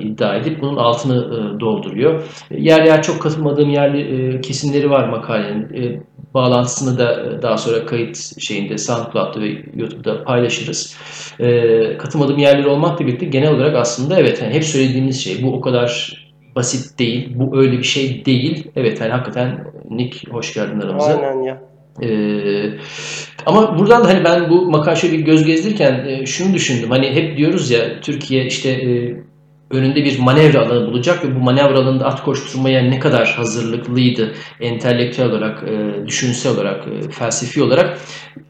iddia 0.00 0.36
edip 0.36 0.60
bunun 0.60 0.76
altını 0.76 1.16
e, 1.16 1.60
dolduruyor. 1.60 2.22
Yer 2.50 2.84
yer 2.84 3.02
çok 3.02 3.22
katılmadığım 3.22 3.70
yerli 3.70 4.00
e, 4.00 4.40
kesimleri 4.40 4.90
var 4.90 5.08
makalenin. 5.08 5.74
E, 5.74 6.02
bağlantısını 6.34 6.98
da 6.98 7.12
e, 7.12 7.42
daha 7.42 7.56
sonra 7.56 7.86
kayıt 7.86 8.40
şeyinde 8.40 8.78
SoundCloud'da 8.78 9.40
ve 9.40 9.64
YouTube'da 9.76 10.24
paylaşırız. 10.24 10.96
E, 11.40 11.98
katılmadığım 11.98 12.38
yerleri 12.38 12.68
olmakla 12.68 13.06
birlikte 13.06 13.26
genel 13.26 13.52
olarak 13.52 13.76
aslında 13.76 14.20
evet 14.20 14.42
yani 14.42 14.54
hep 14.54 14.64
söylediğimiz 14.64 15.24
şey 15.24 15.42
bu 15.42 15.52
o 15.52 15.60
kadar 15.60 16.18
basit 16.58 16.98
değil. 16.98 17.32
Bu 17.34 17.58
öyle 17.58 17.78
bir 17.78 17.82
şey 17.82 18.24
değil. 18.24 18.70
Evet 18.76 19.00
yani 19.00 19.12
hakikaten 19.12 19.64
Nick 19.90 20.30
hoş 20.30 20.54
geldin 20.54 20.80
aramıza. 20.80 21.10
Aynen 21.10 21.42
ya. 21.42 21.62
Ee, 22.02 22.70
ama 23.46 23.78
buradan 23.78 24.04
da 24.04 24.08
hani 24.08 24.24
ben 24.24 24.50
bu 24.50 24.70
makale 24.70 25.12
bir 25.12 25.18
göz 25.18 25.44
gezdirirken 25.44 26.04
e, 26.08 26.26
şunu 26.26 26.54
düşündüm. 26.54 26.90
Hani 26.90 27.14
hep 27.14 27.36
diyoruz 27.36 27.70
ya 27.70 28.00
Türkiye 28.00 28.44
işte 28.44 28.70
e, 28.70 29.16
önünde 29.70 30.04
bir 30.04 30.18
manevra 30.18 30.60
alanı 30.60 30.86
bulacak 30.86 31.24
ve 31.24 31.34
bu 31.34 31.38
manevra 31.38 31.78
alanında 31.78 32.06
at 32.06 32.24
koşturmaya 32.24 32.82
ne 32.82 32.98
kadar 32.98 33.34
hazırlıklıydı 33.36 34.32
entelektüel 34.60 35.28
olarak, 35.28 35.64
e, 35.68 36.06
düşünsel 36.06 36.52
olarak, 36.52 36.84
e, 36.88 37.10
felsefi 37.10 37.62
olarak. 37.62 37.98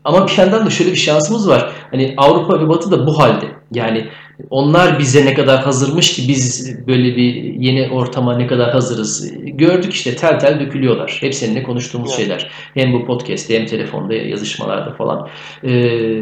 Ama 0.04 0.26
bir 0.26 0.38
yandan 0.38 0.66
da 0.66 0.70
şöyle 0.70 0.90
bir 0.90 0.96
şansımız 0.96 1.48
var. 1.48 1.72
Hani 1.90 2.14
Avrupa 2.16 2.60
ve 2.60 2.68
Batı 2.68 2.90
da 2.90 3.06
bu 3.06 3.18
halde. 3.18 3.46
Yani 3.72 4.08
onlar 4.50 4.98
bize 4.98 5.26
ne 5.26 5.34
kadar 5.34 5.62
hazırmış 5.62 6.12
ki 6.12 6.22
biz 6.28 6.76
böyle 6.86 7.16
bir 7.16 7.34
yeni 7.34 7.88
ortama 7.90 8.36
ne 8.36 8.46
kadar 8.46 8.72
hazırız. 8.72 9.32
Gördük 9.44 9.92
işte 9.92 10.16
tel 10.16 10.38
tel 10.38 10.60
dökülüyorlar. 10.60 11.18
Hep 11.20 11.34
seninle 11.34 11.62
konuştuğumuz 11.62 12.10
evet. 12.10 12.20
şeyler. 12.20 12.50
Hem 12.74 12.92
bu 12.92 13.04
podcast'te 13.04 13.58
hem 13.58 13.66
telefonda 13.66 14.14
yazışmalarda 14.14 14.94
falan. 14.94 15.28
Ee, 15.64 16.20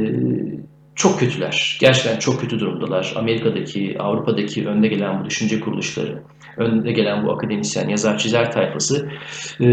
çok 0.96 1.18
kötüler. 1.18 1.78
Gerçekten 1.80 2.18
çok 2.18 2.40
kötü 2.40 2.60
durumdalar. 2.60 3.12
Amerika'daki, 3.16 3.96
Avrupa'daki 3.98 4.66
önde 4.66 4.88
gelen 4.88 5.20
bu 5.20 5.24
düşünce 5.24 5.60
kuruluşları, 5.60 6.22
önde 6.56 6.92
gelen 6.92 7.26
bu 7.26 7.32
akademisyen, 7.32 7.88
yazar, 7.88 8.18
çizer 8.18 8.52
tayfası 8.52 9.10
e, 9.60 9.66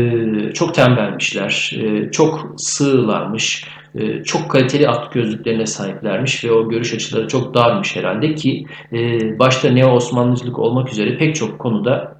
çok 0.53 0.75
tembelmişler, 0.75 1.71
e, 1.83 2.11
çok 2.11 2.53
sığlarmış, 2.57 3.65
e, 3.95 4.23
çok 4.23 4.49
kaliteli 4.49 4.89
at 4.89 5.13
gözlüklerine 5.13 5.65
sahiplermiş 5.65 6.43
ve 6.43 6.51
o 6.51 6.69
görüş 6.69 6.93
açıları 6.93 7.27
çok 7.27 7.53
darmış 7.53 7.95
herhalde 7.95 8.35
ki 8.35 8.65
e, 8.93 9.19
başta 9.39 9.69
Neo-Osmanlıcılık 9.69 10.59
olmak 10.59 10.91
üzere 10.91 11.17
pek 11.17 11.35
çok 11.35 11.59
konuda, 11.59 12.17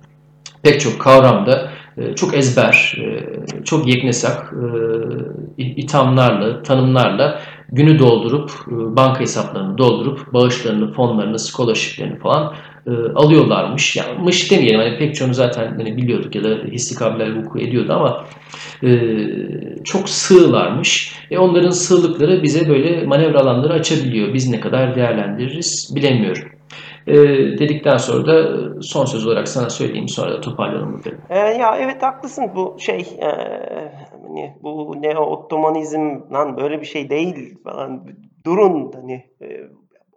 pek 0.64 0.82
çok 0.82 1.02
kavramda 1.02 1.70
e, 1.98 2.16
çok 2.16 2.34
ezber, 2.34 2.98
çok 3.66 3.88
yeknesak 3.88 4.54
ithamlarla, 5.58 6.64
tanımlarla 6.64 7.42
günü 7.74 8.00
doldurup, 8.00 8.52
banka 8.68 9.20
hesaplarını 9.20 9.78
doldurup, 9.78 10.34
bağışlarını, 10.34 10.94
fonlarını, 10.94 11.40
scholarshiplerini 11.40 12.20
falan 12.20 12.54
alıyorlarmış. 13.16 13.96
Yani 13.96 14.20
mış 14.24 14.52
demeyelim, 14.52 14.80
hani 14.80 14.98
pek 14.98 15.16
çoğunu 15.16 15.34
zaten 15.34 15.68
hani 15.68 15.98
biliyorduk 15.98 16.36
ya 16.36 16.44
da 16.44 16.50
hissi 16.50 16.96
kabiler 16.96 17.36
vuku 17.36 17.60
ediyordu 17.60 17.94
ama 17.94 18.26
çok 19.84 20.10
sığlarmış. 20.10 21.16
E 21.32 21.38
onların 21.38 21.70
sığlıkları 21.70 22.44
bize 22.44 22.70
böyle 22.70 23.06
manevra 23.06 23.40
alanları 23.40 23.74
açabiliyor. 23.74 24.34
Biz 24.34 24.50
ne 24.50 24.60
kadar 24.60 24.96
değerlendiririz 24.96 25.92
bilemiyorum. 25.96 26.44
E, 27.08 27.14
dedikten 27.60 27.98
sonra 27.98 28.26
da 28.26 28.60
son 28.82 29.06
söz 29.06 29.28
olarak 29.28 29.48
sana 29.48 29.70
söyleyeyim 29.70 30.10
sonra 30.10 30.32
da 30.32 30.42
toparlayalım 30.42 30.94
burada. 30.94 31.10
E, 31.30 31.38
ya 31.38 31.78
evet 31.78 32.04
haklısın 32.04 32.52
bu 32.56 32.76
şey 32.80 33.00
e, 33.00 33.30
hani 34.34 34.54
bu 34.62 35.02
neo 35.02 35.22
Ottomanizm 35.22 36.20
lan 36.32 36.58
böyle 36.58 36.82
bir 36.82 36.86
şey 36.86 37.10
değil 37.10 37.64
falan 37.64 38.08
durun 38.46 38.92
hani 38.96 39.26
e, 39.42 39.62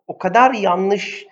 o 0.06 0.18
kadar 0.18 0.54
yanlış 0.54 1.26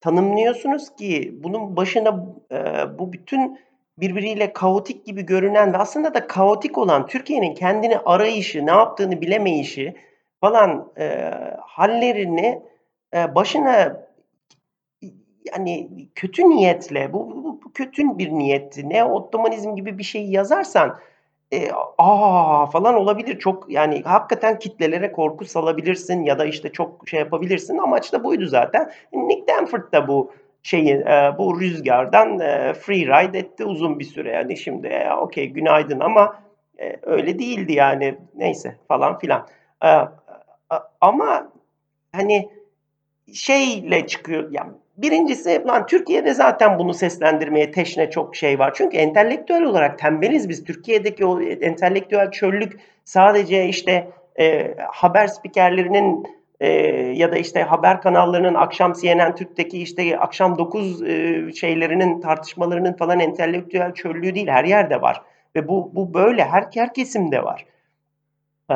tanımlıyorsunuz 0.00 0.96
ki 0.96 1.34
bunun 1.42 1.76
başına 1.76 2.26
e, 2.52 2.58
bu 2.98 3.12
bütün 3.12 3.58
birbiriyle 3.98 4.52
kaotik 4.52 5.06
gibi 5.06 5.26
görünen 5.26 5.72
ve 5.72 5.76
aslında 5.76 6.14
da 6.14 6.26
kaotik 6.26 6.78
olan 6.78 7.06
Türkiye'nin 7.06 7.54
kendini 7.54 7.98
arayışı, 7.98 8.66
ne 8.66 8.70
yaptığını 8.70 9.20
bilemeyişi 9.20 9.94
falan 10.40 10.92
e, 10.98 11.30
hallerini 11.60 12.62
e, 13.14 13.34
başına 13.34 14.06
yani 15.52 15.90
kötü 16.14 16.48
niyetle, 16.48 17.12
bu, 17.12 17.30
bu, 17.30 17.60
bu 17.64 17.72
kötü 17.72 18.18
bir 18.18 18.30
niyetti. 18.30 18.88
Ne 18.88 19.04
Ottomanizm 19.04 19.76
gibi 19.76 19.98
bir 19.98 20.02
şey 20.02 20.26
yazarsan 20.26 20.98
e, 21.52 21.70
aa 21.98 22.66
falan 22.66 22.94
olabilir. 22.94 23.38
Çok 23.38 23.70
yani 23.70 24.02
hakikaten 24.02 24.58
kitlelere 24.58 25.12
korku 25.12 25.44
salabilirsin 25.44 26.22
ya 26.22 26.38
da 26.38 26.44
işte 26.44 26.72
çok 26.72 27.08
şey 27.08 27.20
yapabilirsin. 27.20 27.78
Amaç 27.78 28.12
da 28.12 28.24
buydu 28.24 28.46
zaten. 28.46 28.90
Nick 29.12 29.46
Danford 29.48 29.92
da 29.92 30.08
bu 30.08 30.32
şeyi 30.62 30.94
e, 30.94 31.32
bu 31.38 31.60
rüzgardan 31.60 32.40
e, 32.40 32.74
free 32.74 33.06
ride 33.06 33.38
etti 33.38 33.64
uzun 33.64 33.98
bir 33.98 34.04
süre. 34.04 34.30
Yani 34.30 34.56
şimdi 34.56 34.86
e, 34.86 35.12
okey 35.14 35.48
günaydın 35.48 36.00
ama 36.00 36.36
e, 36.78 36.96
öyle 37.02 37.38
değildi 37.38 37.72
yani 37.72 38.18
neyse 38.34 38.76
falan 38.88 39.18
filan. 39.18 39.46
E, 39.84 39.90
ama 41.00 41.52
hani 42.12 42.48
şeyle 43.34 44.06
çıkıyor 44.06 44.48
yani 44.50 44.72
birincisi 45.02 45.62
lan 45.66 45.86
Türkiye'de 45.86 46.34
zaten 46.34 46.78
bunu 46.78 46.94
seslendirmeye 46.94 47.70
teşne 47.70 48.10
çok 48.10 48.36
şey 48.36 48.58
var. 48.58 48.72
Çünkü 48.74 48.96
entelektüel 48.96 49.62
olarak 49.62 49.98
tembeliz 49.98 50.48
biz. 50.48 50.64
Türkiye'deki 50.64 51.26
o 51.26 51.40
entelektüel 51.42 52.30
çöllük 52.30 52.80
sadece 53.04 53.66
işte 53.66 54.08
e, 54.40 54.74
haber 54.88 55.26
spikerlerinin 55.26 56.26
e, 56.60 56.68
ya 57.16 57.32
da 57.32 57.36
işte 57.36 57.62
haber 57.62 58.00
kanallarının 58.00 58.54
akşam 58.54 58.92
CNN 58.92 59.34
Türk'teki 59.34 59.82
işte 59.82 60.18
akşam 60.18 60.58
9 60.58 61.02
e, 61.02 61.52
şeylerinin 61.52 62.20
tartışmalarının 62.20 62.92
falan 62.92 63.20
entelektüel 63.20 63.94
çöllüğü 63.94 64.34
değil 64.34 64.48
her 64.48 64.64
yerde 64.64 65.02
var. 65.02 65.22
Ve 65.56 65.68
bu 65.68 65.90
bu 65.94 66.14
böyle 66.14 66.44
her 66.44 66.64
her 66.74 66.94
kesimde 66.94 67.44
var. 67.44 67.66
Ee, 68.70 68.74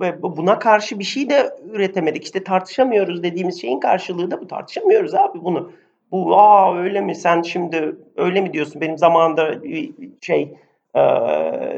ve 0.00 0.22
buna 0.22 0.58
karşı 0.58 0.98
bir 0.98 1.04
şey 1.04 1.30
de 1.30 1.50
üretemedik. 1.72 2.24
İşte 2.24 2.44
tartışamıyoruz 2.44 3.22
dediğimiz 3.22 3.60
şeyin 3.60 3.80
karşılığı 3.80 4.30
da 4.30 4.40
bu. 4.40 4.48
Tartışamıyoruz 4.48 5.14
abi 5.14 5.44
bunu. 5.44 5.72
Bu 6.12 6.36
aa 6.36 6.78
öyle 6.78 7.00
mi 7.00 7.14
sen 7.14 7.42
şimdi 7.42 7.96
öyle 8.16 8.40
mi 8.40 8.52
diyorsun? 8.52 8.80
Benim 8.80 8.98
zamanında 8.98 9.62
bir 9.62 9.92
şey 10.20 10.56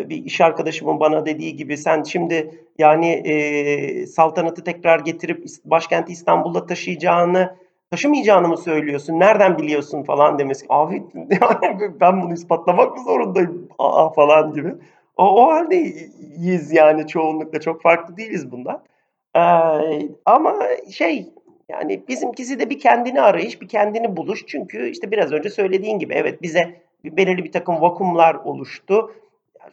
bir 0.08 0.24
iş 0.24 0.40
arkadaşımın 0.40 1.00
bana 1.00 1.26
dediği 1.26 1.56
gibi 1.56 1.76
sen 1.76 2.02
şimdi 2.02 2.50
yani 2.78 3.10
e, 3.10 4.06
saltanatı 4.06 4.64
tekrar 4.64 5.00
getirip 5.00 5.44
başkenti 5.64 6.12
İstanbul'da 6.12 6.66
taşıyacağını 6.66 7.56
taşımayacağını 7.90 8.48
mı 8.48 8.56
söylüyorsun? 8.56 9.20
Nereden 9.20 9.58
biliyorsun 9.58 10.02
falan 10.02 10.38
demesi. 10.38 10.66
Abi 10.68 11.02
ben 12.00 12.22
bunu 12.22 12.32
ispatlamak 12.32 12.96
mı 12.96 13.04
zorundayım? 13.04 13.68
Aa 13.78 14.10
falan 14.10 14.52
gibi. 14.52 14.74
O, 15.18 15.44
o 15.44 15.48
haldeyiz 15.48 16.72
yani 16.72 17.06
çoğunlukla 17.06 17.60
çok 17.60 17.82
farklı 17.82 18.16
değiliz 18.16 18.50
bundan. 18.50 18.82
Ee, 19.36 19.40
ama 20.24 20.56
şey 20.90 21.26
yani 21.68 22.02
bizimkisi 22.08 22.58
de 22.58 22.70
bir 22.70 22.78
kendini 22.78 23.20
arayış, 23.20 23.60
bir 23.60 23.68
kendini 23.68 24.16
buluş. 24.16 24.46
Çünkü 24.46 24.88
işte 24.88 25.10
biraz 25.10 25.32
önce 25.32 25.50
söylediğin 25.50 25.98
gibi 25.98 26.14
evet 26.14 26.42
bize 26.42 26.80
belirli 27.04 27.44
bir 27.44 27.52
takım 27.52 27.80
vakumlar 27.80 28.34
oluştu. 28.34 29.14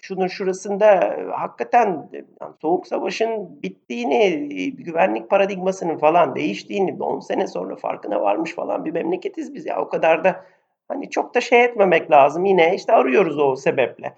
Şunun 0.01 0.27
şurasında 0.27 1.17
hakikaten 1.31 2.09
yani 2.13 2.53
Soğuk 2.61 2.87
Savaş'ın 2.87 3.61
bittiğini, 3.63 4.49
güvenlik 4.75 5.29
paradigmasının 5.29 5.97
falan 5.97 6.35
değiştiğini 6.35 7.03
10 7.03 7.19
sene 7.19 7.47
sonra 7.47 7.75
farkına 7.75 8.21
varmış 8.21 8.55
falan 8.55 8.85
bir 8.85 8.91
memleketiz 8.91 9.53
biz 9.53 9.65
ya. 9.65 9.81
O 9.81 9.89
kadar 9.89 10.23
da 10.23 10.45
hani 10.87 11.09
çok 11.09 11.35
da 11.35 11.41
şey 11.41 11.63
etmemek 11.63 12.11
lazım. 12.11 12.45
Yine 12.45 12.75
işte 12.75 12.93
arıyoruz 12.93 13.39
o 13.39 13.55
sebeple. 13.55 14.13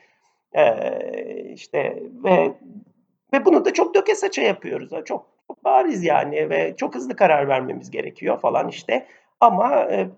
Ee, 0.55 1.51
işte 1.53 2.03
ve 2.23 2.53
ve 3.33 3.45
bunu 3.45 3.65
da 3.65 3.73
çok 3.73 3.95
döke 3.95 4.15
saça 4.15 4.41
yapıyoruz. 4.41 4.89
Çok, 4.89 5.25
çok 5.47 5.63
bariz 5.63 6.03
yani 6.03 6.49
ve 6.49 6.75
çok 6.77 6.95
hızlı 6.95 7.15
karar 7.15 7.47
vermemiz 7.47 7.91
gerekiyor 7.91 8.39
falan 8.39 8.67
işte. 8.67 9.05
Ama 9.39 9.81
e, 9.81 10.09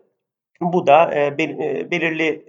bu 0.62 0.88
da 0.88 1.16
e, 1.16 1.38
belirli 1.92 2.46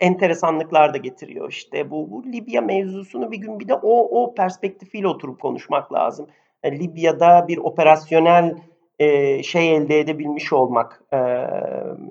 enteresanlıklar 0.00 0.94
da 0.94 0.98
getiriyor. 0.98 1.50
İşte 1.50 1.90
bu, 1.90 2.10
bu 2.10 2.24
Libya 2.24 2.60
mevzusunu 2.60 3.32
bir 3.32 3.38
gün 3.38 3.60
bir 3.60 3.68
de 3.68 3.74
o 3.74 4.22
o 4.22 4.34
perspektifiyle 4.34 5.08
oturup 5.08 5.40
konuşmak 5.40 5.92
lazım. 5.92 6.26
Yani 6.64 6.78
Libya'da 6.78 7.48
bir 7.48 7.58
operasyonel 7.58 8.56
e, 8.98 9.42
şey 9.42 9.76
elde 9.76 10.00
edebilmiş 10.00 10.52
olmak, 10.52 11.02
e, 11.12 11.18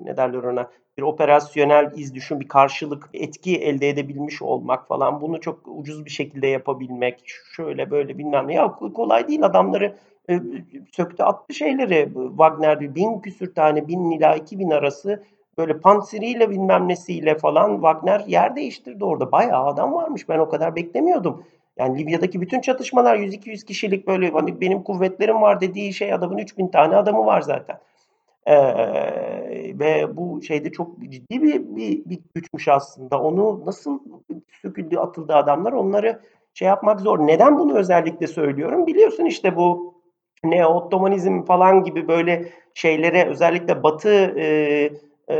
ne 0.04 0.16
derler 0.16 0.42
ona, 0.42 0.70
bir 0.98 1.02
operasyonel 1.02 1.92
iz 1.96 2.14
düşün, 2.14 2.40
bir 2.40 2.48
karşılık, 2.48 3.14
bir 3.14 3.20
etki 3.20 3.56
elde 3.56 3.88
edebilmiş 3.88 4.42
olmak 4.42 4.88
falan. 4.88 5.20
Bunu 5.20 5.40
çok 5.40 5.60
ucuz 5.66 6.04
bir 6.04 6.10
şekilde 6.10 6.46
yapabilmek, 6.46 7.24
şöyle 7.56 7.90
böyle 7.90 8.18
bilmem 8.18 8.48
ne. 8.48 8.54
Ya 8.54 8.72
kolay 8.94 9.28
değil 9.28 9.44
adamları 9.44 9.96
e, 10.30 10.40
söktü 10.92 11.22
attı 11.22 11.54
şeyleri. 11.54 12.08
Wagner 12.28 12.80
bir 12.80 12.94
bin 12.94 13.18
küsür 13.20 13.54
tane, 13.54 13.88
bin 13.88 14.10
ila 14.10 14.36
iki 14.36 14.58
bin 14.58 14.70
arası 14.70 15.22
böyle 15.58 15.80
panseriyle 15.80 16.50
bilmem 16.50 16.88
nesiyle 16.88 17.38
falan 17.38 17.74
Wagner 17.74 18.20
yer 18.26 18.56
değiştirdi 18.56 19.04
orada. 19.04 19.32
Bayağı 19.32 19.66
adam 19.66 19.92
varmış. 19.92 20.28
Ben 20.28 20.38
o 20.38 20.48
kadar 20.48 20.76
beklemiyordum. 20.76 21.44
Yani 21.78 21.98
Libya'daki 21.98 22.40
bütün 22.40 22.60
çatışmalar 22.60 23.16
100-200 23.16 23.64
kişilik 23.64 24.06
böyle 24.06 24.30
hani 24.30 24.60
benim 24.60 24.82
kuvvetlerim 24.82 25.42
var 25.42 25.60
dediği 25.60 25.94
şey 25.94 26.12
adamın 26.12 26.38
3000 26.38 26.68
tane 26.68 26.96
adamı 26.96 27.26
var 27.26 27.40
zaten. 27.40 27.78
Ee, 28.46 28.54
ve 29.78 30.16
bu 30.16 30.42
şeyde 30.42 30.72
çok 30.72 31.00
ciddi 31.02 31.42
bir, 31.42 31.76
bir, 31.76 32.04
bir 32.04 32.18
güçmüş 32.34 32.68
aslında. 32.68 33.22
Onu 33.22 33.66
nasıl 33.66 34.00
söküldü, 34.62 34.96
atıldı 34.96 35.34
adamlar 35.34 35.72
onları 35.72 36.20
şey 36.54 36.68
yapmak 36.68 37.00
zor. 37.00 37.18
Neden 37.18 37.58
bunu 37.58 37.78
özellikle 37.78 38.26
söylüyorum? 38.26 38.86
Biliyorsun 38.86 39.24
işte 39.24 39.56
bu 39.56 39.94
ne 40.44 40.66
Ottomanizm 40.66 41.42
falan 41.42 41.84
gibi 41.84 42.08
böyle 42.08 42.48
şeylere 42.74 43.28
özellikle 43.28 43.82
Batı 43.82 44.34
e, 44.36 44.90
e, 45.30 45.36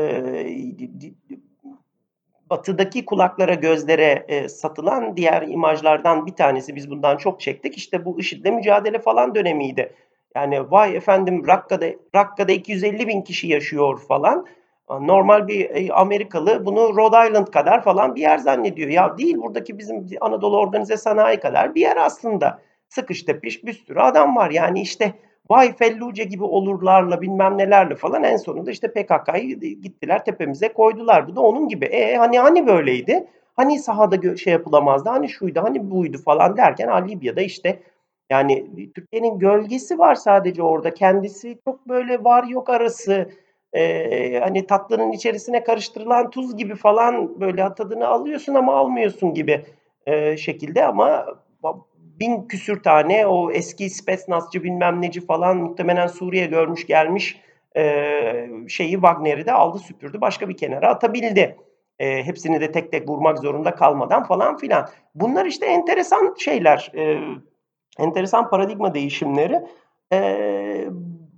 batıdaki 2.51 3.05
kulaklara 3.05 3.55
gözlere 3.55 4.25
e, 4.29 4.49
satılan 4.49 5.17
diğer 5.17 5.43
imajlardan 5.43 6.27
bir 6.27 6.33
tanesi 6.33 6.77
biz 6.77 6.91
bundan 6.91 7.17
çok 7.17 7.41
çektik. 7.41 7.77
İşte 7.77 8.05
bu 8.05 8.21
IŞİD'le 8.21 8.53
mücadele 8.53 8.99
falan 8.99 9.35
dönemiydi. 9.35 9.93
Yani 10.35 10.71
vay 10.71 10.97
efendim 10.97 11.47
Rakka'da, 11.47 11.87
Rakka'da 12.15 12.53
250 12.53 13.09
bin 13.09 13.23
kişi 13.23 13.49
yaşıyor 13.49 14.01
falan. 14.09 14.47
Normal 14.91 15.49
bir 15.49 15.71
e, 15.71 15.93
Amerikalı 15.93 16.67
bunu 16.67 16.97
Rhode 16.97 17.29
Island 17.29 17.47
kadar 17.47 17.83
falan 17.83 18.15
bir 18.15 18.21
yer 18.21 18.39
zannediyor. 18.39 18.89
Ya 18.89 19.19
değil 19.19 19.37
buradaki 19.37 19.79
bizim 19.79 20.07
Anadolu 20.21 20.59
Organize 20.61 20.97
Sanayi 20.97 21.41
kadar 21.41 21.75
bir 21.75 21.81
yer 21.81 21.97
aslında. 21.97 22.63
Sıkış 22.89 23.23
tepiş 23.23 23.65
bir 23.65 23.73
sürü 23.73 24.01
adam 24.01 24.37
var. 24.37 24.51
Yani 24.51 24.81
işte 24.81 25.15
vay 25.51 25.77
felluce 25.77 26.25
gibi 26.25 26.45
olurlarla 26.45 27.23
bilmem 27.23 27.59
nelerle 27.59 27.95
falan 27.95 28.25
en 28.25 28.37
sonunda 28.37 28.71
işte 28.71 28.93
PKK'yı 28.93 29.61
gittiler 29.61 30.25
tepemize 30.25 30.73
koydular. 30.73 31.29
Bu 31.29 31.37
da 31.37 31.41
onun 31.41 31.69
gibi. 31.69 31.85
E 31.85 32.17
hani 32.17 32.39
hani 32.39 32.67
böyleydi? 32.67 33.27
Hani 33.57 33.79
sahada 33.79 34.37
şey 34.37 34.53
yapılamazdı? 34.53 35.09
Hani 35.09 35.29
şuydu, 35.29 35.61
hani 35.63 35.91
buydu 35.91 36.19
falan 36.19 36.57
derken 36.57 36.89
ha, 36.89 36.97
Libya'da 36.97 37.41
işte 37.41 37.83
yani 38.31 38.67
Türkiye'nin 38.95 39.39
gölgesi 39.39 39.99
var 39.99 40.15
sadece 40.15 40.63
orada. 40.63 40.95
Kendisi 40.95 41.59
çok 41.65 41.89
böyle 41.89 42.25
var 42.25 42.45
yok 42.45 42.71
arası 42.71 43.31
e, 43.73 44.41
hani 44.41 44.67
tatlının 44.67 45.13
içerisine 45.13 45.65
karıştırılan 45.65 46.31
tuz 46.31 46.57
gibi 46.57 46.75
falan 46.75 47.41
böyle 47.41 47.75
tadını 47.75 48.09
alıyorsun 48.09 48.55
ama 48.55 48.77
almıyorsun 48.77 49.35
gibi 49.35 49.65
e, 50.07 50.37
şekilde 50.37 50.85
ama 50.87 51.27
bin 52.21 52.49
küsür 52.49 52.83
tane 52.83 53.27
o 53.27 53.51
eski 53.51 53.91
Spetsnazcı 53.91 54.63
bilmem 54.63 55.03
neci 55.03 55.27
falan 55.27 55.57
muhtemelen 55.57 56.07
Suriye 56.07 56.47
görmüş 56.47 56.87
gelmiş 56.87 57.41
e, 57.77 58.49
şeyi 58.69 58.93
Wagner'i 58.93 59.47
de 59.47 59.53
aldı 59.53 59.79
süpürdü 59.79 60.21
başka 60.21 60.49
bir 60.49 60.57
kenara 60.57 60.89
atabildi. 60.89 61.57
E, 61.99 62.25
hepsini 62.25 62.61
de 62.61 62.73
tek 62.73 62.93
tek 62.93 63.09
vurmak 63.09 63.39
zorunda 63.39 63.75
kalmadan 63.75 64.25
falan 64.25 64.57
filan. 64.57 64.89
Bunlar 65.15 65.47
işte 65.47 65.67
enteresan 65.67 66.35
şeyler, 66.39 66.93
e, 66.95 67.19
enteresan 67.99 68.51
paradigma 68.51 68.95
değişimleri. 68.95 69.61
E, 70.13 70.89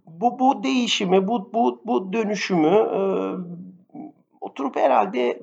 bu 0.07 0.39
bu 0.39 0.63
değişimi, 0.63 1.29
bu 1.29 1.53
bu 1.53 1.83
bu 1.85 2.13
dönüşümü 2.13 2.77
e, 2.77 3.01
oturup 4.41 4.77
herhalde 4.77 5.41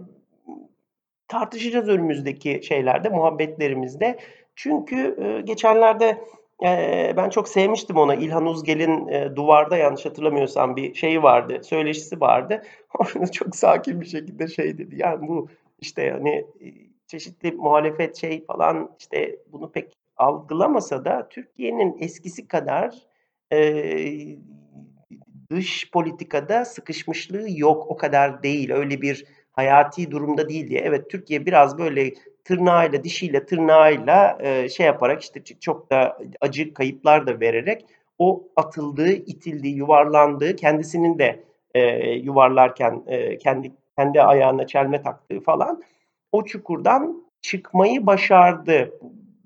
tartışacağız 1.28 1.90
önümüzdeki 1.90 2.62
şeylerde, 2.64 3.10
muhabbetlerimizde. 3.10 4.18
Çünkü 4.58 5.16
e, 5.22 5.42
geçenlerde 5.42 6.24
e, 6.64 7.14
ben 7.18 7.30
çok 7.30 7.50
sevmiştim 7.50 7.98
ona. 7.98 8.16
İlhan 8.16 8.46
Uzgel'in 8.46 9.08
e, 9.08 9.36
Duvarda 9.36 9.78
yanlış 9.78 10.06
hatırlamıyorsam 10.06 10.76
bir 10.76 10.94
şeyi 10.94 11.24
vardı, 11.24 11.60
söyleşisi 11.64 12.22
vardı. 12.22 12.62
Orada 13.00 13.32
çok 13.32 13.56
sakin 13.56 14.02
bir 14.02 14.06
şekilde 14.06 14.48
şey 14.48 14.78
dedi. 14.78 14.96
Yani 15.00 15.28
bu 15.28 15.48
işte 15.80 16.12
hani 16.12 16.46
çeşitli 17.08 17.52
muhalefet 17.52 18.16
şey 18.16 18.46
falan 18.46 18.92
işte 19.00 19.40
bunu 19.52 19.72
pek 19.72 19.94
algılamasa 20.18 21.06
da 21.06 21.28
Türkiye'nin 21.30 21.98
eskisi 22.00 22.48
kadar 22.48 22.96
e, 23.54 23.60
dış 25.52 25.92
politikada 25.92 26.66
sıkışmışlığı 26.66 27.46
yok. 27.48 27.92
O 27.92 27.98
kadar 27.98 28.44
değil. 28.44 28.72
Öyle 28.72 29.02
bir 29.02 29.26
hayati 29.52 30.12
durumda 30.12 30.50
değil 30.50 30.70
diye. 30.70 30.80
Evet 30.80 31.10
Türkiye 31.10 31.46
biraz 31.46 31.78
böyle 31.78 32.14
tırnağıyla, 32.48 33.04
dişiyle, 33.04 33.46
tırnağıyla 33.46 34.38
e, 34.42 34.70
şey 34.70 34.86
yaparak 34.86 35.22
işte 35.22 35.44
çok 35.60 35.92
da 35.92 36.18
acı 36.42 36.74
kayıplar 36.74 37.28
da 37.28 37.40
vererek 37.40 37.86
o 38.20 38.44
atıldığı, 38.56 39.12
itildiği, 39.12 39.76
yuvarlandığı, 39.76 40.56
kendisinin 40.56 41.20
de 41.20 41.44
e, 41.74 42.10
yuvarlarken 42.10 43.04
e, 43.08 43.38
kendi 43.38 43.72
kendi 43.98 44.22
ayağına 44.22 44.68
çelme 44.68 45.02
taktığı 45.02 45.40
falan 45.40 45.84
o 46.32 46.46
çukurdan 46.46 47.24
çıkmayı 47.42 48.06
başardı. 48.06 49.00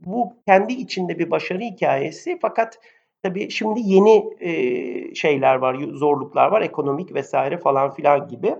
Bu 0.05 0.33
kendi 0.47 0.73
içinde 0.73 1.19
bir 1.19 1.31
başarı 1.31 1.59
hikayesi 1.59 2.37
fakat 2.41 2.79
tabii 3.23 3.49
şimdi 3.49 3.79
yeni 3.83 4.25
e, 4.39 5.15
şeyler 5.15 5.55
var, 5.55 5.77
zorluklar 5.93 6.51
var, 6.51 6.61
ekonomik 6.61 7.13
vesaire 7.13 7.57
falan 7.57 7.93
filan 7.93 8.27
gibi. 8.27 8.55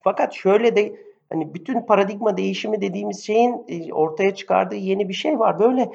Fakat 0.00 0.34
şöyle 0.34 0.76
de 0.76 1.07
hani 1.32 1.54
bütün 1.54 1.80
paradigma 1.80 2.36
değişimi 2.36 2.80
dediğimiz 2.80 3.26
şeyin 3.26 3.64
e, 3.68 3.92
ortaya 3.92 4.34
çıkardığı 4.34 4.76
yeni 4.76 5.08
bir 5.08 5.14
şey 5.14 5.38
var. 5.38 5.58
Böyle 5.58 5.90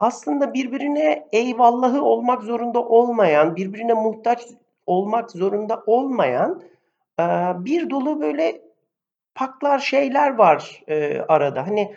aslında 0.00 0.54
birbirine 0.54 1.28
eyvallahı 1.32 2.02
olmak 2.02 2.42
zorunda 2.42 2.84
olmayan, 2.84 3.56
birbirine 3.56 3.94
muhtaç 3.94 4.42
olmak 4.86 5.30
zorunda 5.30 5.82
olmayan 5.86 6.62
e, 7.20 7.24
bir 7.64 7.90
dolu 7.90 8.20
böyle 8.20 8.60
paklar 9.34 9.78
şeyler 9.78 10.34
var 10.34 10.82
e, 10.88 11.20
arada. 11.20 11.66
Hani 11.66 11.94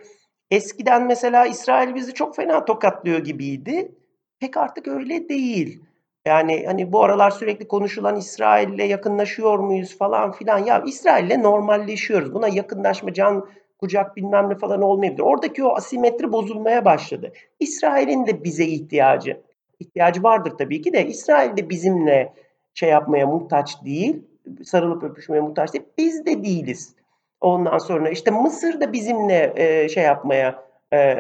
eskiden 0.52 1.08
mesela 1.08 1.46
İsrail 1.46 1.96
bizi 1.96 2.14
çok 2.14 2.36
fena 2.36 2.66
tokatlıyor 2.66 3.20
gibiydi. 3.20 3.96
Pek 4.40 4.58
artık 4.58 4.88
öyle 4.88 5.30
değil. 5.30 5.84
Yani 6.26 6.64
hani 6.66 6.92
bu 6.92 7.04
aralar 7.04 7.32
sürekli 7.32 7.68
konuşulan 7.68 8.16
İsrail'le 8.16 8.90
yakınlaşıyor 8.90 9.60
muyuz 9.60 9.98
falan 9.98 10.32
filan. 10.32 10.58
Ya 10.58 10.84
İsrail'le 10.86 11.44
normalleşiyoruz. 11.44 12.34
Buna 12.34 12.48
yakınlaşma, 12.48 13.14
can 13.14 13.48
kucak 13.80 14.16
bilmem 14.16 14.50
ne 14.50 14.56
falan 14.56 14.82
olmayabilir. 14.82 15.24
Oradaki 15.24 15.64
o 15.64 15.76
asimetri 15.76 16.32
bozulmaya 16.32 16.86
başladı. 16.86 17.34
İsrail'in 17.60 18.28
de 18.28 18.44
bize 18.44 18.66
ihtiyacı, 18.66 19.42
ihtiyacı 19.80 20.24
vardır 20.24 20.54
tabii 20.58 20.82
ki 20.82 20.94
de 20.94 21.08
İsrail 21.08 21.58
de 21.58 21.70
bizimle 21.70 22.34
şey 22.74 22.90
yapmaya 22.90 23.28
muhtaç 23.28 23.86
değil, 23.86 24.24
sarılıp 24.64 25.04
öpüşmeye 25.04 25.42
muhtaç 25.42 25.74
değil. 25.74 25.86
Biz 25.98 26.26
de 26.26 26.44
değiliz. 26.44 26.96
Ondan 27.42 27.78
sonra 27.78 28.10
işte 28.10 28.32
Mısır 28.32 28.82
da 28.82 28.94
bizimle 28.94 29.54
e, 29.56 29.90
şey 29.90 30.04
yapmaya, 30.04 30.64
e, 30.94 31.16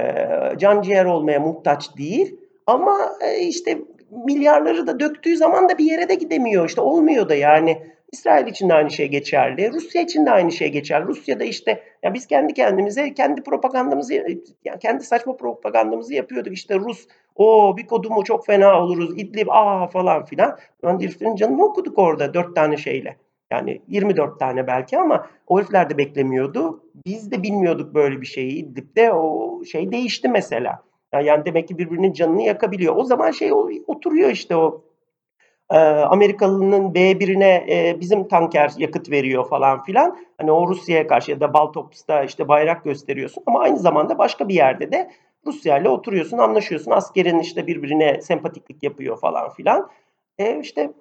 can 0.57 0.81
ciğer 0.81 1.05
olmaya 1.05 1.39
muhtaç 1.39 1.97
değil. 1.97 2.35
Ama 2.67 2.97
e, 3.21 3.39
işte 3.39 3.77
milyarları 4.11 4.87
da 4.87 4.99
döktüğü 4.99 5.37
zaman 5.37 5.69
da 5.69 5.77
bir 5.77 5.85
yere 5.85 6.09
de 6.09 6.15
gidemiyor. 6.15 6.69
İşte 6.69 6.81
olmuyor 6.81 7.29
da 7.29 7.35
yani. 7.35 7.91
İsrail 8.11 8.47
için 8.47 8.69
de 8.69 8.73
aynı 8.73 8.91
şey 8.91 9.07
geçerli. 9.07 9.71
Rusya 9.73 10.01
için 10.01 10.25
de 10.25 10.31
aynı 10.31 10.51
şey 10.51 10.71
geçerli. 10.71 11.07
Rusya'da 11.07 11.43
işte 11.43 11.83
ya 12.03 12.13
biz 12.13 12.27
kendi 12.27 12.53
kendimize 12.53 13.13
kendi 13.13 13.43
propagandamızı 13.43 14.13
yani 14.13 14.79
kendi 14.79 15.03
saçma 15.03 15.37
propagandamızı 15.37 16.13
yapıyorduk. 16.13 16.53
İşte 16.53 16.79
Rus 16.79 17.07
o 17.35 17.77
bir 17.77 17.87
kodumu 17.87 18.23
çok 18.23 18.45
fena 18.45 18.83
oluruz. 18.83 19.13
İdlib 19.17 19.47
aa 19.49 19.87
falan 19.87 20.25
filan. 20.25 20.57
Lan 20.85 20.99
heriflerin 20.99 21.35
canını 21.35 21.65
okuduk 21.65 21.99
orada 21.99 22.33
dört 22.33 22.55
tane 22.55 22.77
şeyle. 22.77 23.17
Yani 23.51 23.81
24 23.87 24.39
tane 24.39 24.67
belki 24.67 24.97
ama 24.97 25.27
o 25.47 25.59
herifler 25.59 25.89
de 25.89 25.97
beklemiyordu. 25.97 26.83
Biz 27.05 27.31
de 27.31 27.43
bilmiyorduk 27.43 27.93
böyle 27.93 28.21
bir 28.21 28.25
şeyi. 28.25 28.51
İdlib'de 28.51 29.13
o 29.13 29.59
şey 29.65 29.91
değişti 29.91 30.29
mesela. 30.29 30.83
Yani 31.13 31.45
demek 31.45 31.67
ki 31.67 31.77
birbirinin 31.77 32.13
canını 32.13 32.41
yakabiliyor. 32.41 32.95
O 32.95 33.03
zaman 33.03 33.31
şey 33.31 33.51
oturuyor 33.87 34.29
işte 34.29 34.55
o 34.55 34.81
e, 35.71 35.77
Amerikalı'nın 35.85 36.93
B1'ine 36.93 37.65
e, 37.69 37.99
bizim 37.99 38.27
tanker 38.27 38.71
yakıt 38.77 39.11
veriyor 39.11 39.49
falan 39.49 39.83
filan. 39.83 40.17
Hani 40.37 40.51
o 40.51 40.67
Rusya'ya 40.67 41.07
karşı 41.07 41.31
ya 41.31 41.39
da 41.39 41.53
Baltops'ta 41.53 42.23
işte 42.23 42.47
bayrak 42.47 42.83
gösteriyorsun 42.83 43.43
ama 43.45 43.59
aynı 43.59 43.77
zamanda 43.77 44.17
başka 44.17 44.47
bir 44.47 44.53
yerde 44.55 44.91
de 44.91 45.11
Rusya 45.45 45.77
ile 45.77 45.89
oturuyorsun, 45.89 46.37
anlaşıyorsun. 46.37 46.91
Askerin 46.91 47.39
işte 47.39 47.67
birbirine 47.67 48.21
sempatiklik 48.21 48.83
yapıyor 48.83 49.19
falan 49.19 49.49
filan. 49.49 49.89
E 50.37 50.59
işte 50.59 50.91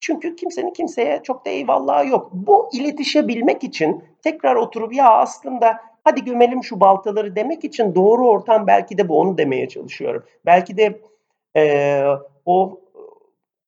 çünkü 0.00 0.36
kimsenin 0.36 0.70
kimseye 0.70 1.20
çok 1.22 1.46
da 1.46 1.50
eyvallahı 1.50 2.08
yok. 2.08 2.30
Bu 2.32 2.68
iletişebilmek 2.72 3.64
için 3.64 4.04
tekrar 4.22 4.56
oturup 4.56 4.94
ya 4.94 5.10
aslında 5.10 5.80
hadi 6.04 6.24
gömelim 6.24 6.64
şu 6.64 6.80
baltaları 6.80 7.36
demek 7.36 7.64
için 7.64 7.94
doğru 7.94 8.28
ortam 8.28 8.66
belki 8.66 8.98
de 8.98 9.08
bu 9.08 9.20
onu 9.20 9.38
demeye 9.38 9.68
çalışıyorum. 9.68 10.24
Belki 10.46 10.76
de 10.76 11.00
e, 11.56 12.04
o 12.46 12.80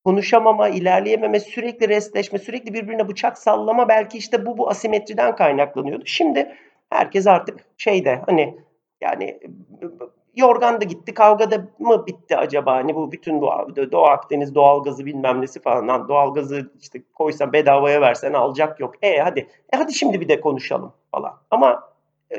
konuşamama, 0.05 0.69
ilerleyememe, 0.69 1.39
sürekli 1.39 1.89
restleşme, 1.89 2.39
sürekli 2.39 2.73
birbirine 2.73 3.07
bıçak 3.07 3.37
sallama 3.37 3.89
belki 3.89 4.17
işte 4.17 4.45
bu 4.45 4.57
bu 4.57 4.69
asimetriden 4.69 5.35
kaynaklanıyordu. 5.35 6.05
Şimdi 6.05 6.55
herkes 6.89 7.27
artık 7.27 7.59
şeyde 7.77 8.21
hani 8.25 8.57
yani 9.01 9.39
yorgan 10.35 10.81
da 10.81 10.85
gitti, 10.85 11.13
kavga 11.13 11.51
da 11.51 11.67
mı 11.79 12.07
bitti 12.07 12.37
acaba? 12.37 12.75
Hani 12.75 12.95
bu 12.95 13.11
bütün 13.11 13.41
bu 13.41 13.47
Doğu 13.91 14.05
Akdeniz 14.05 14.55
doğalgazı 14.55 15.05
bilmem 15.05 15.41
nesi 15.41 15.61
falan. 15.61 16.07
Doğalgazı 16.07 16.71
işte 16.81 17.01
koysan 17.15 17.53
bedavaya 17.53 18.01
versen 18.01 18.33
alacak 18.33 18.79
yok. 18.79 18.95
E 19.01 19.17
hadi, 19.17 19.39
e 19.73 19.77
hadi 19.77 19.93
şimdi 19.93 20.21
bir 20.21 20.29
de 20.29 20.41
konuşalım 20.41 20.93
falan. 21.11 21.33
Ama 21.51 21.83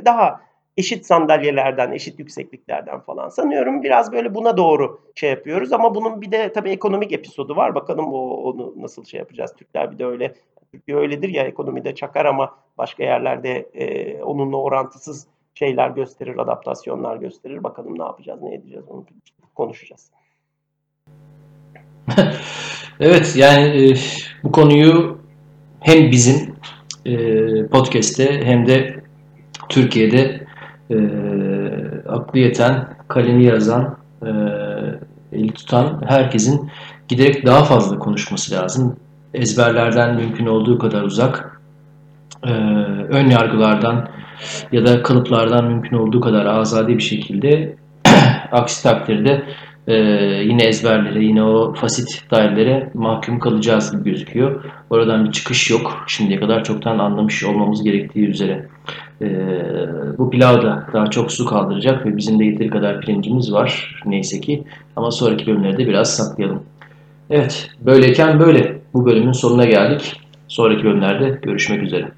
daha 0.04 0.40
eşit 0.76 1.06
sandalyelerden, 1.06 1.92
eşit 1.92 2.18
yüksekliklerden 2.18 3.00
falan 3.00 3.28
sanıyorum 3.28 3.82
biraz 3.82 4.12
böyle 4.12 4.34
buna 4.34 4.56
doğru 4.56 5.00
şey 5.14 5.30
yapıyoruz 5.30 5.72
ama 5.72 5.94
bunun 5.94 6.20
bir 6.20 6.32
de 6.32 6.52
tabii 6.52 6.70
ekonomik 6.70 7.12
episodu 7.12 7.56
var. 7.56 7.74
Bakalım 7.74 8.12
o 8.12 8.18
onu 8.18 8.74
nasıl 8.76 9.04
şey 9.04 9.18
yapacağız. 9.18 9.54
Türkler 9.56 9.92
bir 9.92 9.98
de 9.98 10.06
öyle 10.06 10.34
Türkiye 10.72 10.96
öyledir 10.96 11.28
ya 11.28 11.44
ekonomide 11.44 11.94
çakar 11.94 12.24
ama 12.24 12.54
başka 12.78 13.04
yerlerde 13.04 13.68
e, 13.74 14.22
onunla 14.22 14.56
orantısız 14.56 15.26
şeyler 15.54 15.90
gösterir, 15.90 16.38
adaptasyonlar 16.38 17.16
gösterir. 17.16 17.64
Bakalım 17.64 17.98
ne 17.98 18.02
yapacağız, 18.02 18.42
ne 18.42 18.54
edeceğiz 18.54 18.84
onu 18.88 19.04
konuşacağız. 19.54 20.10
evet 23.00 23.36
yani 23.36 23.90
e, 23.90 23.94
bu 24.42 24.52
konuyu 24.52 25.18
hem 25.80 26.10
bizim 26.10 26.56
e, 27.04 27.16
podcast'te 27.66 28.44
hem 28.44 28.66
de 28.66 28.97
Türkiye'de 29.68 30.46
e, 30.90 30.96
aklı 32.08 32.38
yeten, 32.38 32.88
kalemi 33.08 33.44
yazan, 33.44 33.96
e, 34.22 34.30
eli 35.32 35.52
tutan 35.52 36.02
herkesin 36.06 36.70
giderek 37.08 37.46
daha 37.46 37.64
fazla 37.64 37.98
konuşması 37.98 38.54
lazım. 38.54 38.96
Ezberlerden 39.34 40.16
mümkün 40.16 40.46
olduğu 40.46 40.78
kadar 40.78 41.02
uzak, 41.02 41.60
e, 42.46 42.50
ön 43.08 43.30
yargılardan 43.30 44.08
ya 44.72 44.86
da 44.86 45.02
kalıplardan 45.02 45.64
mümkün 45.64 45.96
olduğu 45.96 46.20
kadar 46.20 46.46
azade 46.46 46.96
bir 46.96 47.02
şekilde 47.02 47.76
aksi 48.52 48.82
takdirde 48.82 49.42
e, 49.88 49.94
yine 50.44 50.64
ezberlere, 50.64 51.24
yine 51.24 51.42
o 51.42 51.74
fasit 51.74 52.22
dairelere 52.30 52.90
mahkum 52.94 53.38
kalacağız 53.38 53.92
gibi 53.92 54.10
gözüküyor. 54.10 54.64
Oradan 54.90 55.24
bir 55.24 55.32
çıkış 55.32 55.70
yok. 55.70 56.04
Şimdiye 56.06 56.40
kadar 56.40 56.64
çoktan 56.64 56.98
anlamış 56.98 57.44
olmamız 57.44 57.82
gerektiği 57.82 58.26
üzere. 58.26 58.66
E, 59.22 59.28
bu 60.18 60.30
pilav 60.30 60.62
da 60.62 60.86
daha 60.92 61.06
çok 61.06 61.32
su 61.32 61.46
kaldıracak 61.46 62.06
ve 62.06 62.16
bizim 62.16 62.38
de 62.38 62.44
yeteri 62.44 62.70
kadar 62.70 63.00
pirincimiz 63.00 63.52
var 63.52 64.00
neyse 64.06 64.40
ki. 64.40 64.64
Ama 64.96 65.10
sonraki 65.10 65.46
bölümlerde 65.46 65.86
biraz 65.86 66.16
saklayalım. 66.16 66.62
Evet, 67.30 67.70
böyleyken 67.80 68.40
böyle. 68.40 68.78
Bu 68.94 69.06
bölümün 69.06 69.32
sonuna 69.32 69.64
geldik. 69.64 70.20
Sonraki 70.48 70.84
bölümlerde 70.84 71.38
görüşmek 71.42 71.82
üzere. 71.82 72.08